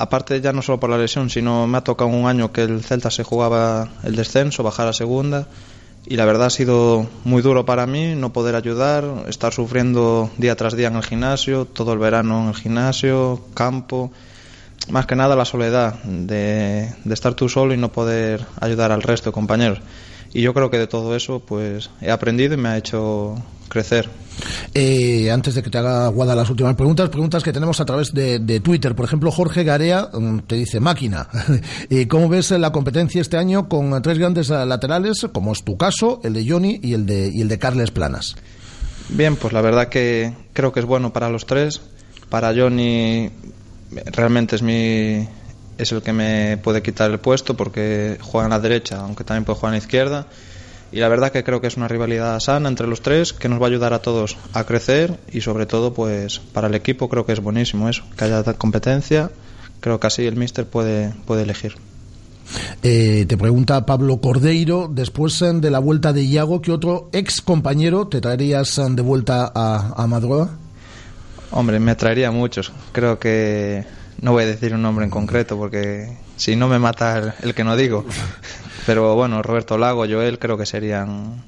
aparte 0.00 0.40
ya 0.40 0.52
no 0.52 0.62
solo 0.62 0.80
por 0.80 0.88
la 0.88 0.96
lesión, 0.96 1.28
sino 1.28 1.66
me 1.66 1.76
ha 1.76 1.84
tocado 1.84 2.08
un 2.08 2.26
año 2.26 2.52
que 2.52 2.62
el 2.62 2.82
Celta 2.82 3.10
se 3.10 3.22
jugaba 3.22 3.88
el 4.02 4.16
descenso, 4.16 4.62
bajar 4.62 4.88
a 4.88 4.94
segunda 4.94 5.46
y 6.06 6.16
la 6.16 6.24
verdad 6.24 6.46
ha 6.46 6.50
sido 6.50 7.06
muy 7.24 7.42
duro 7.42 7.66
para 7.66 7.86
mí 7.86 8.14
no 8.14 8.32
poder 8.32 8.54
ayudar, 8.54 9.04
estar 9.28 9.52
sufriendo 9.52 10.30
día 10.38 10.56
tras 10.56 10.74
día 10.74 10.88
en 10.88 10.96
el 10.96 11.02
gimnasio, 11.02 11.66
todo 11.66 11.92
el 11.92 11.98
verano 11.98 12.44
en 12.44 12.48
el 12.48 12.54
gimnasio, 12.54 13.42
campo, 13.52 14.10
más 14.88 15.04
que 15.04 15.16
nada 15.16 15.36
la 15.36 15.44
soledad 15.44 16.02
de, 16.04 16.88
estar 17.10 17.34
tú 17.34 17.50
solo 17.50 17.74
y 17.74 17.76
no 17.76 17.92
poder 17.92 18.46
ayudar 18.58 18.92
al 18.92 19.02
resto 19.02 19.28
de 19.28 19.34
compañeros. 19.34 19.80
Y 20.32 20.40
yo 20.40 20.54
creo 20.54 20.70
que 20.70 20.78
de 20.78 20.86
todo 20.86 21.14
eso 21.14 21.40
pues 21.40 21.90
he 22.00 22.10
aprendido 22.10 22.54
y 22.54 22.56
me 22.56 22.70
ha 22.70 22.78
hecho 22.78 23.36
crecer. 23.70 24.10
Eh, 24.74 25.30
antes 25.30 25.54
de 25.54 25.62
que 25.62 25.70
te 25.70 25.78
haga 25.78 26.08
Guada 26.08 26.34
las 26.34 26.50
últimas 26.50 26.74
preguntas, 26.74 27.08
preguntas 27.08 27.42
que 27.42 27.52
tenemos 27.52 27.80
a 27.80 27.86
través 27.86 28.12
de, 28.12 28.38
de 28.38 28.60
Twitter. 28.60 28.94
Por 28.94 29.06
ejemplo, 29.06 29.30
Jorge 29.30 29.64
Garea 29.64 30.10
te 30.46 30.56
dice, 30.56 30.80
máquina, 30.80 31.28
¿cómo 32.08 32.28
ves 32.28 32.50
la 32.50 32.72
competencia 32.72 33.22
este 33.22 33.38
año 33.38 33.68
con 33.68 34.02
tres 34.02 34.18
grandes 34.18 34.50
laterales, 34.50 35.26
como 35.32 35.52
es 35.52 35.64
tu 35.64 35.78
caso, 35.78 36.20
el 36.22 36.34
de 36.34 36.46
Johnny 36.46 36.80
y 36.82 36.92
el 36.92 37.06
de, 37.06 37.30
y 37.32 37.40
el 37.40 37.48
de 37.48 37.58
Carles 37.58 37.90
Planas? 37.90 38.36
Bien, 39.08 39.36
pues 39.36 39.52
la 39.52 39.62
verdad 39.62 39.88
que 39.88 40.34
creo 40.52 40.72
que 40.72 40.80
es 40.80 40.86
bueno 40.86 41.12
para 41.12 41.30
los 41.30 41.46
tres. 41.46 41.80
Para 42.28 42.54
Johnny 42.54 43.30
realmente 44.12 44.56
es 44.56 44.62
mi, 44.62 45.26
es 45.78 45.92
el 45.92 46.02
que 46.02 46.12
me 46.12 46.58
puede 46.58 46.82
quitar 46.82 47.10
el 47.10 47.18
puesto 47.18 47.56
porque 47.56 48.18
juega 48.20 48.46
en 48.46 48.50
la 48.50 48.60
derecha, 48.60 49.00
aunque 49.00 49.24
también 49.24 49.44
puede 49.44 49.58
jugar 49.58 49.74
en 49.74 49.80
la 49.80 49.84
izquierda. 49.84 50.26
Y 50.92 50.98
la 50.98 51.08
verdad 51.08 51.30
que 51.30 51.44
creo 51.44 51.60
que 51.60 51.68
es 51.68 51.76
una 51.76 51.88
rivalidad 51.88 52.38
sana 52.40 52.68
entre 52.68 52.86
los 52.86 53.00
tres 53.00 53.32
que 53.32 53.48
nos 53.48 53.60
va 53.60 53.66
a 53.66 53.68
ayudar 53.68 53.92
a 53.92 54.00
todos 54.00 54.36
a 54.52 54.64
crecer 54.64 55.18
y 55.30 55.40
sobre 55.40 55.66
todo 55.66 55.94
pues 55.94 56.40
para 56.40 56.66
el 56.66 56.74
equipo 56.74 57.08
creo 57.08 57.24
que 57.24 57.32
es 57.32 57.40
buenísimo 57.40 57.88
eso, 57.88 58.02
que 58.16 58.24
haya 58.24 58.42
competencia. 58.54 59.30
Creo 59.80 60.00
que 60.00 60.06
así 60.08 60.26
el 60.26 60.36
míster 60.36 60.66
puede, 60.66 61.12
puede 61.26 61.42
elegir. 61.42 61.76
Eh, 62.82 63.24
te 63.28 63.36
pregunta 63.36 63.86
Pablo 63.86 64.20
Cordeiro, 64.20 64.88
después 64.90 65.38
de 65.40 65.70
la 65.70 65.78
vuelta 65.78 66.12
de 66.12 66.24
Iago, 66.24 66.60
¿qué 66.60 66.72
otro 66.72 67.08
ex 67.12 67.40
compañero 67.40 68.08
te 68.08 68.20
traerías 68.20 68.80
de 68.90 69.02
vuelta 69.02 69.50
a, 69.54 69.94
a 69.96 70.06
Madroa? 70.06 70.50
Hombre, 71.52 71.78
me 71.80 71.94
traería 71.94 72.30
muchos. 72.30 72.72
Creo 72.92 73.18
que 73.18 73.84
no 74.20 74.32
voy 74.32 74.44
a 74.44 74.46
decir 74.46 74.74
un 74.74 74.82
nombre 74.82 75.04
en 75.04 75.10
concreto 75.10 75.56
porque 75.56 76.16
si 76.36 76.56
no 76.56 76.68
me 76.68 76.78
mata 76.78 77.18
el, 77.18 77.32
el, 77.42 77.54
que 77.54 77.64
no 77.64 77.76
digo. 77.76 78.04
Pero 78.86 79.14
bueno, 79.14 79.42
Roberto 79.42 79.78
Lago, 79.78 80.06
Joel, 80.08 80.38
creo 80.38 80.56
que 80.56 80.66
serían 80.66 81.42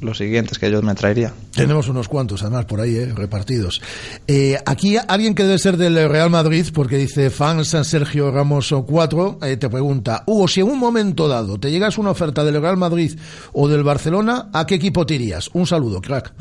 los 0.00 0.18
siguientes 0.18 0.58
que 0.58 0.70
yo 0.70 0.82
me 0.82 0.94
traería. 0.94 1.32
Tenemos 1.54 1.88
unos 1.88 2.08
cuantos 2.08 2.42
además 2.42 2.66
por 2.66 2.80
ahí, 2.80 2.96
¿eh? 2.96 3.12
repartidos. 3.14 3.80
Eh, 4.26 4.58
aquí 4.66 4.96
alguien 4.96 5.34
que 5.34 5.44
debe 5.44 5.58
ser 5.58 5.76
del 5.76 6.08
Real 6.08 6.30
Madrid, 6.30 6.66
porque 6.72 6.96
dice 6.96 7.30
fans 7.30 7.68
San 7.68 7.84
Sergio 7.84 8.30
Ramos 8.30 8.74
4, 8.86 9.38
eh, 9.42 9.56
te 9.56 9.68
pregunta, 9.68 10.22
Hugo, 10.26 10.48
si 10.48 10.60
en 10.60 10.68
un 10.68 10.78
momento 10.78 11.28
dado 11.28 11.58
te 11.58 11.70
llegas 11.70 11.98
una 11.98 12.10
oferta 12.10 12.44
del 12.44 12.60
Real 12.60 12.76
Madrid 12.76 13.18
o 13.52 13.68
del 13.68 13.82
Barcelona, 13.82 14.50
¿a 14.52 14.66
qué 14.66 14.74
equipo 14.74 15.06
te 15.06 15.14
irías? 15.14 15.50
Un 15.52 15.66
saludo, 15.66 16.00
crack. 16.00 16.32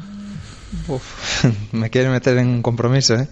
Uf, 0.87 1.45
me 1.71 1.89
quiere 1.89 2.09
meter 2.09 2.37
en 2.37 2.47
un 2.47 2.61
compromiso, 2.61 3.15
¿eh? 3.15 3.27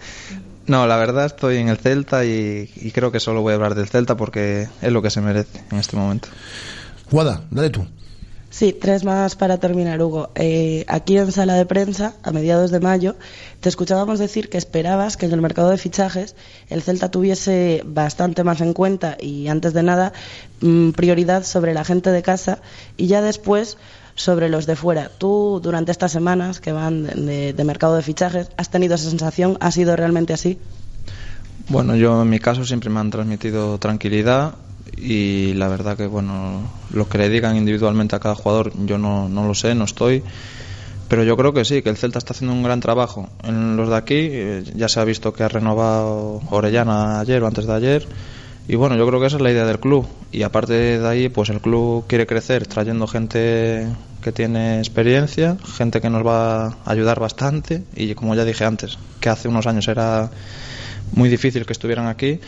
No, 0.66 0.88
la 0.88 0.96
verdad 0.96 1.26
estoy 1.26 1.58
en 1.58 1.68
el 1.68 1.76
Celta 1.76 2.24
y, 2.24 2.72
y, 2.78 2.92
creo 2.92 3.12
que 3.12 3.20
solo 3.20 3.42
voy 3.42 3.52
a 3.52 3.56
hablar 3.56 3.76
del 3.76 3.90
Celta 3.90 4.16
porque 4.16 4.70
es 4.82 4.92
lo 4.94 5.02
que 5.02 5.10
se 5.10 5.20
merece 5.20 5.62
en 5.70 5.78
este 5.78 5.98
momento. 5.98 6.30
Guada, 7.14 7.44
dale 7.52 7.70
tú. 7.70 7.86
Sí, 8.50 8.74
tres 8.74 9.04
más 9.04 9.36
para 9.36 9.60
terminar, 9.60 10.02
Hugo. 10.02 10.32
Eh, 10.34 10.84
aquí 10.88 11.16
en 11.16 11.32
sala 11.32 11.54
de 11.54 11.68
prensa, 11.68 12.16
a 12.24 12.32
mediados 12.32 12.72
de 12.72 12.80
mayo, 12.80 13.16
te 13.62 13.70
escuchábamos 13.70 14.18
decir 14.18 14.50
que 14.50 14.58
esperabas 14.58 15.16
que 15.16 15.28
en 15.28 15.32
el 15.32 15.40
mercado 15.40 15.70
de 15.70 15.78
fichajes 15.78 16.36
el 16.70 16.82
Celta 16.82 17.12
tuviese 17.12 17.84
bastante 17.86 18.44
más 18.44 18.62
en 18.62 18.74
cuenta 18.74 19.16
y, 19.20 19.48
antes 19.48 19.74
de 19.74 19.84
nada, 19.84 20.12
mmm, 20.62 20.90
prioridad 20.90 21.44
sobre 21.44 21.76
la 21.76 21.84
gente 21.84 22.10
de 22.10 22.24
casa 22.24 22.62
y 22.98 23.06
ya 23.06 23.22
después 23.22 23.78
sobre 24.16 24.50
los 24.50 24.66
de 24.66 24.76
fuera. 24.76 25.12
Tú, 25.16 25.60
durante 25.62 25.92
estas 25.92 26.12
semanas 26.12 26.60
que 26.60 26.72
van 26.72 27.04
de, 27.04 27.54
de, 27.54 27.64
mercado 27.64 27.96
de 27.96 28.02
fichajes, 28.02 28.50
¿has 28.58 28.72
tenido 28.72 28.96
esa 28.96 29.12
sensación? 29.12 29.56
¿Ha 29.60 29.70
sido 29.70 29.96
realmente 29.96 30.34
así? 30.34 30.58
Bueno, 31.70 31.96
yo 31.96 32.24
en 32.24 32.30
mi 32.30 32.40
caso 32.40 32.66
siempre 32.66 32.90
me 32.90 33.00
han 33.00 33.12
transmitido 33.12 33.78
tranquilidad 33.78 34.56
y 34.98 35.54
la 35.54 35.68
verdad 35.68 35.98
que, 35.98 36.08
bueno, 36.08 36.62
lo 36.92 37.08
que 37.08 37.18
le 37.18 37.30
digan 37.30 37.56
individualmente 37.56 38.16
a 38.16 38.20
cada 38.20 38.36
jugador, 38.36 38.72
yo 38.86 38.98
no, 38.98 39.30
no 39.30 39.48
lo 39.48 39.54
sé, 39.54 39.76
no 39.76 39.86
estoy. 39.86 40.24
Pero 41.10 41.24
yo 41.24 41.38
creo 41.38 41.54
que 41.54 41.66
sí, 41.66 41.82
que 41.82 41.90
el 41.90 41.98
Celta 41.98 42.18
está 42.18 42.34
haciendo 42.34 42.56
un 42.56 42.64
gran 42.64 42.80
trabajo. 42.80 43.30
En 43.44 43.78
los 43.78 43.90
de 43.90 43.96
aquí 43.96 44.16
eh, 44.16 44.64
ya 44.76 44.88
se 44.88 45.00
ha 45.00 45.04
visto 45.04 45.34
que 45.34 45.44
ha 45.44 45.48
renovado 45.48 46.42
Orellana 46.50 47.20
ayer 47.20 47.44
o 47.44 47.48
antes 47.48 47.66
de 47.66 47.74
ayer. 47.74 48.08
Y 48.68 48.76
bueno, 48.76 48.96
yo 48.96 49.06
creo 49.06 49.20
que 49.20 49.28
esa 49.28 49.36
es 49.36 49.42
la 49.42 49.52
idea 49.52 49.66
del 49.66 49.80
club. 49.80 50.08
Y 50.32 50.44
aparte 50.44 50.74
de 50.74 51.08
ahí, 51.08 51.30
pues 51.30 51.50
el 51.50 51.60
club 51.60 52.06
quiere 52.08 52.26
crecer 52.26 52.66
trayendo 52.66 53.08
gente 53.08 53.88
que 54.22 54.32
tiene 54.32 54.80
experiencia, 54.80 55.58
gente 55.76 56.00
que 56.00 56.10
nos 56.10 56.26
va 56.26 56.68
a 56.68 56.76
ayudar 56.86 57.20
bastante. 57.20 57.84
Y 57.96 58.16
como 58.16 58.34
ya 58.36 58.46
dije 58.46 58.64
antes, 58.64 58.98
que 59.20 59.30
hace 59.30 59.50
unos 59.50 59.68
años 59.68 59.88
era 59.90 60.32
muy 61.14 61.30
difícil 61.30 61.66
que 61.66 61.74
estuvieran 61.74 62.08
aquí. 62.08 62.40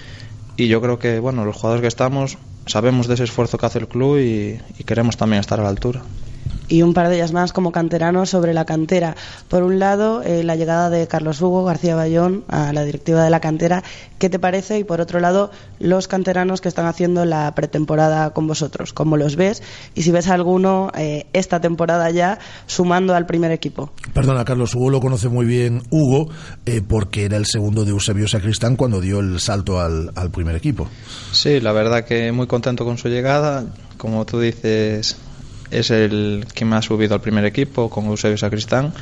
Y 0.57 0.67
yo 0.67 0.81
creo 0.81 0.99
que, 0.99 1.19
bueno, 1.19 1.45
los 1.45 1.55
jugadores 1.55 1.81
que 1.81 1.87
estamos 1.87 2.37
sabemos 2.65 3.07
de 3.07 3.15
ese 3.15 3.25
esfuerzo 3.25 3.57
que 3.57 3.65
hace 3.65 3.79
el 3.79 3.87
club 3.87 4.17
y, 4.17 4.59
y 4.77 4.83
queremos 4.83 5.17
también 5.17 5.39
estar 5.39 5.59
a 5.59 5.63
la 5.63 5.69
altura 5.69 6.03
y 6.68 6.82
un 6.82 6.93
par 6.93 7.09
de 7.09 7.16
ellas 7.16 7.32
más 7.32 7.53
como 7.53 7.72
canteranos 7.72 8.30
sobre 8.30 8.53
la 8.53 8.66
cantera. 8.66 9.16
Por 9.47 9.63
un 9.63 9.80
lado, 9.80 10.22
eh, 10.24 10.43
la 10.43 10.55
llegada 10.55 10.89
de 10.89 11.07
Carlos 11.07 11.41
Hugo 11.41 11.63
García 11.63 11.95
Bayón 11.95 12.43
a 12.47 12.74
la 12.74 12.84
directiva 12.84 13.24
de 13.24 13.30
la 13.30 13.39
cantera. 13.39 13.84
¿Qué 14.20 14.30
te 14.30 14.39
parece? 14.39 14.80
Y 14.80 14.84
por 14.84 15.01
otro 15.01 15.20
lado, 15.20 15.51
los 15.80 16.07
canteranos 16.07 16.61
que 16.61 16.70
están 16.70 16.86
haciendo 16.86 17.26
la 17.26 17.53
pretemporada 17.53 18.32
con 18.32 18.47
vosotros. 18.47 18.93
¿Cómo 18.93 19.18
los 19.18 19.36
ves? 19.36 19.61
Y 19.93 20.03
si 20.03 20.11
ves 20.11 20.28
a 20.28 20.34
alguno 20.34 20.91
eh, 20.97 21.26
esta 21.34 21.59
temporada 21.59 22.09
ya 22.09 22.39
sumando 22.66 23.16
al 23.16 23.26
primer 23.26 23.51
equipo. 23.51 23.91
Perdona, 24.13 24.45
Carlos, 24.45 24.74
Hugo 24.76 24.89
lo 24.89 24.99
conoce 24.99 25.30
muy 25.30 25.45
bien 25.45 25.84
Hugo 25.89 26.30
eh, 26.66 26.82
porque 26.88 27.26
era 27.26 27.38
el 27.38 27.45
segundo 27.45 27.86
de 27.86 27.91
Eusebio 27.91 28.28
Sacristán 28.28 28.76
cuando 28.76 29.01
dio 29.01 29.20
el 29.20 29.39
salto 29.39 29.80
al, 29.80 30.11
al 30.16 30.32
primer 30.32 30.55
equipo. 30.55 30.88
Sí, 31.32 31.59
la 31.59 31.72
verdad 31.72 32.05
que 32.05 32.32
muy 32.32 32.47
contento 32.47 32.86
con 32.86 32.97
su 32.97 33.09
llegada. 33.09 33.66
Como 33.97 34.26
tú 34.26 34.39
dices, 34.39 35.18
es 35.80 35.91
el 35.91 36.45
que 36.53 36.65
me 36.65 36.76
ha 36.76 36.82
subido 36.82 37.15
al 37.15 37.21
primer 37.21 37.45
equipo 37.45 37.89
con 37.89 38.05
Eusebio 38.05 38.38
Sacristán. 38.38 38.93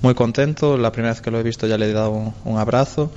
Muy 0.00 0.14
contento, 0.14 0.78
la 0.78 0.92
primera 0.92 1.12
vez 1.12 1.20
que 1.20 1.30
lo 1.30 1.40
he 1.40 1.42
visto 1.42 1.66
ya 1.66 1.76
le 1.76 1.90
he 1.90 1.92
dado 1.92 2.32
un, 2.44 2.58
abrazo 2.58 3.10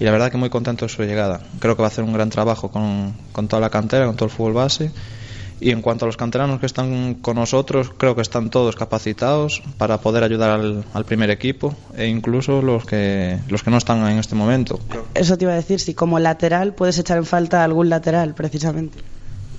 y 0.00 0.04
la 0.04 0.10
verdad 0.10 0.30
que 0.30 0.38
muy 0.38 0.50
contento 0.50 0.86
de 0.86 0.88
su 0.88 1.02
llegada. 1.02 1.40
Creo 1.60 1.76
que 1.76 1.82
va 1.82 1.88
a 1.88 1.90
hacer 1.90 2.04
un 2.04 2.12
gran 2.12 2.30
trabajo 2.30 2.70
con, 2.70 3.14
con, 3.32 3.48
toda 3.48 3.60
la 3.60 3.70
cantera, 3.70 4.06
con 4.06 4.16
todo 4.16 4.26
el 4.26 4.34
fútbol 4.34 4.54
base 4.54 4.90
Y 5.60 5.70
en 5.70 5.82
cuanto 5.82 6.06
a 6.06 6.08
los 6.08 6.16
canteranos 6.16 6.58
que 6.58 6.66
están 6.66 7.14
con 7.14 7.36
nosotros, 7.36 7.92
creo 7.96 8.16
que 8.16 8.22
están 8.22 8.50
todos 8.50 8.74
capacitados 8.74 9.62
para 9.78 9.98
poder 9.98 10.24
ayudar 10.24 10.50
al, 10.50 10.84
al, 10.94 11.04
primer 11.04 11.30
equipo 11.30 11.76
e 11.96 12.06
incluso 12.06 12.62
los 12.62 12.84
que, 12.84 13.38
los 13.48 13.62
que 13.62 13.70
no 13.70 13.76
están 13.76 14.04
en 14.08 14.18
este 14.18 14.34
momento. 14.34 14.80
Eso 15.14 15.36
te 15.36 15.44
iba 15.44 15.52
a 15.52 15.56
decir, 15.56 15.78
si 15.78 15.94
como 15.94 16.18
lateral 16.18 16.74
puedes 16.74 16.98
echar 16.98 17.18
en 17.18 17.26
falta 17.26 17.62
algún 17.62 17.90
lateral, 17.90 18.34
precisamente. 18.34 18.98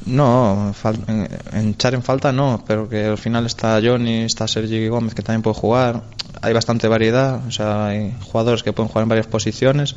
No, 0.06 0.74
en, 1.08 1.70
echar 1.70 1.95
en 1.95 2.03
falta 2.03 2.32
no, 2.32 2.64
pero 2.68 2.88
que 2.88 3.06
al 3.06 3.18
final 3.18 3.47
está 3.47 3.80
Johnny, 3.84 4.22
está 4.22 4.47
Sergi 4.47 4.88
Gómez 4.88 5.16
que 5.16 5.24
también 5.24 5.41
puede 5.41 5.56
jugar. 5.56 6.03
Hay 6.41 6.53
bastante 6.53 6.88
variedad, 6.88 7.41
o 7.47 7.51
sea, 7.51 7.88
hay 7.88 8.16
jugadores 8.22 8.62
que 8.62 8.72
pueden 8.72 8.89
jugar 8.89 9.03
en 9.03 9.10
varias 9.10 9.28
posiciones 9.28 9.95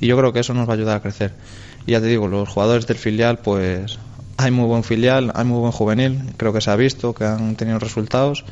y 0.00 0.08
yo 0.08 0.18
creo 0.18 0.32
que 0.32 0.40
eso 0.40 0.54
nos 0.54 0.68
va 0.68 0.72
a 0.72 0.76
ayudar 0.76 0.96
a 0.96 1.02
crecer. 1.02 1.34
Y 1.86 1.92
ya 1.92 2.00
te 2.00 2.06
digo, 2.06 2.26
los 2.26 2.48
jugadores 2.48 2.86
del 2.88 2.96
filial, 2.96 3.38
pues 3.38 3.98
hay 4.36 4.50
muy 4.50 4.66
buen 4.66 4.82
filial, 4.82 5.30
hay 5.34 5.44
muy 5.44 5.60
buen 5.60 5.72
juvenil, 5.72 6.20
creo 6.36 6.52
que 6.52 6.60
se 6.60 6.70
ha 6.70 6.76
visto, 6.76 7.14
que 7.14 7.24
han 7.24 7.54
tenido 7.54 7.78
resultados 7.78 8.44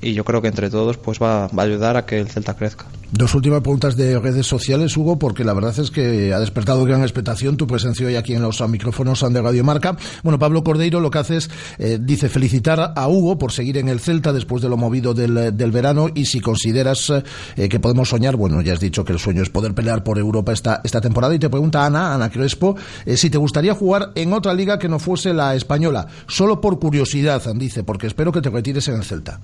y 0.00 0.14
yo 0.14 0.24
creo 0.24 0.42
que 0.42 0.48
entre 0.48 0.70
todos 0.70 0.96
pues 0.96 1.20
va, 1.20 1.48
va, 1.48 1.62
a 1.62 1.66
ayudar 1.66 1.96
a 1.96 2.06
que 2.06 2.18
el 2.18 2.28
Celta 2.28 2.54
crezca. 2.54 2.86
Dos 3.12 3.34
últimas 3.34 3.60
preguntas 3.60 3.94
de 3.96 4.18
redes 4.18 4.46
sociales, 4.46 4.96
Hugo, 4.96 5.18
porque 5.18 5.44
la 5.44 5.52
verdad 5.52 5.78
es 5.78 5.90
que 5.90 6.32
ha 6.32 6.40
despertado 6.40 6.84
gran 6.84 7.02
expectación 7.02 7.58
tu 7.58 7.66
presencia 7.66 8.06
hoy 8.06 8.16
aquí 8.16 8.34
en 8.34 8.40
los 8.40 8.66
micrófonos 8.68 9.20
de 9.20 9.42
Radio 9.42 9.64
Marca. 9.64 9.96
Bueno, 10.22 10.38
Pablo 10.38 10.64
Cordeiro 10.64 10.98
lo 10.98 11.10
que 11.10 11.18
hace 11.18 11.36
es, 11.36 11.50
eh, 11.78 11.98
dice, 12.00 12.30
felicitar 12.30 12.94
a 12.96 13.08
Hugo 13.08 13.36
por 13.36 13.52
seguir 13.52 13.76
en 13.76 13.88
el 13.88 14.00
Celta 14.00 14.32
después 14.32 14.62
de 14.62 14.70
lo 14.70 14.78
movido 14.78 15.12
del, 15.12 15.54
del 15.56 15.70
verano 15.70 16.08
y 16.14 16.24
si 16.24 16.40
consideras 16.40 17.12
eh, 17.56 17.68
que 17.68 17.80
podemos 17.80 18.08
soñar, 18.08 18.36
bueno, 18.36 18.62
ya 18.62 18.72
has 18.72 18.80
dicho 18.80 19.04
que 19.04 19.12
el 19.12 19.18
sueño 19.18 19.42
es 19.42 19.50
poder 19.50 19.74
pelear 19.74 20.02
por 20.02 20.18
Europa 20.18 20.52
esta, 20.52 20.80
esta 20.82 21.00
temporada 21.00 21.34
y 21.34 21.38
te 21.38 21.50
pregunta 21.50 21.84
Ana, 21.84 22.14
Ana 22.14 22.30
Crespo, 22.30 22.76
eh, 23.04 23.16
si 23.16 23.28
te 23.28 23.38
gustaría 23.38 23.74
jugar 23.74 24.12
en 24.14 24.32
otra 24.32 24.54
liga 24.54 24.78
que 24.78 24.88
no 24.88 24.98
fuese 24.98 25.34
la 25.34 25.54
española, 25.54 26.06
solo 26.26 26.60
por 26.60 26.78
curiosidad, 26.78 27.42
dice, 27.54 27.84
porque 27.84 28.06
espero 28.06 28.32
que 28.32 28.40
te 28.40 28.50
retires 28.50 28.88
en 28.88 28.96
el 28.96 29.04
Celta. 29.04 29.40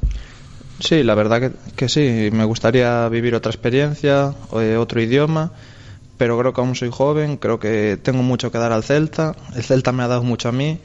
Sí, 0.80 1.02
la 1.02 1.14
verdad 1.14 1.40
que, 1.40 1.50
que, 1.74 1.88
sí, 1.88 2.30
me 2.32 2.44
gustaría 2.44 3.08
vivir 3.08 3.34
otra 3.34 3.50
experiencia, 3.50 4.34
eh, 4.60 4.76
otro 4.76 5.00
idioma, 5.00 5.50
pero 6.16 6.38
creo 6.38 6.52
que 6.52 6.60
aún 6.60 6.74
soy 6.74 6.90
joven, 6.90 7.36
creo 7.36 7.58
que 7.58 7.98
tengo 8.00 8.22
mucho 8.22 8.52
que 8.52 8.58
dar 8.58 8.72
al 8.72 8.84
Celta, 8.84 9.34
el 9.56 9.62
Celta 9.62 9.92
me 9.92 10.02
ha 10.04 10.08
dado 10.08 10.22
mucho 10.22 10.48
a 10.48 10.52
mí 10.52 10.78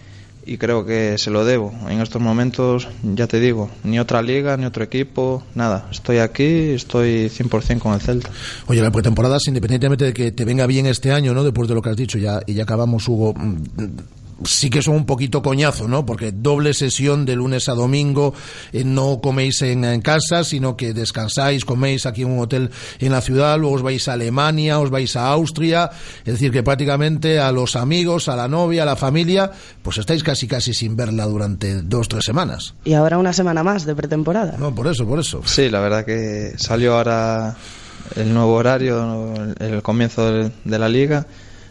y 0.46 0.58
creo 0.58 0.86
que 0.86 1.18
se 1.18 1.32
lo 1.32 1.46
debo. 1.46 1.74
En 1.90 2.02
estos 2.02 2.22
momentos, 2.22 2.88
ya 3.04 3.28
te 3.28 3.40
digo, 3.40 3.70
ni 3.84 4.00
otra 4.00 4.22
liga, 4.22 4.58
ni 4.58 4.66
otro 4.66 4.84
equipo, 4.84 5.44
nada. 5.56 5.88
Estoy 5.92 6.18
aquí, 6.18 6.72
estoy 6.72 7.30
100% 7.30 7.80
con 7.80 7.94
el 7.94 8.02
Celta. 8.02 8.30
Oye, 8.68 8.82
la 8.82 8.92
pretemporada, 8.92 9.38
independientemente 9.46 10.06
de 10.06 10.14
que 10.14 10.32
te 10.32 10.44
venga 10.44 10.68
bien 10.68 10.86
este 10.86 11.12
año, 11.12 11.34
¿no? 11.34 11.44
Después 11.44 11.68
de 11.70 11.76
lo 11.76 11.82
que 11.82 11.90
has 11.90 11.98
dicho, 11.98 12.18
ya 12.18 12.42
y 12.46 12.56
ya 12.56 12.64
acabamos, 12.64 13.08
Hugo 13.08 13.34
sí 14.44 14.70
que 14.70 14.82
son 14.82 14.96
un 14.96 15.06
poquito 15.06 15.42
coñazo, 15.42 15.88
¿no? 15.88 16.06
Porque 16.06 16.32
doble 16.32 16.74
sesión 16.74 17.26
de 17.26 17.36
lunes 17.36 17.70
a 17.70 17.74
domingo, 17.74 18.34
eh, 18.72 18.84
no 18.84 19.20
coméis 19.22 19.62
en, 19.62 19.84
en, 19.84 20.02
casa, 20.02 20.44
sino 20.44 20.76
que 20.76 20.94
descansáis, 20.94 21.66
coméis 21.66 22.06
aquí 22.06 22.24
en 22.24 22.32
un 22.32 22.40
hotel 22.40 22.72
en 23.00 23.12
la 23.12 23.22
ciudad, 23.22 23.58
luego 23.58 23.76
os 23.76 23.82
vais 23.82 24.08
a 24.08 24.14
Alemania, 24.14 24.80
os 24.80 24.90
vais 24.90 25.16
a 25.16 25.28
Austria, 25.28 25.92
es 26.20 26.34
decir, 26.34 26.52
que 26.52 26.64
prácticamente 26.64 27.40
a 27.40 27.52
los 27.52 27.76
amigos, 27.76 28.28
a 28.30 28.36
la 28.36 28.48
novia, 28.48 28.84
a 28.84 28.86
la 28.86 28.96
familia, 28.96 29.52
pues 29.82 29.98
estáis 29.98 30.24
casi 30.24 30.48
casi 30.48 30.74
sin 30.74 30.96
verla 30.96 31.26
durante 31.26 31.82
dos, 31.82 32.08
tres 32.08 32.26
semanas. 32.26 32.76
Y 32.84 32.94
ahora 32.94 33.18
una 33.18 33.34
semana 33.34 33.64
más 33.64 33.86
de 33.86 33.96
pretemporada. 33.96 34.56
No, 34.58 34.74
por 34.74 34.88
eso, 34.88 35.06
por 35.06 35.20
eso. 35.20 35.42
Sí, 35.46 35.70
la 35.70 35.80
verdad 35.80 36.06
que 36.06 36.54
salió 36.58 36.96
ahora 36.96 37.56
el 38.16 38.34
nuevo 38.34 38.54
horario, 38.54 39.34
el 39.60 39.82
comienzo 39.82 40.32
de, 40.32 40.52
de 40.64 40.80
la 40.80 40.90
liga. 40.90 41.26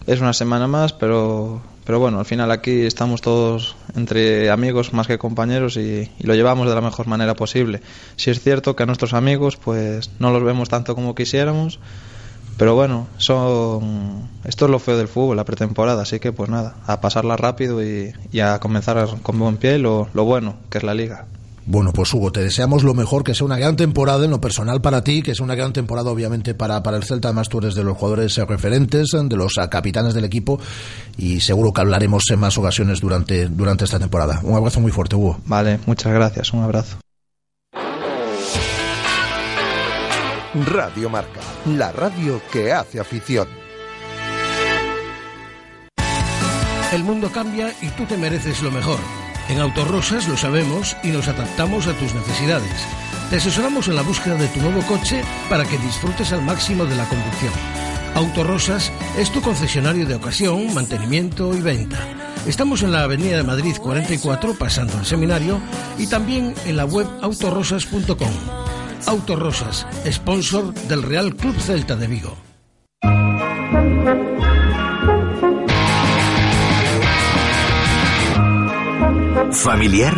Es 0.06 0.20
una 0.20 0.32
semana 0.32 0.66
más, 0.66 0.92
pero 0.92 1.62
pero 1.84 1.98
bueno, 1.98 2.18
al 2.18 2.24
final 2.24 2.50
aquí 2.50 2.82
estamos 2.82 3.20
todos 3.20 3.76
entre 3.96 4.50
amigos 4.50 4.92
más 4.92 5.06
que 5.06 5.18
compañeros 5.18 5.76
y, 5.76 6.10
lo 6.20 6.34
llevamos 6.34 6.68
de 6.68 6.74
la 6.74 6.80
mejor 6.80 7.06
manera 7.06 7.34
posible. 7.34 7.80
Si 8.16 8.30
es 8.30 8.40
cierto 8.40 8.76
que 8.76 8.84
a 8.84 8.86
nuestros 8.86 9.14
amigos 9.14 9.56
pues 9.56 10.10
no 10.18 10.30
los 10.30 10.44
vemos 10.44 10.68
tanto 10.68 10.94
como 10.94 11.14
quisiéramos, 11.14 11.80
pero 12.56 12.74
bueno, 12.74 13.08
son 13.16 14.28
esto 14.44 14.66
es 14.66 14.70
lo 14.70 14.78
feo 14.78 14.96
del 14.96 15.08
fútbol, 15.08 15.36
la 15.36 15.44
pretemporada, 15.44 16.02
así 16.02 16.20
que 16.20 16.32
pues 16.32 16.50
nada, 16.50 16.76
a 16.86 17.00
pasarla 17.00 17.36
rápido 17.36 17.82
y, 17.82 18.12
a 18.40 18.60
comenzar 18.60 19.08
con 19.22 19.38
buen 19.38 19.56
pie 19.56 19.78
lo 19.78 20.06
bueno, 20.12 20.56
que 20.70 20.78
es 20.78 20.84
la 20.84 20.94
liga. 20.94 21.26
Bueno, 21.64 21.92
pues 21.92 22.12
Hugo, 22.12 22.32
te 22.32 22.42
deseamos 22.42 22.82
lo 22.82 22.92
mejor, 22.92 23.22
que 23.22 23.34
sea 23.34 23.44
una 23.44 23.58
gran 23.58 23.76
temporada 23.76 24.24
en 24.24 24.30
lo 24.30 24.40
personal 24.40 24.80
para 24.80 25.04
ti, 25.04 25.22
que 25.22 25.34
sea 25.34 25.44
una 25.44 25.54
gran 25.54 25.72
temporada 25.72 26.10
obviamente 26.10 26.54
para, 26.54 26.82
para 26.82 26.96
el 26.96 27.04
Celta, 27.04 27.28
además 27.28 27.48
tú 27.48 27.58
eres 27.58 27.74
de 27.74 27.84
los 27.84 27.96
jugadores 27.96 28.36
referentes, 28.36 29.08
de 29.12 29.36
los 29.36 29.54
capitanes 29.70 30.14
del 30.14 30.24
equipo 30.24 30.60
y 31.16 31.40
seguro 31.40 31.72
que 31.72 31.80
hablaremos 31.80 32.24
en 32.30 32.40
más 32.40 32.58
ocasiones 32.58 33.00
durante, 33.00 33.46
durante 33.48 33.84
esta 33.84 33.98
temporada. 33.98 34.40
Un 34.42 34.56
abrazo 34.56 34.80
muy 34.80 34.90
fuerte, 34.90 35.16
Hugo. 35.16 35.38
Vale, 35.46 35.78
muchas 35.86 36.12
gracias, 36.12 36.52
un 36.52 36.62
abrazo. 36.62 36.98
Radio 40.66 41.08
Marca, 41.08 41.40
la 41.66 41.92
radio 41.92 42.40
que 42.52 42.72
hace 42.72 43.00
afición. 43.00 43.48
El 46.92 47.04
mundo 47.04 47.30
cambia 47.32 47.72
y 47.80 47.88
tú 47.88 48.04
te 48.04 48.18
mereces 48.18 48.62
lo 48.62 48.70
mejor. 48.70 48.98
En 49.48 49.60
Autorosas 49.60 50.28
lo 50.28 50.36
sabemos 50.36 50.96
y 51.02 51.08
nos 51.08 51.28
adaptamos 51.28 51.86
a 51.86 51.92
tus 51.94 52.14
necesidades. 52.14 52.86
Te 53.30 53.36
asesoramos 53.36 53.88
en 53.88 53.96
la 53.96 54.02
búsqueda 54.02 54.36
de 54.36 54.48
tu 54.48 54.60
nuevo 54.60 54.82
coche 54.82 55.22
para 55.48 55.64
que 55.64 55.78
disfrutes 55.78 56.32
al 56.32 56.42
máximo 56.42 56.84
de 56.84 56.96
la 56.96 57.08
conducción. 57.08 57.52
Autorosas 58.14 58.92
es 59.16 59.30
tu 59.30 59.40
concesionario 59.40 60.06
de 60.06 60.14
ocasión, 60.14 60.72
mantenimiento 60.74 61.54
y 61.54 61.60
venta. 61.60 61.98
Estamos 62.46 62.82
en 62.82 62.92
la 62.92 63.04
Avenida 63.04 63.36
de 63.36 63.42
Madrid 63.42 63.76
44, 63.80 64.54
pasando 64.54 64.98
al 64.98 65.06
seminario, 65.06 65.60
y 65.96 66.06
también 66.08 66.54
en 66.66 66.76
la 66.76 66.84
web 66.84 67.06
autorosas.com. 67.22 68.32
Autorosas, 69.06 69.86
sponsor 70.10 70.74
del 70.74 71.02
Real 71.02 71.34
Club 71.34 71.58
Celta 71.58 71.96
de 71.96 72.06
Vigo. 72.06 72.36
Familiar 79.52 80.14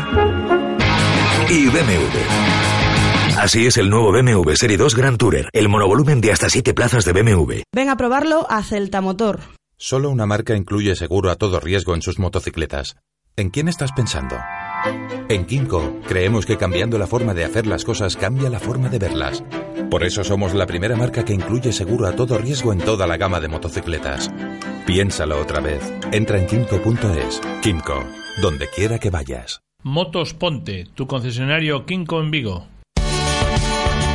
y 1.50 1.66
BMW. 1.66 3.38
Así 3.38 3.66
es 3.66 3.76
el 3.76 3.90
nuevo 3.90 4.12
BMW 4.12 4.52
Serie 4.54 4.76
2 4.76 4.94
Grand 4.94 5.18
Tourer, 5.18 5.48
el 5.52 5.68
monovolumen 5.68 6.20
de 6.20 6.32
hasta 6.32 6.48
7 6.48 6.72
plazas 6.72 7.04
de 7.04 7.12
BMW. 7.12 7.62
Ven 7.74 7.88
a 7.88 7.96
probarlo 7.96 8.46
a 8.48 8.62
Celta 8.62 9.00
Motor. 9.00 9.40
Solo 9.76 10.10
una 10.10 10.24
marca 10.24 10.54
incluye 10.54 10.94
seguro 10.94 11.30
a 11.30 11.36
todo 11.36 11.60
riesgo 11.60 11.94
en 11.94 12.02
sus 12.02 12.18
motocicletas. 12.18 12.96
¿En 13.36 13.50
quién 13.50 13.68
estás 13.68 13.90
pensando? 13.92 14.36
En 15.28 15.44
Kimco 15.46 16.00
creemos 16.06 16.46
que 16.46 16.56
cambiando 16.56 16.98
la 16.98 17.08
forma 17.08 17.34
de 17.34 17.44
hacer 17.44 17.66
las 17.66 17.84
cosas 17.84 18.16
cambia 18.16 18.48
la 18.50 18.60
forma 18.60 18.88
de 18.88 19.00
verlas. 19.00 19.42
Por 19.90 20.04
eso 20.04 20.22
somos 20.22 20.54
la 20.54 20.66
primera 20.66 20.94
marca 20.94 21.24
que 21.24 21.34
incluye 21.34 21.72
seguro 21.72 22.06
a 22.06 22.12
todo 22.12 22.38
riesgo 22.38 22.72
en 22.72 22.78
toda 22.78 23.06
la 23.06 23.16
gama 23.16 23.40
de 23.40 23.48
motocicletas. 23.48 24.30
Piénsalo 24.86 25.40
otra 25.40 25.60
vez. 25.60 25.82
Entra 26.12 26.38
en 26.38 26.46
kimco.es. 26.46 27.40
Kimco, 27.62 28.04
donde 28.40 28.68
quiera 28.68 28.98
que 28.98 29.10
vayas. 29.10 29.62
Motos 29.82 30.34
Ponte, 30.34 30.86
tu 30.94 31.06
concesionario 31.06 31.84
Kimco 31.86 32.20
en 32.20 32.30
Vigo. 32.30 32.66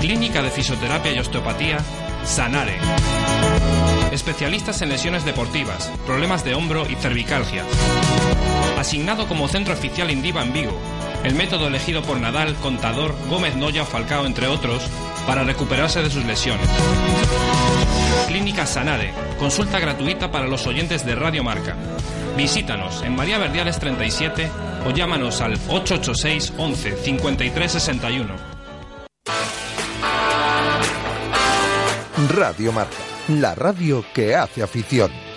Clínica 0.01 0.41
de 0.41 0.49
Fisioterapia 0.49 1.13
y 1.13 1.19
Osteopatía, 1.19 1.77
Sanare. 2.23 2.77
Especialistas 4.11 4.81
en 4.81 4.89
lesiones 4.89 5.25
deportivas, 5.25 5.91
problemas 6.05 6.43
de 6.43 6.55
hombro 6.55 6.89
y 6.89 6.95
cervicalgia. 6.95 7.63
Asignado 8.77 9.27
como 9.27 9.47
centro 9.47 9.73
oficial 9.73 10.09
Indiva 10.09 10.41
en 10.41 10.53
Vigo, 10.53 10.79
el 11.23 11.35
método 11.35 11.67
elegido 11.67 12.01
por 12.01 12.17
Nadal, 12.17 12.55
Contador, 12.55 13.13
Gómez 13.29 13.55
Noya 13.55 13.83
o 13.83 13.85
Falcao, 13.85 14.25
entre 14.25 14.47
otros, 14.47 14.87
para 15.27 15.43
recuperarse 15.43 16.01
de 16.01 16.09
sus 16.09 16.25
lesiones. 16.25 16.67
Clínica 18.27 18.65
Sanare, 18.65 19.13
consulta 19.37 19.79
gratuita 19.79 20.31
para 20.31 20.47
los 20.47 20.65
oyentes 20.65 21.05
de 21.05 21.15
Radio 21.15 21.43
Marca. 21.43 21.75
Visítanos 22.35 23.01
en 23.03 23.15
María 23.15 23.37
Verdiales 23.37 23.79
37 23.79 24.49
o 24.85 24.91
llámanos 24.91 25.41
al 25.41 25.53
886 25.67 26.53
11 26.57 26.95
53 26.95 27.71
61. 27.71 28.33
Radio 32.35 32.71
Marca, 32.73 32.97
la 33.27 33.55
radio 33.55 34.03
que 34.13 34.35
hace 34.35 34.61
afición. 34.61 35.28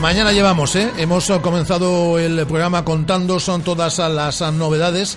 Mañana 0.00 0.32
llevamos, 0.32 0.76
¿eh? 0.76 0.90
Hemos 0.98 1.30
comenzado 1.42 2.18
el 2.18 2.46
programa 2.46 2.84
contando 2.84 3.40
son 3.40 3.62
todas 3.62 3.98
las 3.98 4.40
novedades 4.52 5.16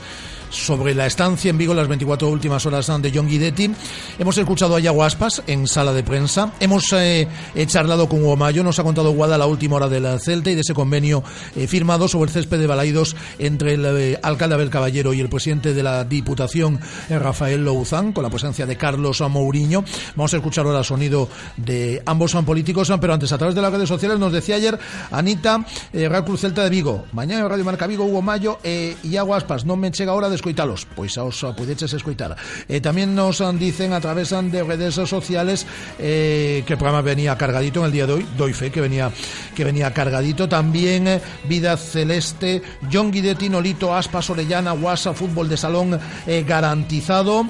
sobre 0.49 0.95
la 0.95 1.05
estancia 1.05 1.49
en 1.49 1.57
Vigo 1.57 1.73
las 1.73 1.87
24 1.87 2.29
últimas 2.29 2.65
horas 2.65 2.87
de 2.87 3.11
John 3.13 3.27
Guidetti. 3.27 3.71
Hemos 4.17 4.37
escuchado 4.37 4.75
a 4.75 4.79
Yago 4.79 5.03
Aspas 5.03 5.43
en 5.47 5.67
sala 5.67 5.93
de 5.93 6.03
prensa. 6.03 6.53
Hemos 6.59 6.93
eh, 6.93 7.27
charlado 7.65 8.07
con 8.07 8.23
Hugo 8.23 8.37
Mayo. 8.37 8.63
Nos 8.63 8.79
ha 8.79 8.83
contado 8.83 9.11
Guada 9.11 9.37
la 9.37 9.45
última 9.45 9.75
hora 9.75 9.89
de 9.89 9.99
la 9.99 10.17
Celta 10.19 10.49
y 10.51 10.55
de 10.55 10.61
ese 10.61 10.73
convenio 10.73 11.23
eh, 11.55 11.67
firmado 11.67 12.07
sobre 12.07 12.29
el 12.29 12.33
césped 12.33 12.59
de 12.59 12.67
Balaidos 12.67 13.15
entre 13.39 13.73
el 13.73 13.85
eh, 13.85 14.19
alcalde 14.23 14.55
Abel 14.55 14.69
Caballero 14.69 15.13
y 15.13 15.19
el 15.19 15.29
presidente 15.29 15.73
de 15.73 15.83
la 15.83 16.05
Diputación, 16.05 16.79
Rafael 17.09 17.65
Louzán, 17.65 18.13
con 18.13 18.23
la 18.23 18.29
presencia 18.29 18.65
de 18.65 18.77
Carlos 18.77 19.21
Mourinho. 19.21 19.83
Vamos 20.15 20.33
a 20.33 20.37
escuchar 20.37 20.65
ahora 20.65 20.79
el 20.79 20.85
sonido 20.85 21.27
de 21.57 22.01
ambos 22.05 22.31
son 22.31 22.45
políticos, 22.45 22.91
pero 23.01 23.13
antes 23.13 23.31
a 23.31 23.37
través 23.37 23.55
de 23.55 23.61
las 23.61 23.71
redes 23.71 23.89
sociales 23.89 24.17
nos 24.17 24.31
decía 24.31 24.55
ayer 24.55 24.79
Anita, 25.11 25.65
Real 25.91 26.23
Cruz 26.23 26.41
Celta 26.41 26.63
de 26.63 26.69
Vigo. 26.69 27.05
Mañana 27.11 27.41
en 27.41 27.49
Radio 27.49 27.65
Marca 27.65 27.87
Vigo, 27.87 28.05
Hugo 28.05 28.21
Mayo 28.21 28.59
e 28.63 28.95
Iago 29.03 29.35
Aspas. 29.35 29.65
Non 29.65 29.77
me 29.77 29.91
chega 29.91 30.13
a 30.13 30.15
hora 30.15 30.29
de 30.29 30.36
escoitalos. 30.37 30.85
Pois 30.93 31.17
os 31.17 31.41
podeches 31.57 31.91
escoitar. 31.91 32.37
E 32.69 32.77
tamén 32.79 33.17
nos 33.17 33.41
dicen 33.57 33.91
a 33.91 33.99
través 33.99 34.29
de 34.29 34.61
redes 34.61 34.95
sociales 34.95 35.65
eh, 35.97 36.63
que 36.65 36.75
o 36.75 36.79
programa 36.79 37.01
venía 37.01 37.33
cargadito 37.33 37.81
en 37.81 37.85
el 37.89 37.93
día 37.93 38.05
de 38.05 38.13
hoy. 38.21 38.25
Doy 38.37 38.53
fe 38.53 38.69
que 38.69 38.81
venía 38.81 39.09
que 39.55 39.65
venía 39.65 39.89
cargadito. 39.93 40.47
También 40.47 41.07
eh, 41.07 41.21
Vida 41.49 41.75
Celeste, 41.75 42.61
John 42.91 43.11
Guidetti, 43.11 43.49
Nolito, 43.49 43.93
Aspas, 43.93 44.29
Orellana, 44.29 44.71
Guasa, 44.71 45.13
Fútbol 45.13 45.49
de 45.49 45.57
Salón 45.57 45.99
garantizado. 46.45 47.47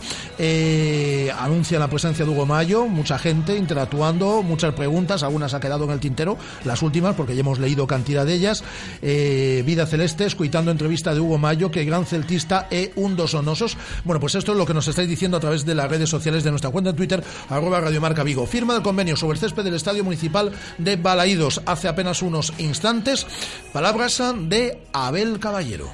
Anuncia 1.40 1.80
la 1.80 1.88
presencia 1.90 2.24
de 2.26 2.32
Hugo 2.32 2.46
Mayo. 2.46 2.88
Mucha 2.88 3.18
gente 3.18 3.56
interactuando, 3.56 4.44
muchas 4.44 4.74
preguntas. 4.74 5.24
Algunas 5.24 5.54
ha 5.54 5.60
quedado 5.60 5.86
en 5.86 5.92
el 5.92 6.00
tintero. 6.00 6.38
Las 6.64 6.82
últimas, 6.82 7.16
porque 7.16 7.36
ya 7.36 7.42
hemos 7.42 7.60
leído 7.60 7.88
cantidad 7.88 8.26
de 8.26 8.34
ellas. 8.34 8.64
Vida 9.02 9.86
Celeste, 9.86 10.26
escuitando 10.26 10.72
entrevista 10.72 11.14
de 11.14 11.20
Hugo 11.20 11.38
Mayo, 11.38 11.72
que 11.72 11.84
gran 11.86 12.06
celtista 12.06 12.68
e 12.78 12.92
un 12.96 13.16
dos 13.16 13.34
onosos. 13.34 13.78
Bueno, 14.04 14.20
pues 14.20 14.36
esto 14.36 14.52
es 14.52 14.58
lo 14.58 14.66
que 14.66 14.74
nos 14.74 14.88
estáis 14.88 15.10
diciendo 15.10 15.38
a 15.38 15.40
través 15.40 15.66
de 15.66 15.76
las 15.76 15.90
redes 15.90 16.10
sociales 16.10 16.44
de 16.44 16.52
nuestra 16.52 16.70
cuenta 16.70 16.92
en 16.92 16.96
Twitter, 16.96 17.24
arroba 17.50 17.82
Radiomarca 17.82 18.24
Vigo. 18.24 18.46
Firma 18.46 18.74
del 18.74 18.84
convenio 18.84 19.16
sobre 19.16 19.36
el 19.36 19.40
césped 19.40 19.64
del 19.64 19.76
Estadio 19.76 20.04
Municipal 20.04 20.52
de 20.78 20.96
Balaídos 20.96 21.62
hace 21.66 21.88
apenas 21.88 22.22
unos 22.22 22.54
instantes. 22.58 23.26
Palabras 23.74 24.22
de 24.44 24.84
Abel 24.94 25.40
Caballero. 25.40 25.90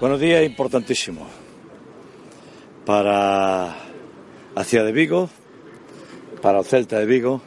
Buenos 0.00 0.20
días, 0.20 0.44
importantísimo. 0.44 1.26
Para 2.84 3.76
la 4.54 4.64
ciudad 4.64 4.84
de 4.84 4.92
Vigo, 4.92 5.28
para 6.42 6.58
el 6.58 6.64
Celta 6.64 6.98
de 6.98 7.06
Vigo, 7.06 7.42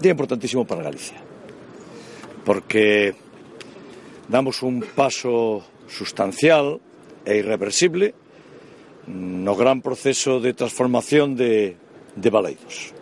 día 0.00 0.12
importantísimo 0.12 0.66
para 0.66 0.82
Galicia. 0.82 1.18
Porque 2.44 3.14
damos 4.28 4.62
un 4.62 4.80
paso 4.94 5.64
sustancial 5.88 6.80
e 7.28 7.36
irreversible 7.36 8.16
no 9.04 9.52
gran 9.52 9.84
proceso 9.84 10.40
de 10.40 10.56
transformación 10.56 11.36
de, 11.36 11.76
de 12.16 12.30
Baleidos. 12.32 12.96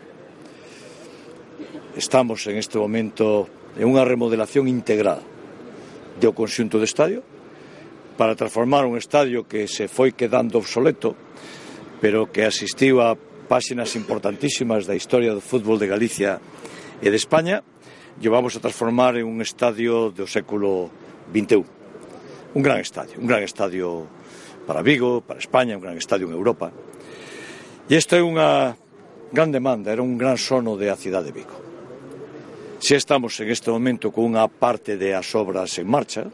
Estamos 1.95 2.47
en 2.51 2.59
este 2.59 2.79
momento 2.79 3.47
en 3.79 3.87
unha 3.87 4.03
remodelación 4.03 4.67
integrada 4.67 5.23
do 6.19 6.35
conxunto 6.35 6.83
do 6.83 6.87
estadio 6.89 7.23
para 8.19 8.35
transformar 8.35 8.83
un 8.83 8.99
estadio 8.99 9.47
que 9.47 9.71
se 9.71 9.87
foi 9.87 10.11
quedando 10.11 10.59
obsoleto 10.59 11.15
pero 12.01 12.29
que 12.29 12.45
asistiu 12.45 13.01
a 13.01 13.17
páxinas 13.47 13.95
importantísimas 13.95 14.85
da 14.85 14.99
historia 14.99 15.33
do 15.33 15.41
fútbol 15.41 15.79
de 15.79 15.87
Galicia 15.87 16.43
e 17.01 17.09
de 17.09 17.17
España, 17.17 17.63
llevamos 18.21 18.57
a 18.57 18.61
transformar 18.61 19.17
en 19.17 19.25
un 19.29 19.41
estadio 19.41 20.11
do 20.11 20.27
século 20.27 20.91
XXI 21.33 21.76
un 22.57 22.63
gran 22.63 22.81
estadio, 22.81 23.21
un 23.21 23.27
gran 23.27 23.43
estadio 23.43 24.07
para 24.67 24.81
Vigo, 24.81 25.21
para 25.21 25.39
España, 25.39 25.77
un 25.77 25.83
gran 25.83 25.99
estadio 25.99 26.27
en 26.27 26.33
Europa. 26.33 26.73
E 27.85 28.01
isto 28.01 28.17
é 28.17 28.25
unha 28.25 28.73
gran 29.29 29.53
demanda, 29.53 29.93
era 29.93 30.01
un 30.01 30.17
gran 30.17 30.41
sono 30.41 30.73
de 30.81 30.89
a 30.89 30.97
cidade 30.97 31.29
de 31.29 31.45
Vigo. 31.45 31.53
Se 32.81 32.97
estamos 32.97 33.37
en 33.45 33.53
este 33.53 33.69
momento 33.69 34.09
con 34.09 34.33
unha 34.33 34.49
parte 34.49 34.97
de 34.97 35.13
as 35.13 35.29
obras 35.37 35.77
en 35.77 35.85
marcha, 35.85 36.33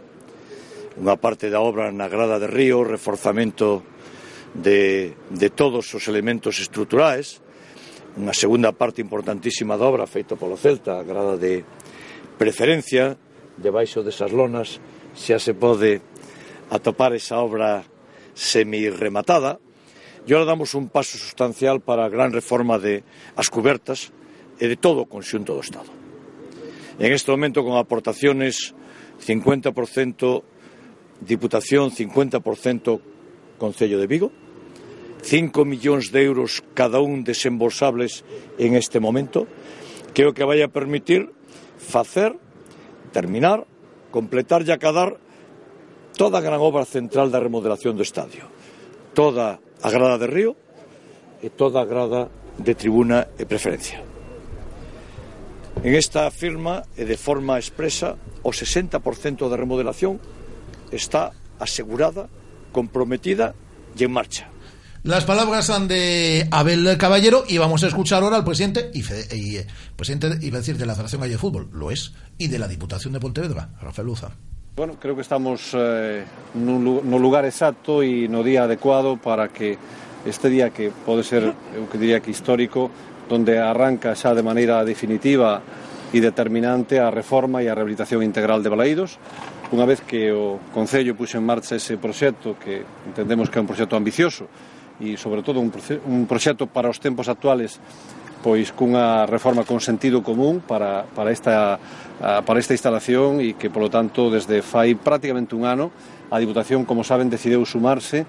unha 0.94 1.18
parte 1.18 1.50
da 1.50 1.58
obra 1.58 1.90
na 1.90 2.06
Grada 2.06 2.38
de 2.38 2.46
Río, 2.46 2.86
reforzamento 2.86 3.82
de, 4.54 5.18
de 5.26 5.48
todos 5.50 5.90
os 5.90 6.06
elementos 6.06 6.62
estruturais, 6.62 7.42
unha 8.14 8.30
segunda 8.30 8.70
parte 8.70 9.02
importantísima 9.02 9.74
da 9.74 9.90
obra 9.90 10.06
feita 10.06 10.38
polo 10.38 10.54
Celta, 10.54 11.02
a 11.02 11.04
Grada 11.04 11.34
de 11.34 11.66
Preferencia, 12.38 13.18
debaixo 13.58 14.06
desas 14.06 14.30
lonas, 14.30 14.78
xa 15.18 15.42
se 15.42 15.52
pode 15.52 16.11
atopar 16.72 17.12
esa 17.12 17.36
obra 17.44 17.84
semirrematada. 18.32 19.60
E 20.24 20.32
ahora 20.32 20.56
damos 20.56 20.72
un 20.72 20.88
paso 20.88 21.20
sustancial 21.20 21.84
para 21.84 22.08
a 22.08 22.12
gran 22.12 22.32
reforma 22.32 22.80
de 22.80 23.04
as 23.36 23.52
cubertas 23.52 24.08
e 24.56 24.64
de 24.64 24.80
todo 24.80 25.04
o 25.04 25.10
conxunto 25.10 25.52
do 25.52 25.60
Estado. 25.60 25.92
En 26.96 27.12
este 27.12 27.28
momento, 27.28 27.60
con 27.60 27.76
aportaciones 27.76 28.72
50% 29.20 30.48
Diputación, 31.22 31.94
50% 31.94 32.98
Concello 33.58 33.98
de 34.00 34.10
Vigo, 34.10 34.32
5 35.22 35.62
millóns 35.62 36.10
de 36.10 36.26
euros 36.26 36.66
cada 36.74 36.98
un 36.98 37.22
desembolsables 37.22 38.26
en 38.58 38.74
este 38.74 38.98
momento, 38.98 39.46
que 40.14 40.26
é 40.26 40.26
o 40.26 40.34
que 40.34 40.42
vai 40.42 40.66
a 40.66 40.72
permitir 40.72 41.30
facer, 41.78 42.34
terminar, 43.14 43.62
completar 44.10 44.66
e 44.66 44.74
acadar 44.74 45.14
toda 46.16 46.40
gran 46.40 46.60
obra 46.60 46.84
central 46.84 47.30
da 47.30 47.40
remodelación 47.40 47.96
do 47.96 48.04
estadio. 48.04 48.48
Toda 49.14 49.60
a 49.82 49.88
grada 49.90 50.18
de 50.18 50.28
río 50.28 50.52
e 51.42 51.50
toda 51.50 51.82
a 51.82 51.88
grada 51.88 52.28
de 52.58 52.74
tribuna 52.74 53.28
e 53.36 53.44
preferencia. 53.48 54.04
En 55.82 55.96
esta 55.96 56.30
firma 56.30 56.84
e 56.94 57.08
de 57.08 57.16
forma 57.16 57.58
expresa 57.58 58.14
o 58.44 58.52
60% 58.52 59.48
da 59.48 59.56
remodelación 59.56 60.20
está 60.92 61.32
asegurada, 61.58 62.28
comprometida 62.70 63.56
e 63.96 64.04
en 64.04 64.12
marcha. 64.12 64.52
Las 65.02 65.24
palabras 65.24 65.66
son 65.66 65.88
de 65.88 66.46
Abel 66.52 66.96
Caballero 66.96 67.42
y 67.48 67.58
vamos 67.58 67.82
a 67.82 67.88
escuchar 67.88 68.22
ahora 68.22 68.36
al 68.36 68.44
presidente 68.44 68.92
y, 68.94 69.02
y 69.34 69.56
eh, 69.56 69.66
presidente 69.96 70.38
iba 70.46 70.58
a 70.58 70.60
decir 70.60 70.78
de 70.78 70.86
la 70.86 70.94
Federación 70.94 71.22
Gallega 71.22 71.38
de 71.38 71.40
Fútbol, 71.40 71.68
lo 71.72 71.90
es, 71.90 72.12
y 72.38 72.46
de 72.46 72.60
la 72.60 72.68
Diputación 72.68 73.12
de 73.12 73.18
Pontevedra, 73.18 73.74
Rafael 73.80 74.06
Luza. 74.06 74.30
Bueno, 74.74 74.94
creo 74.98 75.14
que 75.14 75.20
estamos 75.20 75.72
eh, 75.74 76.24
no, 76.54 76.78
no 76.78 77.18
lugar 77.18 77.44
exacto 77.44 78.00
e 78.00 78.24
no 78.24 78.40
día 78.40 78.64
adecuado 78.64 79.20
para 79.20 79.52
que 79.52 79.76
este 80.24 80.48
día 80.48 80.72
que 80.72 80.88
pode 80.88 81.28
ser, 81.28 81.44
eu 81.76 81.84
que 81.92 82.00
diría 82.00 82.24
que 82.24 82.32
histórico, 82.32 82.88
donde 83.28 83.60
arranca 83.60 84.16
xa 84.16 84.32
de 84.32 84.40
maneira 84.40 84.80
definitiva 84.80 85.60
e 86.08 86.24
determinante 86.24 87.04
a 87.04 87.12
reforma 87.12 87.60
e 87.60 87.68
a 87.68 87.76
rehabilitación 87.76 88.24
integral 88.24 88.64
de 88.64 88.72
Balaídos, 88.72 89.20
unha 89.76 89.84
vez 89.84 90.00
que 90.00 90.32
o 90.32 90.56
Concello 90.72 91.12
puxe 91.12 91.36
en 91.36 91.44
marcha 91.44 91.76
ese 91.76 92.00
proxecto 92.00 92.56
que 92.56 92.80
entendemos 93.04 93.52
que 93.52 93.60
é 93.60 93.64
un 93.64 93.68
proxecto 93.68 93.92
ambicioso 93.92 94.48
e 95.04 95.20
sobre 95.20 95.44
todo 95.44 95.60
un, 95.60 95.68
proxecto 96.24 96.64
para 96.64 96.88
os 96.88 96.96
tempos 96.96 97.28
actuales 97.28 97.76
pois 98.42 98.74
cunha 98.74 99.24
reforma 99.24 99.62
con 99.62 99.78
sentido 99.78 100.20
común 100.20 100.60
para, 100.60 101.06
para, 101.14 101.30
esta, 101.30 101.78
para 102.18 102.58
esta 102.58 102.74
instalación 102.74 103.38
e 103.38 103.54
que, 103.54 103.70
polo 103.70 103.88
tanto, 103.88 104.28
desde 104.28 104.60
fai 104.60 104.98
prácticamente 104.98 105.54
un 105.54 105.64
ano, 105.64 105.94
a 106.28 106.36
Diputación, 106.42 106.84
como 106.84 107.06
saben, 107.06 107.30
decideu 107.30 107.62
sumarse 107.62 108.26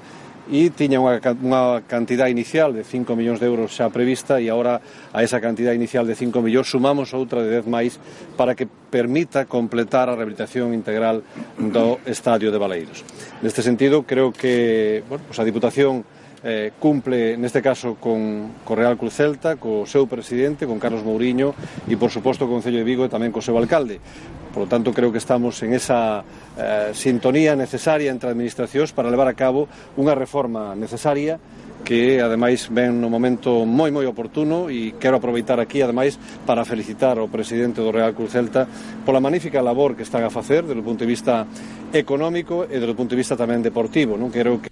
e 0.51 0.67
tiña 0.75 0.99
unha, 0.99 1.23
unha 1.39 1.63
cantidad 1.87 2.27
inicial 2.27 2.75
de 2.75 2.83
5 2.83 3.15
millóns 3.15 3.39
de 3.39 3.47
euros 3.47 3.71
xa 3.71 3.87
prevista 3.87 4.43
e 4.43 4.51
agora 4.51 4.83
a 5.15 5.23
esa 5.23 5.39
cantidad 5.39 5.71
inicial 5.71 6.03
de 6.03 6.19
5 6.19 6.35
millóns 6.43 6.67
sumamos 6.67 7.15
outra 7.15 7.39
de 7.39 7.63
10 7.63 7.71
máis 7.71 7.95
para 8.35 8.51
que 8.51 8.67
permita 8.67 9.47
completar 9.47 10.11
a 10.11 10.19
rehabilitación 10.19 10.75
integral 10.75 11.23
do 11.55 12.03
estadio 12.03 12.51
de 12.51 12.59
Baleiros. 12.59 13.07
Neste 13.39 13.63
sentido, 13.63 14.03
creo 14.03 14.35
que 14.35 14.99
bueno, 15.07 15.23
pues 15.31 15.39
a 15.39 15.47
Diputación 15.47 16.03
eh, 16.43 16.75
cumple 16.77 17.39
neste 17.39 17.63
caso 17.63 17.95
con 17.95 18.59
co 18.67 18.75
Real 18.75 18.99
Cruz 18.99 19.15
Celta, 19.15 19.55
co 19.55 19.87
seu 19.87 20.05
presidente, 20.11 20.67
con 20.67 20.77
Carlos 20.77 21.01
Mourinho 21.01 21.55
e 21.87 21.95
por 21.95 22.11
suposto 22.11 22.45
co 22.45 22.59
Concello 22.59 22.83
de 22.83 22.87
Vigo 22.87 23.07
e 23.07 23.09
tamén 23.09 23.31
co 23.31 23.39
seu 23.39 23.55
alcalde. 23.55 24.03
Por 24.51 24.67
lo 24.67 24.69
tanto, 24.69 24.93
creo 24.93 25.09
que 25.09 25.17
estamos 25.17 25.57
en 25.63 25.73
esa 25.73 26.21
eh, 26.59 26.91
sintonía 26.93 27.55
necesaria 27.55 28.11
entre 28.11 28.29
administracións 28.29 28.91
para 28.91 29.09
levar 29.09 29.31
a 29.31 29.39
cabo 29.39 29.71
unha 29.95 30.13
reforma 30.13 30.75
necesaria 30.75 31.39
que 31.83 32.23
ademais 32.23 32.71
ven 32.71 33.03
no 33.03 33.11
momento 33.11 33.67
moi 33.67 33.91
moi 33.91 34.07
oportuno 34.07 34.71
e 34.71 34.95
quero 34.95 35.19
aproveitar 35.19 35.59
aquí 35.59 35.83
ademais 35.83 36.15
para 36.47 36.63
felicitar 36.63 37.19
ao 37.19 37.27
presidente 37.27 37.83
do 37.83 37.91
Real 37.91 38.15
Cruz 38.15 38.31
Celta 38.31 38.67
pola 39.03 39.19
magnífica 39.19 39.59
labor 39.59 39.99
que 39.99 40.07
están 40.07 40.23
a 40.23 40.31
facer 40.31 40.63
desde 40.63 40.79
o 40.79 40.87
punto 40.87 41.03
de 41.03 41.11
vista 41.11 41.43
económico 41.91 42.63
e 42.63 42.79
desde 42.79 42.95
o 42.95 42.97
punto 42.97 43.13
de 43.15 43.19
vista 43.19 43.35
tamén 43.35 43.59
deportivo, 43.59 44.15
non? 44.15 44.31
Creo 44.31 44.63
que 44.63 44.71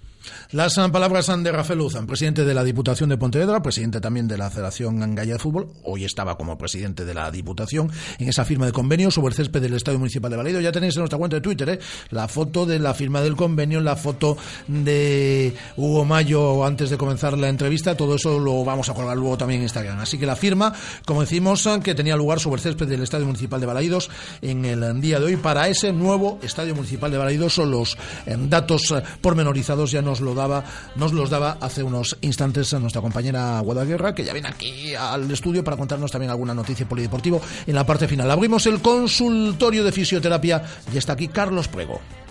Las 0.52 0.74
palabras 0.92 1.26
de 1.26 1.52
Rafael 1.52 1.78
Luzán, 1.78 2.06
presidente 2.06 2.44
de 2.44 2.54
la 2.54 2.64
Diputación 2.64 3.08
de 3.08 3.16
Pontevedra, 3.16 3.62
presidente 3.62 4.00
también 4.00 4.28
de 4.28 4.36
la 4.36 4.50
Federación 4.50 5.14
Galla 5.14 5.34
de 5.34 5.38
Fútbol, 5.38 5.72
hoy 5.84 6.04
estaba 6.04 6.36
como 6.36 6.58
presidente 6.58 7.04
de 7.04 7.14
la 7.14 7.30
Diputación 7.30 7.90
en 8.18 8.28
esa 8.28 8.44
firma 8.44 8.66
de 8.66 8.72
convenio 8.72 9.10
sobre 9.10 9.32
el 9.32 9.36
césped 9.36 9.62
del 9.62 9.74
Estadio 9.74 9.98
Municipal 9.98 10.30
de 10.30 10.36
Valido. 10.36 10.60
Ya 10.60 10.72
tenéis 10.72 10.96
en 10.96 11.00
nuestra 11.00 11.18
cuenta 11.18 11.36
de 11.36 11.40
Twitter 11.40 11.68
¿eh? 11.70 11.78
la 12.10 12.28
foto 12.28 12.66
de 12.66 12.78
la 12.78 12.94
firma 12.94 13.20
del 13.20 13.36
convenio, 13.36 13.80
la 13.80 13.96
foto 13.96 14.36
de 14.66 15.54
Hugo 15.76 16.04
Mayo 16.04 16.64
antes 16.64 16.90
de 16.90 16.98
comenzar 16.98 17.38
la 17.38 17.48
entrevista, 17.48 17.96
todo 17.96 18.16
eso 18.16 18.38
lo 18.38 18.64
vamos 18.64 18.88
a 18.88 18.94
colgar 18.94 19.16
luego 19.16 19.38
también 19.38 19.60
en 19.60 19.64
Instagram. 19.64 19.98
Así 20.00 20.18
que 20.18 20.26
la 20.26 20.36
firma, 20.36 20.72
como 21.06 21.22
decimos, 21.22 21.68
que 21.82 21.94
tenía 21.94 22.16
lugar 22.16 22.40
sobre 22.40 22.56
el 22.56 22.62
césped 22.62 22.88
del 22.88 23.02
Estadio 23.02 23.26
Municipal 23.26 23.60
de 23.60 23.66
Balaidos 23.66 24.10
en 24.40 24.64
el 24.64 25.00
día 25.00 25.18
de 25.18 25.26
hoy 25.26 25.36
para 25.36 25.68
ese 25.68 25.92
nuevo 25.92 26.38
Estadio 26.42 26.74
Municipal 26.74 27.10
de 27.10 27.18
Balaidos. 27.18 27.54
Son 27.54 27.70
los 27.70 27.96
eh, 28.26 28.36
datos 28.38 28.90
eh, 28.90 29.02
pormenorizados, 29.20 29.90
ya 29.90 30.02
nos 30.12 30.20
lo 30.20 30.34
daba, 30.34 30.62
nos 30.94 31.14
los 31.14 31.30
daba 31.30 31.56
hace 31.58 31.82
unos 31.82 32.18
instantes 32.20 32.74
nuestra 32.74 33.00
compañera 33.00 33.60
Guadaguerra, 33.60 34.14
que 34.14 34.24
ya 34.24 34.34
viene 34.34 34.48
aquí 34.48 34.94
al 34.94 35.30
estudio 35.30 35.64
para 35.64 35.78
contarnos 35.78 36.10
también 36.10 36.30
alguna 36.30 36.52
noticia 36.52 36.86
polideportivo 36.86 37.40
en 37.66 37.74
la 37.74 37.86
parte 37.86 38.06
final. 38.06 38.30
Abrimos 38.30 38.66
el 38.66 38.82
consultorio 38.82 39.82
de 39.84 39.92
fisioterapia 39.92 40.62
y 40.92 40.98
está 40.98 41.14
aquí 41.14 41.28
Carlos 41.28 41.66
Prego. 41.66 42.21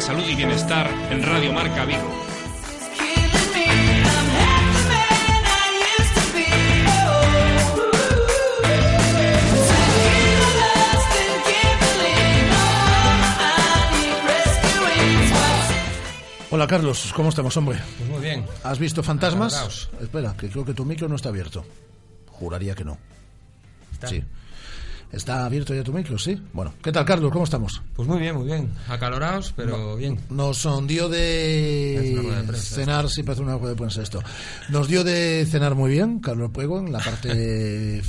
De 0.00 0.06
salud 0.06 0.26
y 0.26 0.34
bienestar 0.34 0.90
en 1.10 1.22
Radio 1.22 1.52
Marca 1.52 1.84
Vigo. 1.84 2.00
Hola 16.52 16.66
Carlos, 16.66 17.12
¿cómo 17.14 17.28
estamos, 17.28 17.54
hombre? 17.58 17.78
Pues 17.98 18.08
muy 18.08 18.20
bien. 18.20 18.46
¿Has 18.64 18.78
visto 18.78 19.02
fantasmas? 19.02 19.52
Agarraos. 19.52 19.90
Espera, 20.00 20.34
que 20.34 20.48
creo 20.48 20.64
que 20.64 20.72
tu 20.72 20.86
micro 20.86 21.08
no 21.08 21.16
está 21.16 21.28
abierto. 21.28 21.64
Juraría 22.26 22.74
que 22.74 22.84
no. 22.84 22.96
¿Está? 23.92 24.08
Sí. 24.08 24.24
¿Está 25.12 25.44
abierto 25.44 25.74
ya 25.74 25.82
tu 25.82 25.92
micro? 25.92 26.16
Sí. 26.18 26.40
Bueno, 26.52 26.72
¿qué 26.82 26.92
tal, 26.92 27.04
Carlos? 27.04 27.32
¿Cómo 27.32 27.44
estamos? 27.44 27.82
Pues 27.96 28.06
muy 28.06 28.20
bien, 28.20 28.36
muy 28.36 28.46
bien. 28.46 28.70
Acalorados, 28.88 29.52
pero 29.56 29.96
bien. 29.96 30.20
Nos 30.30 30.68
dio 30.86 31.08
de 31.08 32.14
de 32.14 32.42
prensa 32.46 32.74
cenar, 32.76 33.08
sí, 33.08 33.24
parece 33.24 33.42
una 33.42 33.56
rueda 33.56 33.70
de 33.70 33.76
prensa 33.76 34.02
esto. 34.02 34.22
Nos 34.68 34.86
dio 34.86 35.02
de 35.02 35.46
cenar 35.50 35.74
muy 35.74 35.90
bien, 35.90 36.20
Carlos 36.20 36.50
Puego, 36.52 36.78
en 36.78 36.92
la 36.92 37.00
parte 37.00 37.34
de 37.34 38.02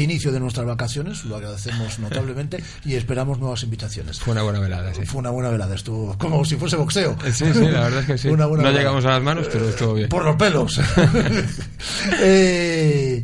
inicio 0.00 0.30
de 0.30 0.38
nuestras 0.38 0.64
vacaciones. 0.64 1.24
Lo 1.24 1.36
agradecemos 1.36 1.98
notablemente 1.98 2.62
y 2.84 2.94
esperamos 2.94 3.40
nuevas 3.40 3.64
invitaciones. 3.64 4.20
Fue 4.20 4.32
una 4.32 4.42
buena 4.42 4.60
velada, 4.60 4.94
sí. 4.94 5.04
Fue 5.06 5.18
una 5.18 5.30
buena 5.30 5.50
velada, 5.50 5.74
estuvo 5.74 6.16
como 6.18 6.44
si 6.44 6.54
fuese 6.56 6.76
boxeo. 6.76 7.16
Sí, 7.32 7.52
sí, 7.52 7.60
la 7.66 7.80
verdad 7.80 8.00
es 8.00 8.06
que 8.06 8.18
sí. 8.18 8.28
Una 8.38 8.46
buena 8.46 8.62
no 8.62 8.68
velada. 8.68 8.78
llegamos 8.78 9.04
a 9.04 9.10
las 9.10 9.22
manos, 9.22 9.48
pero 9.52 9.68
estuvo 9.68 9.94
bien. 9.94 10.08
Por 10.08 10.24
los 10.24 10.36
pelos. 10.36 10.80
Eh, 12.20 13.22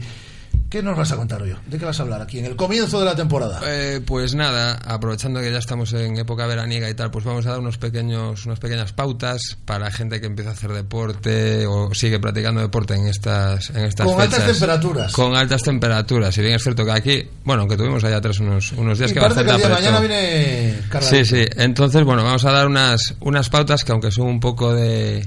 ¿Qué 0.75 0.83
nos 0.83 0.97
vas 0.97 1.13
a 1.13 1.17
contar 1.17 1.41
hoy? 1.41 1.55
¿De 1.67 1.79
qué 1.79 1.85
vas 1.85 2.01
a 2.01 2.03
hablar 2.03 2.21
aquí 2.21 2.41
en 2.41 2.47
el 2.47 2.57
comienzo 2.57 2.99
de 2.99 3.05
la 3.05 3.15
temporada? 3.15 3.61
Eh, 3.65 4.01
pues 4.05 4.35
nada, 4.35 4.73
aprovechando 4.85 5.39
que 5.41 5.53
ya 5.53 5.59
estamos 5.59 5.93
en 5.93 6.19
época 6.19 6.49
veraniega 6.49 6.91
y 6.91 6.95
tal, 6.95 7.13
pues 7.13 7.25
vamos 7.25 7.47
a 7.47 7.51
dar 7.51 7.61
unos 7.61 7.79
pequeños, 7.79 8.45
unas 8.45 8.59
pequeñas 8.59 8.93
pautas 8.93 9.57
para 9.67 9.89
gente 9.93 10.21
que 10.21 10.27
empieza 10.27 10.51
a 10.51 10.55
hacer 10.55 10.73
deporte 10.73 11.65
o 11.69 11.95
sigue 11.95 12.19
practicando 12.19 12.61
deporte 12.61 12.95
en 12.97 13.07
estas, 13.07 13.71
en 13.71 13.85
estas 13.85 14.05
Con 14.05 14.21
altas 14.21 14.41
fechas. 14.41 14.59
temperaturas. 14.59 15.13
Con 15.13 15.37
altas 15.37 15.63
temperaturas. 15.63 16.35
Si 16.35 16.41
bien 16.41 16.55
es 16.55 16.63
cierto 16.65 16.85
que 16.85 16.91
aquí, 16.91 17.29
bueno, 17.45 17.61
aunque 17.61 17.77
tuvimos 17.77 18.03
allá 18.03 18.17
atrás 18.17 18.41
unos, 18.41 18.73
unos 18.73 18.99
días 18.99 19.13
Y 19.13 19.15
que 19.15 19.21
parece 19.21 19.45
que 19.45 19.51
el 19.51 19.53
bastante 19.53 19.81
día 19.81 19.91
mañana 19.93 20.01
viene 20.01 20.75
Sí, 20.83 20.89
cargadito. 20.89 21.25
sí. 21.25 21.45
Entonces, 21.57 22.03
bueno, 22.03 22.25
vamos 22.25 22.45
a 22.47 22.51
dar 22.51 22.67
unas, 22.67 23.15
unas 23.21 23.49
pautas 23.49 23.85
que 23.85 23.93
aunque 23.93 24.11
son 24.11 24.27
un 24.27 24.41
poco 24.41 24.75
de, 24.75 25.25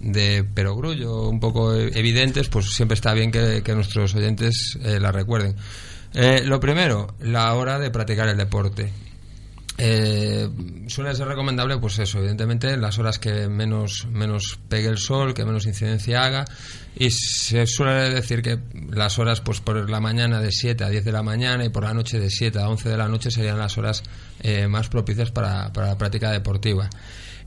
de 0.00 0.44
perogrullo, 0.44 1.28
un 1.28 1.40
poco 1.40 1.74
evidentes, 1.74 2.48
pues 2.48 2.72
siempre 2.72 2.94
está 2.94 3.12
bien 3.14 3.30
que, 3.30 3.62
nuestros 3.74 4.14
oyentes 4.14 4.78
eh, 4.82 4.98
la 4.98 5.12
recuerden. 5.12 5.56
Eh, 6.14 6.42
lo 6.44 6.58
primero, 6.58 7.14
la 7.20 7.54
hora 7.54 7.78
de 7.78 7.90
practicar 7.90 8.28
el 8.28 8.36
deporte. 8.36 8.90
Eh, 9.82 10.46
suele 10.88 11.14
ser 11.14 11.26
recomendable, 11.26 11.78
pues 11.78 11.98
eso, 12.00 12.18
evidentemente, 12.18 12.76
las 12.76 12.98
horas 12.98 13.18
que 13.18 13.48
menos, 13.48 14.06
menos 14.10 14.58
pegue 14.68 14.88
el 14.88 14.98
sol, 14.98 15.32
que 15.32 15.46
menos 15.46 15.64
incidencia 15.64 16.22
haga. 16.22 16.44
Y 16.94 17.10
se 17.10 17.66
suele 17.66 18.10
decir 18.10 18.42
que 18.42 18.58
las 18.90 19.18
horas, 19.18 19.40
pues 19.40 19.60
por 19.60 19.88
la 19.88 20.00
mañana 20.00 20.40
de 20.40 20.52
7 20.52 20.84
a 20.84 20.90
10 20.90 21.04
de 21.04 21.12
la 21.12 21.22
mañana 21.22 21.64
y 21.64 21.70
por 21.70 21.84
la 21.84 21.94
noche 21.94 22.20
de 22.20 22.28
7 22.28 22.58
a 22.58 22.68
11 22.68 22.90
de 22.90 22.96
la 22.98 23.08
noche 23.08 23.30
serían 23.30 23.58
las 23.58 23.78
horas 23.78 24.02
eh, 24.42 24.68
más 24.68 24.90
propicias 24.90 25.30
para, 25.30 25.72
para 25.72 25.86
la 25.86 25.96
práctica 25.96 26.30
deportiva. 26.30 26.90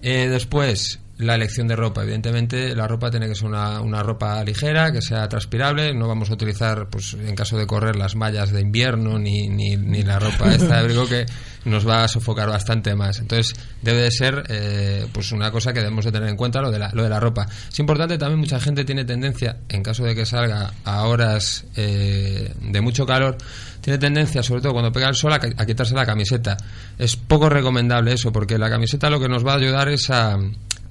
Eh, 0.01 0.28
después, 0.28 0.99
la 1.24 1.36
elección 1.36 1.68
de 1.68 1.76
ropa. 1.76 2.04
Evidentemente, 2.04 2.76
la 2.76 2.88
ropa 2.88 3.10
tiene 3.10 3.28
que 3.28 3.36
ser 3.36 3.48
una, 3.48 3.82
una 3.82 4.04
ropa 4.04 4.44
ligera, 4.44 4.92
que 4.92 5.02
sea 5.02 5.28
transpirable. 5.28 5.94
No 5.94 6.08
vamos 6.08 6.30
a 6.30 6.34
utilizar, 6.34 6.88
pues 6.90 7.14
en 7.14 7.36
caso 7.36 7.58
de 7.58 7.66
correr, 7.66 7.96
las 7.96 8.16
mallas 8.16 8.52
de 8.52 8.62
invierno 8.62 9.20
ni, 9.20 9.48
ni, 9.48 9.78
ni 9.78 10.04
la 10.04 10.20
ropa 10.20 10.54
esta 10.54 10.76
de 10.76 10.80
abrigo 10.80 11.08
que 11.08 11.26
nos 11.66 11.88
va 11.88 12.04
a 12.04 12.08
sofocar 12.08 12.50
bastante 12.50 12.96
más. 12.96 13.20
Entonces, 13.20 13.56
debe 13.82 14.02
de 14.02 14.12
ser 14.12 14.44
eh, 14.50 15.08
pues 15.12 15.32
una 15.32 15.52
cosa 15.52 15.74
que 15.74 15.80
debemos 15.80 16.06
de 16.06 16.12
tener 16.12 16.30
en 16.30 16.36
cuenta, 16.36 16.62
lo 16.62 16.72
de, 16.72 16.80
la, 16.80 16.90
lo 16.94 17.04
de 17.04 17.10
la 17.10 17.20
ropa. 17.20 17.48
Es 17.72 17.80
importante 17.80 18.18
también, 18.18 18.40
mucha 18.40 18.60
gente 18.60 18.84
tiene 18.86 19.06
tendencia, 19.06 19.58
en 19.70 19.84
caso 19.84 20.04
de 20.04 20.16
que 20.16 20.26
salga 20.26 20.74
a 20.84 21.06
horas 21.08 21.66
eh, 21.76 22.54
de 22.62 22.82
mucho 22.82 23.06
calor, 23.06 23.38
tiene 23.82 23.98
tendencia, 23.98 24.44
sobre 24.44 24.62
todo 24.62 24.74
cuando 24.74 24.92
pega 24.92 25.10
el 25.10 25.16
sol, 25.16 25.34
a, 25.34 25.36
a 25.36 25.66
quitarse 25.66 25.94
la 25.96 26.06
camiseta. 26.06 26.58
Es 26.98 27.16
poco 27.16 27.50
recomendable 27.50 28.14
eso, 28.14 28.32
porque 28.32 28.58
la 28.58 28.70
camiseta 28.70 29.10
lo 29.10 29.20
que 29.20 29.30
nos 29.30 29.46
va 29.46 29.54
a 29.54 29.58
ayudar 29.58 29.90
es 29.90 30.10
a, 30.10 30.38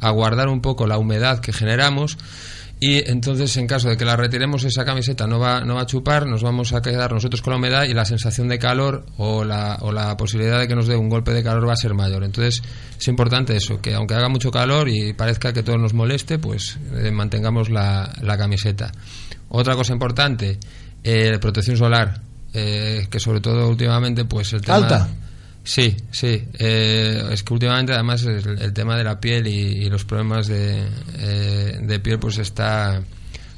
a 0.02 0.10
guardar 0.10 0.48
un 0.48 0.60
poco 0.60 0.86
la 0.86 0.98
humedad 0.98 1.38
que 1.38 1.52
generamos 1.52 2.18
y 2.84 3.08
entonces 3.08 3.56
en 3.58 3.68
caso 3.68 3.88
de 3.88 3.96
que 3.96 4.04
la 4.04 4.16
retiremos 4.16 4.64
esa 4.64 4.84
camiseta 4.84 5.28
no 5.28 5.38
va, 5.38 5.60
no 5.60 5.76
va 5.76 5.82
a 5.82 5.86
chupar, 5.86 6.26
nos 6.26 6.42
vamos 6.42 6.72
a 6.72 6.82
quedar 6.82 7.12
nosotros 7.12 7.40
con 7.40 7.52
la 7.52 7.58
humedad 7.58 7.84
y 7.84 7.94
la 7.94 8.04
sensación 8.04 8.48
de 8.48 8.58
calor 8.58 9.06
o 9.18 9.44
la, 9.44 9.78
o 9.82 9.92
la 9.92 10.16
posibilidad 10.16 10.58
de 10.58 10.66
que 10.66 10.74
nos 10.74 10.88
dé 10.88 10.96
un 10.96 11.08
golpe 11.08 11.32
de 11.32 11.44
calor 11.44 11.68
va 11.68 11.74
a 11.74 11.76
ser 11.76 11.94
mayor. 11.94 12.24
Entonces 12.24 12.60
es 12.98 13.06
importante 13.06 13.54
eso, 13.54 13.80
que 13.80 13.94
aunque 13.94 14.14
haga 14.14 14.28
mucho 14.28 14.50
calor 14.50 14.88
y 14.88 15.12
parezca 15.12 15.52
que 15.52 15.62
todo 15.62 15.78
nos 15.78 15.94
moleste, 15.94 16.40
pues 16.40 16.76
eh, 16.96 17.12
mantengamos 17.12 17.70
la, 17.70 18.12
la 18.20 18.36
camiseta. 18.36 18.90
Otra 19.50 19.76
cosa 19.76 19.92
importante, 19.92 20.58
eh, 21.04 21.38
protección 21.40 21.76
solar, 21.76 22.20
eh, 22.52 23.06
que 23.08 23.20
sobre 23.20 23.40
todo 23.40 23.68
últimamente 23.68 24.24
pues 24.24 24.52
el 24.54 24.62
tema... 24.62 24.78
Alta. 24.78 25.08
Sí, 25.64 25.96
sí. 26.10 26.44
Eh, 26.58 27.22
es 27.30 27.42
que 27.44 27.52
últimamente 27.54 27.92
además 27.92 28.22
el, 28.24 28.58
el 28.60 28.72
tema 28.72 28.96
de 28.96 29.04
la 29.04 29.20
piel 29.20 29.46
y, 29.46 29.88
los 29.88 30.04
problemas 30.04 30.48
de, 30.48 30.82
eh, 31.18 31.78
de 31.80 32.00
piel 32.00 32.18
pues 32.18 32.38
está 32.38 33.00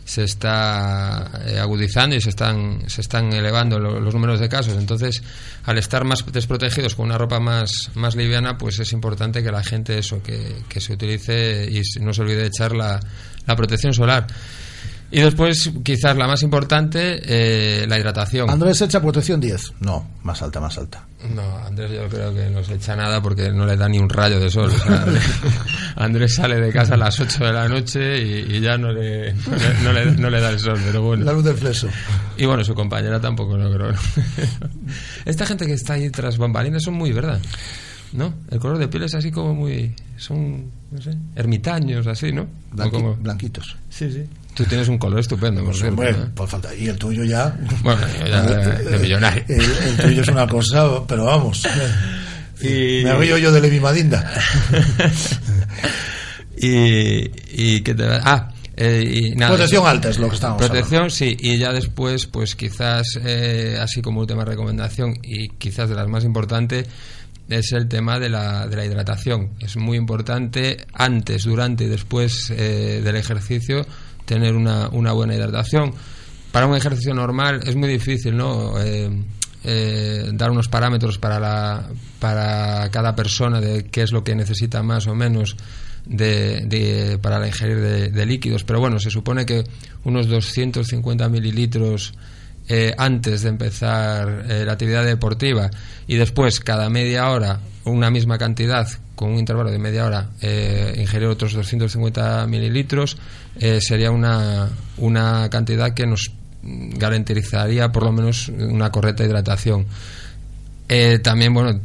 se 0.06 0.22
está 0.24 1.30
eh, 1.46 1.58
agudizando 1.58 2.14
y 2.14 2.20
se 2.20 2.28
están 2.28 2.82
se 2.90 3.00
están 3.00 3.32
elevando 3.32 3.78
lo- 3.78 3.98
los 4.00 4.12
números 4.12 4.38
de 4.38 4.50
casos. 4.50 4.74
Entonces, 4.76 5.22
al 5.64 5.78
estar 5.78 6.04
más 6.04 6.22
desprotegidos 6.30 6.94
con 6.94 7.06
una 7.06 7.16
ropa 7.16 7.40
más 7.40 7.90
más 7.94 8.14
liviana, 8.14 8.58
pues 8.58 8.78
es 8.80 8.92
importante 8.92 9.42
que 9.42 9.50
la 9.50 9.64
gente 9.64 9.96
eso 9.96 10.22
que, 10.22 10.56
que 10.68 10.80
se 10.82 10.92
utilice 10.92 11.66
y 11.70 11.80
no 12.02 12.12
se 12.12 12.20
olvide 12.20 12.42
de 12.42 12.46
echar 12.48 12.76
la, 12.76 13.00
la 13.46 13.56
protección 13.56 13.94
solar. 13.94 14.26
Y 15.16 15.20
después, 15.20 15.70
quizás 15.84 16.16
la 16.16 16.26
más 16.26 16.42
importante, 16.42 17.20
eh, 17.24 17.86
la 17.86 17.98
hidratación. 17.98 18.50
Andrés 18.50 18.80
echa 18.82 19.00
protección 19.00 19.40
10. 19.40 19.74
No, 19.80 20.06
más 20.24 20.42
alta, 20.42 20.60
más 20.60 20.76
alta. 20.76 21.04
No, 21.34 21.56
Andrés 21.58 21.92
yo 21.92 22.08
creo 22.08 22.34
que 22.34 22.50
no 22.50 22.64
se 22.64 22.74
echa 22.74 22.96
nada 22.96 23.22
porque 23.22 23.50
no 23.52 23.64
le 23.64 23.76
da 23.76 23.88
ni 23.88 23.98
un 23.98 24.08
rayo 24.08 24.40
de 24.40 24.50
sol. 24.50 24.70
o 24.74 24.76
sea, 24.78 25.04
Andrés 25.96 26.34
sale 26.34 26.60
de 26.60 26.72
casa 26.72 26.94
a 26.94 26.96
las 26.96 27.18
8 27.20 27.44
de 27.44 27.52
la 27.52 27.68
noche 27.68 28.20
y, 28.22 28.56
y 28.56 28.60
ya 28.60 28.76
no 28.76 28.92
le, 28.92 29.32
no, 29.34 29.56
le, 29.56 29.82
no 29.84 29.92
le- 29.92 30.10
no 30.16 30.30
le 30.30 30.40
da 30.40 30.50
el 30.50 30.58
sol, 30.58 30.78
pero 30.84 31.02
bueno. 31.02 31.24
La 31.24 31.32
luz 31.32 31.44
del 31.44 31.56
fleso. 31.56 31.88
Y 32.36 32.44
bueno, 32.46 32.64
su 32.64 32.74
compañera 32.74 33.20
tampoco, 33.20 33.56
no 33.56 33.70
creo. 33.72 33.92
Esta 35.24 35.46
gente 35.46 35.66
que 35.66 35.74
está 35.74 35.94
ahí 35.94 36.10
tras 36.10 36.38
bambalinas 36.38 36.82
son 36.82 36.94
muy, 36.94 37.12
¿verdad? 37.12 37.40
¿No? 38.12 38.32
El 38.50 38.58
color 38.60 38.78
de 38.78 38.88
piel 38.88 39.04
es 39.04 39.14
así 39.14 39.30
como 39.30 39.54
muy... 39.54 39.94
Son, 40.16 40.70
no 40.92 41.00
sé, 41.02 41.10
ermitaños, 41.34 42.06
así, 42.06 42.32
¿no? 42.32 42.46
Blanqui- 42.72 42.90
como- 42.90 43.14
Blanquitos. 43.16 43.76
Sí, 43.90 44.10
sí. 44.12 44.24
Tú 44.54 44.64
tienes 44.64 44.88
un 44.88 44.98
color 44.98 45.20
estupendo, 45.20 45.60
por 45.62 45.70
Pues, 45.70 45.80
cierto, 45.80 46.00
hombre, 46.00 46.14
por 46.34 46.48
falta. 46.48 46.74
Y 46.74 46.88
el 46.88 46.96
tuyo 46.96 47.24
ya. 47.24 47.56
Bueno, 47.82 48.00
ya 48.28 48.42
de- 48.42 48.84
de 48.90 48.98
millonario. 48.98 49.44
El, 49.48 49.60
el 49.62 49.96
tuyo 49.96 50.22
es 50.22 50.28
una 50.28 50.46
cosa, 50.46 51.04
pero 51.06 51.24
vamos. 51.24 51.66
Y- 52.60 53.02
Me 53.04 53.14
río 53.16 53.38
yo 53.38 53.50
de 53.52 53.60
Levi 53.60 53.80
Madinda. 53.80 54.32
y, 56.56 57.30
y 57.76 57.80
que 57.80 57.94
te 57.94 58.04
ah 58.06 58.50
eh, 58.76 59.04
y 59.06 59.34
nada, 59.36 59.52
Protección 59.52 59.82
eso. 59.82 59.88
alta 59.88 60.08
es 60.10 60.18
lo 60.18 60.28
que 60.28 60.34
estábamos 60.34 60.66
protección 60.66 61.10
sí 61.10 61.36
y 61.38 61.58
ya 61.58 61.72
después 61.72 62.26
pues 62.26 62.56
quizás 62.56 63.06
eh, 63.24 63.76
así 63.80 64.02
como 64.02 64.20
última 64.20 64.44
recomendación 64.44 65.16
y 65.22 65.48
quizás 65.50 65.88
de 65.88 65.94
las 65.94 66.08
más 66.08 66.24
importantes 66.24 66.88
es 67.48 67.72
el 67.72 67.86
tema 67.88 68.18
de 68.18 68.30
la, 68.30 68.66
de 68.66 68.74
la 68.74 68.86
hidratación. 68.86 69.50
Es 69.60 69.76
muy 69.76 69.98
importante 69.98 70.78
antes, 70.94 71.44
durante 71.44 71.84
y 71.84 71.88
después 71.88 72.50
eh, 72.50 73.02
del 73.04 73.16
ejercicio 73.16 73.86
tener 74.24 74.54
una, 74.54 74.88
una 74.88 75.12
buena 75.12 75.34
hidratación. 75.34 75.92
Para 76.52 76.66
un 76.66 76.76
ejercicio 76.76 77.14
normal 77.14 77.60
es 77.66 77.74
muy 77.74 77.88
difícil, 77.88 78.36
¿no? 78.36 78.80
Eh, 78.80 79.10
eh, 79.64 80.30
dar 80.34 80.50
unos 80.50 80.68
parámetros 80.68 81.18
para, 81.18 81.40
la, 81.40 81.88
para 82.18 82.90
cada 82.90 83.16
persona 83.16 83.60
de 83.60 83.86
qué 83.86 84.02
es 84.02 84.12
lo 84.12 84.22
que 84.22 84.34
necesita 84.34 84.82
más 84.82 85.06
o 85.06 85.14
menos 85.14 85.56
de, 86.04 87.18
para 87.22 87.46
ingerir 87.46 87.80
de, 88.12 88.26
líquidos. 88.26 88.62
Pero 88.64 88.80
bueno, 88.80 88.98
se 88.98 89.10
supone 89.10 89.46
que 89.46 89.64
unos 90.04 90.28
250 90.28 91.28
mililitros 91.28 92.12
eh, 92.68 92.94
antes 92.96 93.42
de 93.42 93.48
empezar 93.50 94.46
eh, 94.48 94.64
la 94.64 94.72
actividad 94.72 95.04
deportiva 95.04 95.70
y 96.06 96.16
después 96.16 96.60
cada 96.60 96.88
media 96.88 97.30
hora 97.30 97.60
una 97.84 98.10
misma 98.10 98.38
cantidad 98.38 98.86
con 99.14 99.32
un 99.32 99.38
intervalo 99.38 99.70
de 99.70 99.78
media 99.78 100.06
hora 100.06 100.30
ingerir 100.40 101.28
otros 101.28 101.52
250 101.52 102.46
mililitros 102.48 103.16
sería 103.78 104.10
una, 104.10 104.70
una 104.96 105.48
cantidad 105.50 105.94
que 105.94 106.04
nos 106.04 106.32
garantizaría 106.64 107.92
por 107.92 108.04
lo 108.04 108.12
menos 108.12 108.48
una 108.48 108.90
correcta 108.90 109.24
hidratación. 109.24 109.86
Eh, 110.88 111.18
también, 111.20 111.54
bueno, 111.54 111.80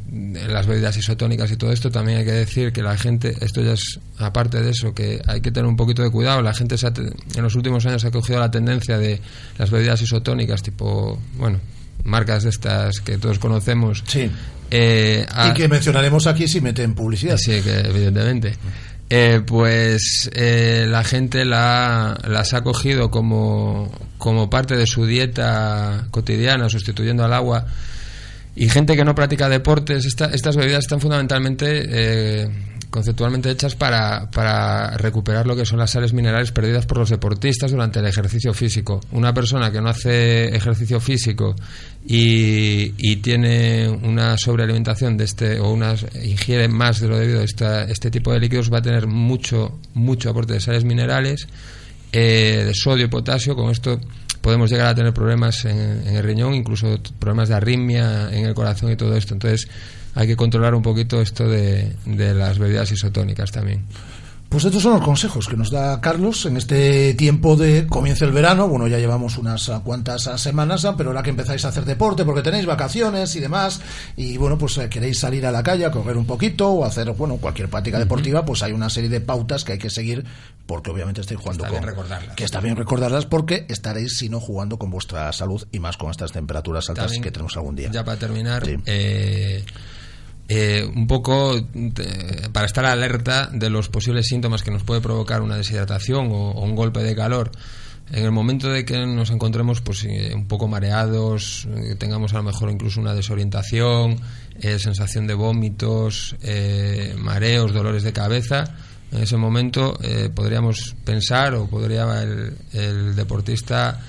las 0.49 0.67
bebidas 0.67 0.97
isotónicas 0.97 1.49
y 1.51 1.55
todo 1.55 1.71
esto, 1.71 1.89
también 1.89 2.19
hay 2.19 2.25
que 2.25 2.33
decir 2.33 2.73
que 2.73 2.83
la 2.83 2.97
gente, 2.97 3.33
esto 3.39 3.61
ya 3.61 3.73
es 3.73 3.99
aparte 4.17 4.61
de 4.61 4.71
eso, 4.71 4.93
que 4.93 5.21
hay 5.25 5.39
que 5.39 5.51
tener 5.51 5.67
un 5.67 5.77
poquito 5.77 6.03
de 6.03 6.11
cuidado. 6.11 6.41
La 6.41 6.53
gente 6.53 6.75
en 6.75 7.43
los 7.43 7.55
últimos 7.55 7.85
años 7.85 8.03
ha 8.03 8.11
cogido 8.11 8.39
la 8.39 8.51
tendencia 8.51 8.97
de 8.97 9.21
las 9.57 9.71
bebidas 9.71 10.01
isotónicas, 10.01 10.61
tipo, 10.61 11.17
bueno, 11.37 11.59
marcas 12.03 12.43
de 12.43 12.49
estas 12.49 12.99
que 12.99 13.17
todos 13.17 13.39
conocemos. 13.39 14.03
Sí. 14.05 14.29
Eh, 14.71 15.25
y 15.49 15.53
que 15.53 15.67
mencionaremos 15.67 16.27
aquí 16.27 16.47
si 16.47 16.61
meten 16.61 16.93
publicidad. 16.93 17.37
Sí, 17.37 17.61
que 17.61 17.79
evidentemente. 17.79 18.55
Eh, 19.11 19.41
pues 19.43 20.29
eh, 20.35 20.85
la 20.87 21.03
gente 21.03 21.43
la, 21.43 22.15
las 22.27 22.53
ha 22.53 22.61
cogido 22.61 23.09
como, 23.09 23.91
como 24.19 24.49
parte 24.51 24.75
de 24.75 24.85
su 24.85 25.05
dieta 25.05 26.05
cotidiana, 26.11 26.69
sustituyendo 26.69 27.25
al 27.25 27.33
agua. 27.33 27.65
Y 28.59 28.67
gente 28.67 28.97
que 28.97 29.05
no 29.05 29.15
practica 29.15 29.47
deportes, 29.47 30.05
estas 30.05 30.57
bebidas 30.57 30.79
están 30.79 30.99
fundamentalmente 30.99 31.81
eh, 31.87 32.49
conceptualmente 32.89 33.49
hechas 33.49 33.73
para, 33.75 34.29
para, 34.31 34.97
recuperar 34.97 35.47
lo 35.47 35.55
que 35.55 35.65
son 35.65 35.79
las 35.79 35.91
sales 35.91 36.11
minerales 36.11 36.51
perdidas 36.51 36.85
por 36.85 36.97
los 36.97 37.09
deportistas 37.09 37.71
durante 37.71 37.99
el 37.99 38.07
ejercicio 38.07 38.53
físico. 38.53 38.99
Una 39.13 39.33
persona 39.33 39.71
que 39.71 39.79
no 39.79 39.87
hace 39.87 40.53
ejercicio 40.53 40.99
físico 40.99 41.55
y, 42.05 42.95
y 42.97 43.15
tiene 43.21 43.87
una 43.87 44.37
sobrealimentación 44.37 45.15
de 45.15 45.23
este 45.23 45.57
o 45.57 45.71
una 45.71 45.95
ingiere 46.21 46.67
más 46.67 46.99
de 46.99 47.07
lo 47.07 47.17
debido 47.17 47.39
a 47.39 47.83
este 47.83 48.11
tipo 48.11 48.33
de 48.33 48.41
líquidos 48.41 48.73
va 48.73 48.79
a 48.79 48.81
tener 48.81 49.07
mucho 49.07 49.79
mucho 49.93 50.31
aporte 50.31 50.55
de 50.55 50.59
sales 50.59 50.83
minerales, 50.83 51.47
eh, 52.11 52.63
de 52.65 52.73
sodio 52.73 53.05
y 53.05 53.07
potasio. 53.07 53.55
Con 53.55 53.71
esto 53.71 54.01
podemos 54.41 54.69
llegar 54.69 54.87
a 54.87 54.95
tener 54.95 55.13
problemas 55.13 55.65
en, 55.65 56.07
el 56.07 56.23
riñón, 56.23 56.53
incluso 56.53 56.99
problemas 57.19 57.49
de 57.49 57.55
arritmia 57.55 58.29
en 58.31 58.45
el 58.45 58.53
corazón 58.53 58.91
y 58.91 58.95
todo 58.95 59.15
esto. 59.15 59.33
Entonces 59.33 59.67
hay 60.15 60.27
que 60.27 60.35
controlar 60.35 60.75
un 60.75 60.81
poquito 60.81 61.21
esto 61.21 61.47
de, 61.47 61.93
de 62.05 62.33
las 62.33 62.57
bebidas 62.57 62.91
isotónicas 62.91 63.51
también. 63.51 63.83
Pues 64.49 64.65
estos 64.65 64.81
son 64.81 64.93
los 64.93 65.03
consejos 65.03 65.47
que 65.47 65.55
nos 65.55 65.69
da 65.69 66.01
Carlos 66.01 66.47
en 66.47 66.57
este 66.57 67.13
tiempo 67.13 67.55
de 67.55 67.85
comienzo 67.85 68.25
el 68.25 68.31
verano. 68.31 68.67
Bueno, 68.67 68.87
ya 68.87 68.97
llevamos 68.97 69.37
unas 69.37 69.69
cuantas 69.83 70.23
semanas, 70.41 70.87
pero 70.97 71.11
ahora 71.11 71.21
que 71.21 71.29
empezáis 71.29 71.65
a 71.65 71.67
hacer 71.67 71.85
deporte, 71.85 72.25
porque 72.25 72.41
tenéis 72.41 72.65
vacaciones 72.65 73.35
y 73.35 73.41
demás, 73.41 73.79
y 74.17 74.37
bueno, 74.37 74.57
pues 74.57 74.79
eh, 74.79 74.89
queréis 74.89 75.19
salir 75.19 75.45
a 75.45 75.51
la 75.51 75.61
calle 75.61 75.85
a 75.85 75.91
correr 75.91 76.17
un 76.17 76.25
poquito 76.25 76.67
o 76.67 76.83
hacer, 76.83 77.11
bueno, 77.11 77.37
cualquier 77.37 77.69
práctica 77.69 77.99
deportiva, 77.99 78.43
pues 78.43 78.63
hay 78.63 78.71
una 78.71 78.89
serie 78.89 79.09
de 79.11 79.21
pautas 79.21 79.63
que 79.63 79.73
hay 79.73 79.77
que 79.77 79.91
seguir, 79.91 80.25
porque 80.65 80.89
obviamente 80.89 81.21
estáis 81.21 81.39
jugando 81.39 81.65
está 81.65 81.69
con. 81.69 81.81
Bien 81.81 81.95
recordarlas. 81.95 82.35
Que 82.35 82.43
está 82.43 82.59
bien 82.59 82.75
recordarlas, 82.75 83.27
porque 83.27 83.67
estaréis, 83.69 84.17
si 84.17 84.29
no, 84.29 84.39
jugando 84.39 84.79
con 84.79 84.89
vuestra 84.89 85.31
salud 85.31 85.67
y 85.71 85.77
más 85.77 85.95
con 85.95 86.09
estas 86.09 86.31
temperaturas 86.31 86.89
altas 86.89 87.11
que 87.21 87.29
tenemos 87.29 87.55
algún 87.55 87.75
día. 87.75 87.91
Ya 87.91 88.03
para 88.03 88.17
terminar, 88.17 88.63
eh, 88.67 89.63
eh, 90.51 90.83
un 90.83 91.05
poco 91.05 91.61
para 92.51 92.65
estar 92.65 92.83
alerta 92.83 93.51
de 93.53 93.69
los 93.69 93.87
posibles 93.87 94.25
síntomas 94.25 94.63
que 94.63 94.71
nos 94.71 94.83
puede 94.83 94.99
provocar 94.99 95.43
una 95.43 95.55
deshidratación 95.55 96.31
o, 96.31 96.59
un 96.61 96.75
golpe 96.75 97.03
de 97.03 97.15
calor. 97.15 97.51
En 98.11 98.25
el 98.25 98.31
momento 98.31 98.67
de 98.67 98.83
que 98.83 98.97
nos 99.05 99.29
encontremos 99.29 99.81
pues 99.81 100.03
eh, 100.05 100.31
un 100.33 100.47
poco 100.47 100.67
mareados, 100.67 101.67
eh, 101.75 101.93
tengamos 101.99 102.33
a 102.33 102.37
lo 102.37 102.43
mejor 102.43 102.71
incluso 102.71 102.99
una 102.99 103.13
desorientación, 103.13 104.17
sensación 104.59 105.27
de 105.27 105.35
vómitos, 105.35 106.35
mareos, 107.19 107.71
dolores 107.71 108.01
de 108.01 108.11
cabeza, 108.11 108.63
en 109.11 109.23
ese 109.23 109.37
momento 109.37 109.97
podríamos 110.35 110.95
pensar 111.05 111.53
o 111.53 111.67
podría 111.67 112.03
el, 112.23 112.57
el 112.73 113.15
deportista 113.15 114.01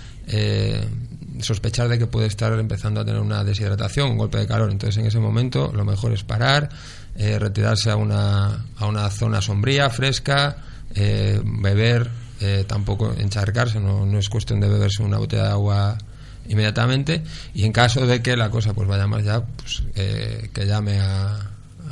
sospechar 1.43 1.89
de 1.89 1.99
que 1.99 2.07
puede 2.07 2.27
estar 2.27 2.53
empezando 2.59 3.01
a 3.01 3.05
tener 3.05 3.21
una 3.21 3.45
deshidratación, 3.45 4.11
un 4.11 4.19
golpe 4.19 4.39
de 4.39 4.47
calor. 4.47 4.71
Entonces, 4.71 4.99
en 4.99 5.07
ese 5.07 5.19
momento, 5.19 5.73
lo 5.75 5.85
mejor 5.85 6.13
es 6.13 6.25
parar, 6.25 6.69
eh, 7.17 7.39
retirarse 7.39 7.91
a 7.91 7.97
una, 7.97 8.67
a 8.77 8.87
una 8.87 9.09
zona 9.11 9.41
sombría, 9.41 9.91
fresca, 9.91 10.57
eh, 10.95 11.41
beber, 11.45 12.11
eh, 12.41 12.65
tampoco 12.67 13.15
encharcarse, 13.17 13.81
no, 13.81 14.07
no 14.07 14.19
es 14.19 14.29
cuestión 14.29 14.61
de 14.61 14.69
beberse 14.69 15.03
una 15.03 15.19
botella 15.19 15.45
de 15.45 15.51
agua 15.51 15.99
inmediatamente. 16.49 17.23
Y 17.55 17.65
en 17.65 17.73
caso 17.73 18.07
de 18.07 18.23
que 18.23 18.37
la 18.37 18.51
cosa 18.51 18.73
pues 18.73 18.89
vaya 18.89 19.07
más 19.07 19.25
ya, 19.25 19.41
pues 19.43 19.83
que 19.95 20.67
llame 20.67 21.01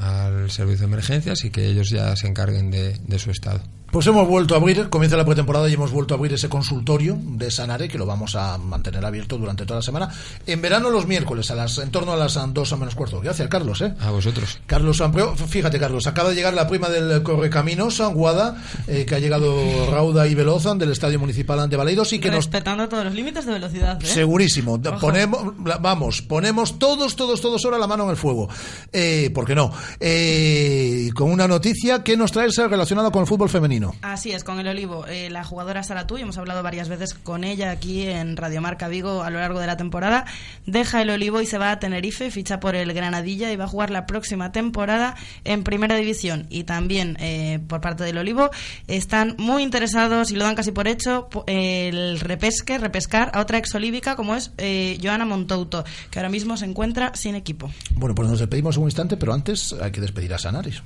al 0.01 0.51
servicio 0.51 0.81
de 0.81 0.93
emergencias 0.93 1.45
y 1.45 1.51
que 1.51 1.67
ellos 1.67 1.91
ya 1.91 2.15
se 2.17 2.29
encarguen 2.29 2.71
de 2.71 3.19
su 3.19 3.31
estado. 3.31 3.61
Pues 3.91 4.07
hemos 4.07 4.29
vuelto 4.29 4.55
a 4.55 4.59
abrir, 4.59 4.91
comienza 4.91 5.17
la 5.17 5.25
pretemporada 5.25 5.69
y 5.69 5.75
hemos 5.75 5.91
vuelto 5.91 6.15
a 6.15 6.19
abrir 6.19 6.35
ese 6.35 6.49
consultorio 6.49 7.17
de 7.21 7.51
Sanare 7.51 7.89
que 7.89 7.97
lo 7.97 8.05
vamos 8.05 8.37
a 8.37 8.59
mantener 8.59 9.05
abierto 9.05 9.39
durante 9.39 9.65
toda 9.65 9.79
la 9.79 9.83
semana. 9.83 10.11
En 10.47 10.61
verano 10.61 10.91
los 10.91 11.07
miércoles, 11.07 11.51
a 11.51 11.55
las, 11.55 11.79
en 11.79 11.91
torno 11.91 12.13
a 12.13 12.17
las 12.17 12.39
dos 12.53 12.73
a 12.73 12.77
menos 12.77 12.95
cuarto. 12.95 13.21
Gracias, 13.21 13.49
Carlos. 13.49 13.81
¿eh? 13.81 13.95
A 14.01 14.11
vosotros. 14.11 14.59
Carlos 14.67 15.01
Ampreo, 15.01 15.35
fíjate, 15.35 15.79
Carlos, 15.79 16.07
acaba 16.07 16.31
de 16.31 16.35
llegar 16.35 16.53
la 16.53 16.69
prima 16.69 16.89
del 16.89 17.23
Correcaminos, 17.23 18.01
Guada, 18.13 18.63
eh, 18.87 19.07
que 19.07 19.15
ha 19.15 19.19
llegado 19.19 19.91
rauda 19.91 20.27
y 20.27 20.35
veloz 20.35 20.65
del 20.77 20.91
Estadio 20.91 21.19
Municipal 21.19 21.69
de 21.69 21.77
Baleidos 21.77 22.13
y 22.13 22.19
que 22.19 22.31
Respetando 22.31 22.89
todos 22.89 23.05
los 23.05 23.15
límites 23.15 23.47
de 23.47 23.53
velocidad. 23.53 24.03
¿eh? 24.03 24.07
Segurísimo. 24.07 24.81
Ponemos, 25.01 25.55
vamos, 25.81 26.21
ponemos 26.23 26.79
todos, 26.79 27.17
todos, 27.17 27.41
todos 27.41 27.65
ahora 27.65 27.79
la 27.79 27.87
mano 27.87 28.05
en 28.05 28.11
el 28.11 28.17
fuego. 28.17 28.49
Eh, 28.93 29.31
¿Por 29.33 29.47
qué 29.47 29.55
no? 29.55 29.73
Eh, 30.01 31.11
con 31.15 31.31
una 31.31 31.49
noticia 31.49 32.03
que 32.03 32.17
nos 32.17 32.33
trae 32.33 32.49
relacionada 32.49 33.11
con 33.11 33.23
el 33.23 33.29
fútbol 33.29 33.49
femenino. 33.49 33.78
Así 34.03 34.33
es, 34.33 34.45
con 34.45 34.59
el 34.59 34.69
Olivo. 34.69 35.07
Eh, 35.07 35.31
la 35.31 35.45
jugadora 35.45 35.83
Sara 35.83 36.07
Tú, 36.07 36.17
hemos 36.17 36.39
hablado 36.39 36.63
varias 36.63 36.89
veces 36.89 37.15
con 37.15 37.45
ella 37.45 37.71
aquí 37.71 38.07
en 38.07 38.37
Radiomarca 38.37 38.89
Vigo 38.89 39.23
a 39.23 39.31
lo 39.31 39.39
largo 39.39 39.61
de 39.61 39.67
la 39.67 39.77
temporada, 39.77 40.25
deja 40.67 41.03
el 41.03 41.11
Olivo 41.11 41.41
y 41.41 41.47
se 41.47 41.59
va 41.59 41.73
a 41.73 41.79
Tenerife, 41.79 42.31
ficha 42.31 42.61
por 42.61 42.75
el 42.75 42.93
Granadilla 42.93 43.53
y 43.53 43.57
va 43.57 43.65
a 43.65 43.69
jugar 43.69 43.91
la 43.91 44.07
próxima 44.07 44.53
temporada 44.53 45.17
en 45.45 45.65
Primera 45.65 45.97
División. 45.97 46.47
Y 46.51 46.65
también 46.65 47.17
eh, 47.21 47.61
por 47.67 47.81
parte 47.81 48.05
del 48.05 48.19
Olivo 48.19 48.51
están 48.87 49.35
muy 49.39 49.63
interesados 49.63 50.31
y 50.31 50.37
lo 50.37 50.45
dan 50.45 50.55
casi 50.55 50.73
por 50.73 50.89
hecho 50.89 51.29
el 51.47 52.21
repesque, 52.21 52.79
repescar 52.79 53.31
a 53.35 53.41
otra 53.41 53.59
exolívica 53.59 54.17
como 54.17 54.35
es 54.35 54.53
eh, 54.59 54.99
Joana 55.03 55.25
Montouto, 55.25 55.85
que 56.11 56.19
ahora 56.19 56.29
mismo 56.29 56.57
se 56.57 56.65
encuentra 56.65 57.13
sin 57.15 57.35
equipo. 57.35 57.71
Bueno, 57.95 58.15
pues 58.15 58.29
nos 58.29 58.39
despedimos 58.39 58.77
un 58.77 58.85
instante, 58.85 59.17
pero 59.17 59.33
antes 59.33 59.75
hay 59.81 59.91
que 59.91 60.01
despedir 60.01 60.35
a 60.35 60.39
Sanaris. 60.39 60.83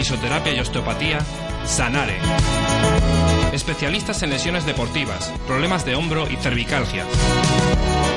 Fisioterapia 0.00 0.54
y 0.54 0.60
Osteopatía, 0.60 1.18
Sanare. 1.66 2.16
Especialistas 3.52 4.22
en 4.22 4.30
lesiones 4.30 4.64
deportivas, 4.64 5.30
problemas 5.46 5.84
de 5.84 5.94
hombro 5.94 6.26
y 6.30 6.36
cervicalgia. 6.36 7.04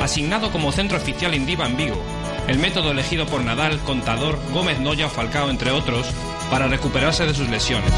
Asignado 0.01 0.49
como 0.49 0.71
centro 0.71 0.97
oficial 0.97 1.35
Indiva 1.35 1.65
en 1.65 1.75
Vigo, 1.75 2.01
el 2.47 2.57
método 2.57 2.91
elegido 2.91 3.25
por 3.25 3.43
Nadal, 3.43 3.79
Contador, 3.79 4.39
Gómez 4.53 4.79
Noya 4.79 5.07
o 5.07 5.09
Falcao, 5.09 5.49
entre 5.49 5.71
otros, 5.71 6.07
para 6.49 6.69
recuperarse 6.69 7.25
de 7.25 7.33
sus 7.33 7.49
lesiones. 7.49 7.91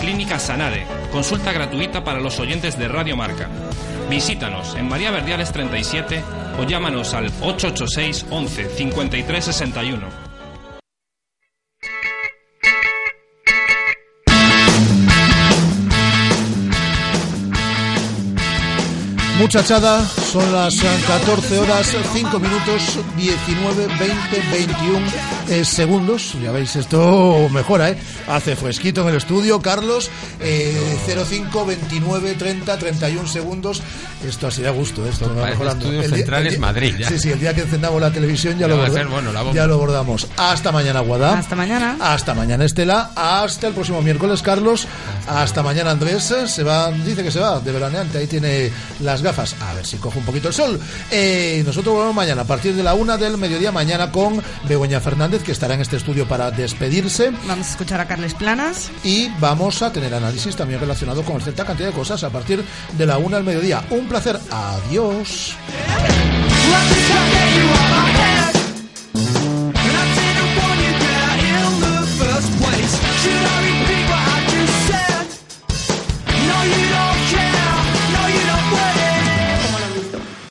Clínica 0.00 0.38
Sanare, 0.38 0.86
consulta 1.12 1.52
gratuita 1.52 2.02
para 2.02 2.20
los 2.20 2.40
oyentes 2.40 2.78
de 2.78 2.88
Radio 2.88 3.14
Marca. 3.14 3.50
Visítanos 4.08 4.74
en 4.74 4.88
María 4.88 5.10
Verdiales 5.10 5.52
37 5.52 6.24
o 6.58 6.64
llámanos 6.64 7.12
al 7.12 7.26
886 7.42 8.24
11 8.30 8.70
53 8.70 9.44
61. 9.44 10.21
Muchachada. 19.42 20.06
Son 20.32 20.52
las 20.52 20.76
14 20.76 21.58
horas 21.58 21.90
5 22.12 22.38
minutos 22.38 22.98
19, 23.16 23.86
20, 23.86 24.08
21 24.52 25.06
eh, 25.50 25.64
segundos. 25.64 26.34
Ya 26.40 26.52
veis, 26.52 26.76
esto 26.76 27.48
mejora, 27.50 27.90
¿eh? 27.90 27.98
Hace 28.28 28.54
fresquito 28.54 29.02
en 29.02 29.08
el 29.08 29.16
estudio, 29.16 29.60
Carlos. 29.60 30.10
Eh, 30.40 30.96
05, 31.28 31.66
29, 31.66 32.34
30, 32.34 32.78
31 32.78 33.26
segundos. 33.28 33.82
Esto 34.24 34.46
así 34.46 34.62
da 34.62 34.70
gusto, 34.70 35.04
esto 35.08 35.34
va 35.34 35.46
mejorando. 35.46 35.90
El 35.90 36.04
el 36.04 36.12
día- 36.24 36.58
Madrid, 36.60 36.94
ya. 36.96 37.08
Sí, 37.08 37.18
sí, 37.18 37.30
el 37.32 37.40
día 37.40 37.52
que 37.52 37.62
encendamos 37.62 38.00
la 38.00 38.12
televisión 38.12 38.54
ya, 38.54 38.60
Ya 38.60 38.68
lo, 38.68 38.78
va 38.78 38.84
a 38.84 38.88
borda- 38.88 38.94
ser, 38.94 39.08
bueno, 39.08 39.32
la 39.32 39.52
ya 39.52 39.66
lo 39.66 39.76
bordamos. 39.78 40.28
Hasta 40.36 40.70
mañana, 40.70 41.00
Guadá. 41.00 41.36
Hasta 41.36 41.56
mañana. 41.56 41.96
Hasta 42.00 42.32
mañana, 42.34 42.64
Estela. 42.64 43.10
Hasta 43.16 43.66
el 43.66 43.74
próximo 43.74 44.00
miércoles, 44.02 44.40
Carlos. 44.40 44.86
Hasta 45.28 45.64
mañana, 45.64 45.90
Andrés. 45.90 46.32
Se 46.46 46.62
va, 46.62 46.92
dice 46.92 47.24
que 47.24 47.32
se 47.32 47.40
va 47.40 47.58
de 47.58 47.72
veraneante. 47.72 48.18
Ahí 48.18 48.28
tiene 48.28 48.70
las 49.00 49.20
gafas. 49.20 49.31
A 49.38 49.74
ver 49.74 49.86
si 49.86 49.96
coge 49.96 50.18
un 50.18 50.24
poquito 50.24 50.48
el 50.48 50.54
sol. 50.54 50.78
Eh, 51.10 51.62
nosotros 51.64 51.94
volvemos 51.94 52.14
mañana 52.14 52.42
a 52.42 52.44
partir 52.44 52.74
de 52.74 52.82
la 52.82 52.94
una 52.94 53.16
del 53.16 53.38
mediodía. 53.38 53.72
Mañana 53.72 54.12
con 54.12 54.42
Begoña 54.68 55.00
Fernández, 55.00 55.42
que 55.42 55.52
estará 55.52 55.74
en 55.74 55.80
este 55.80 55.96
estudio 55.96 56.28
para 56.28 56.50
despedirse. 56.50 57.30
Vamos 57.46 57.68
a 57.68 57.70
escuchar 57.70 58.00
a 58.00 58.06
Carles 58.06 58.34
Planas. 58.34 58.90
Y 59.04 59.28
vamos 59.40 59.82
a 59.82 59.92
tener 59.92 60.14
análisis 60.14 60.54
también 60.54 60.80
relacionado 60.80 61.22
con 61.22 61.40
cierta 61.40 61.64
cantidad 61.64 61.88
de 61.88 61.94
cosas 61.94 62.22
a 62.24 62.30
partir 62.30 62.64
de 62.96 63.06
la 63.06 63.18
una 63.18 63.36
del 63.36 63.46
mediodía. 63.46 63.84
Un 63.90 64.06
placer. 64.06 64.38
Adiós. 64.50 65.56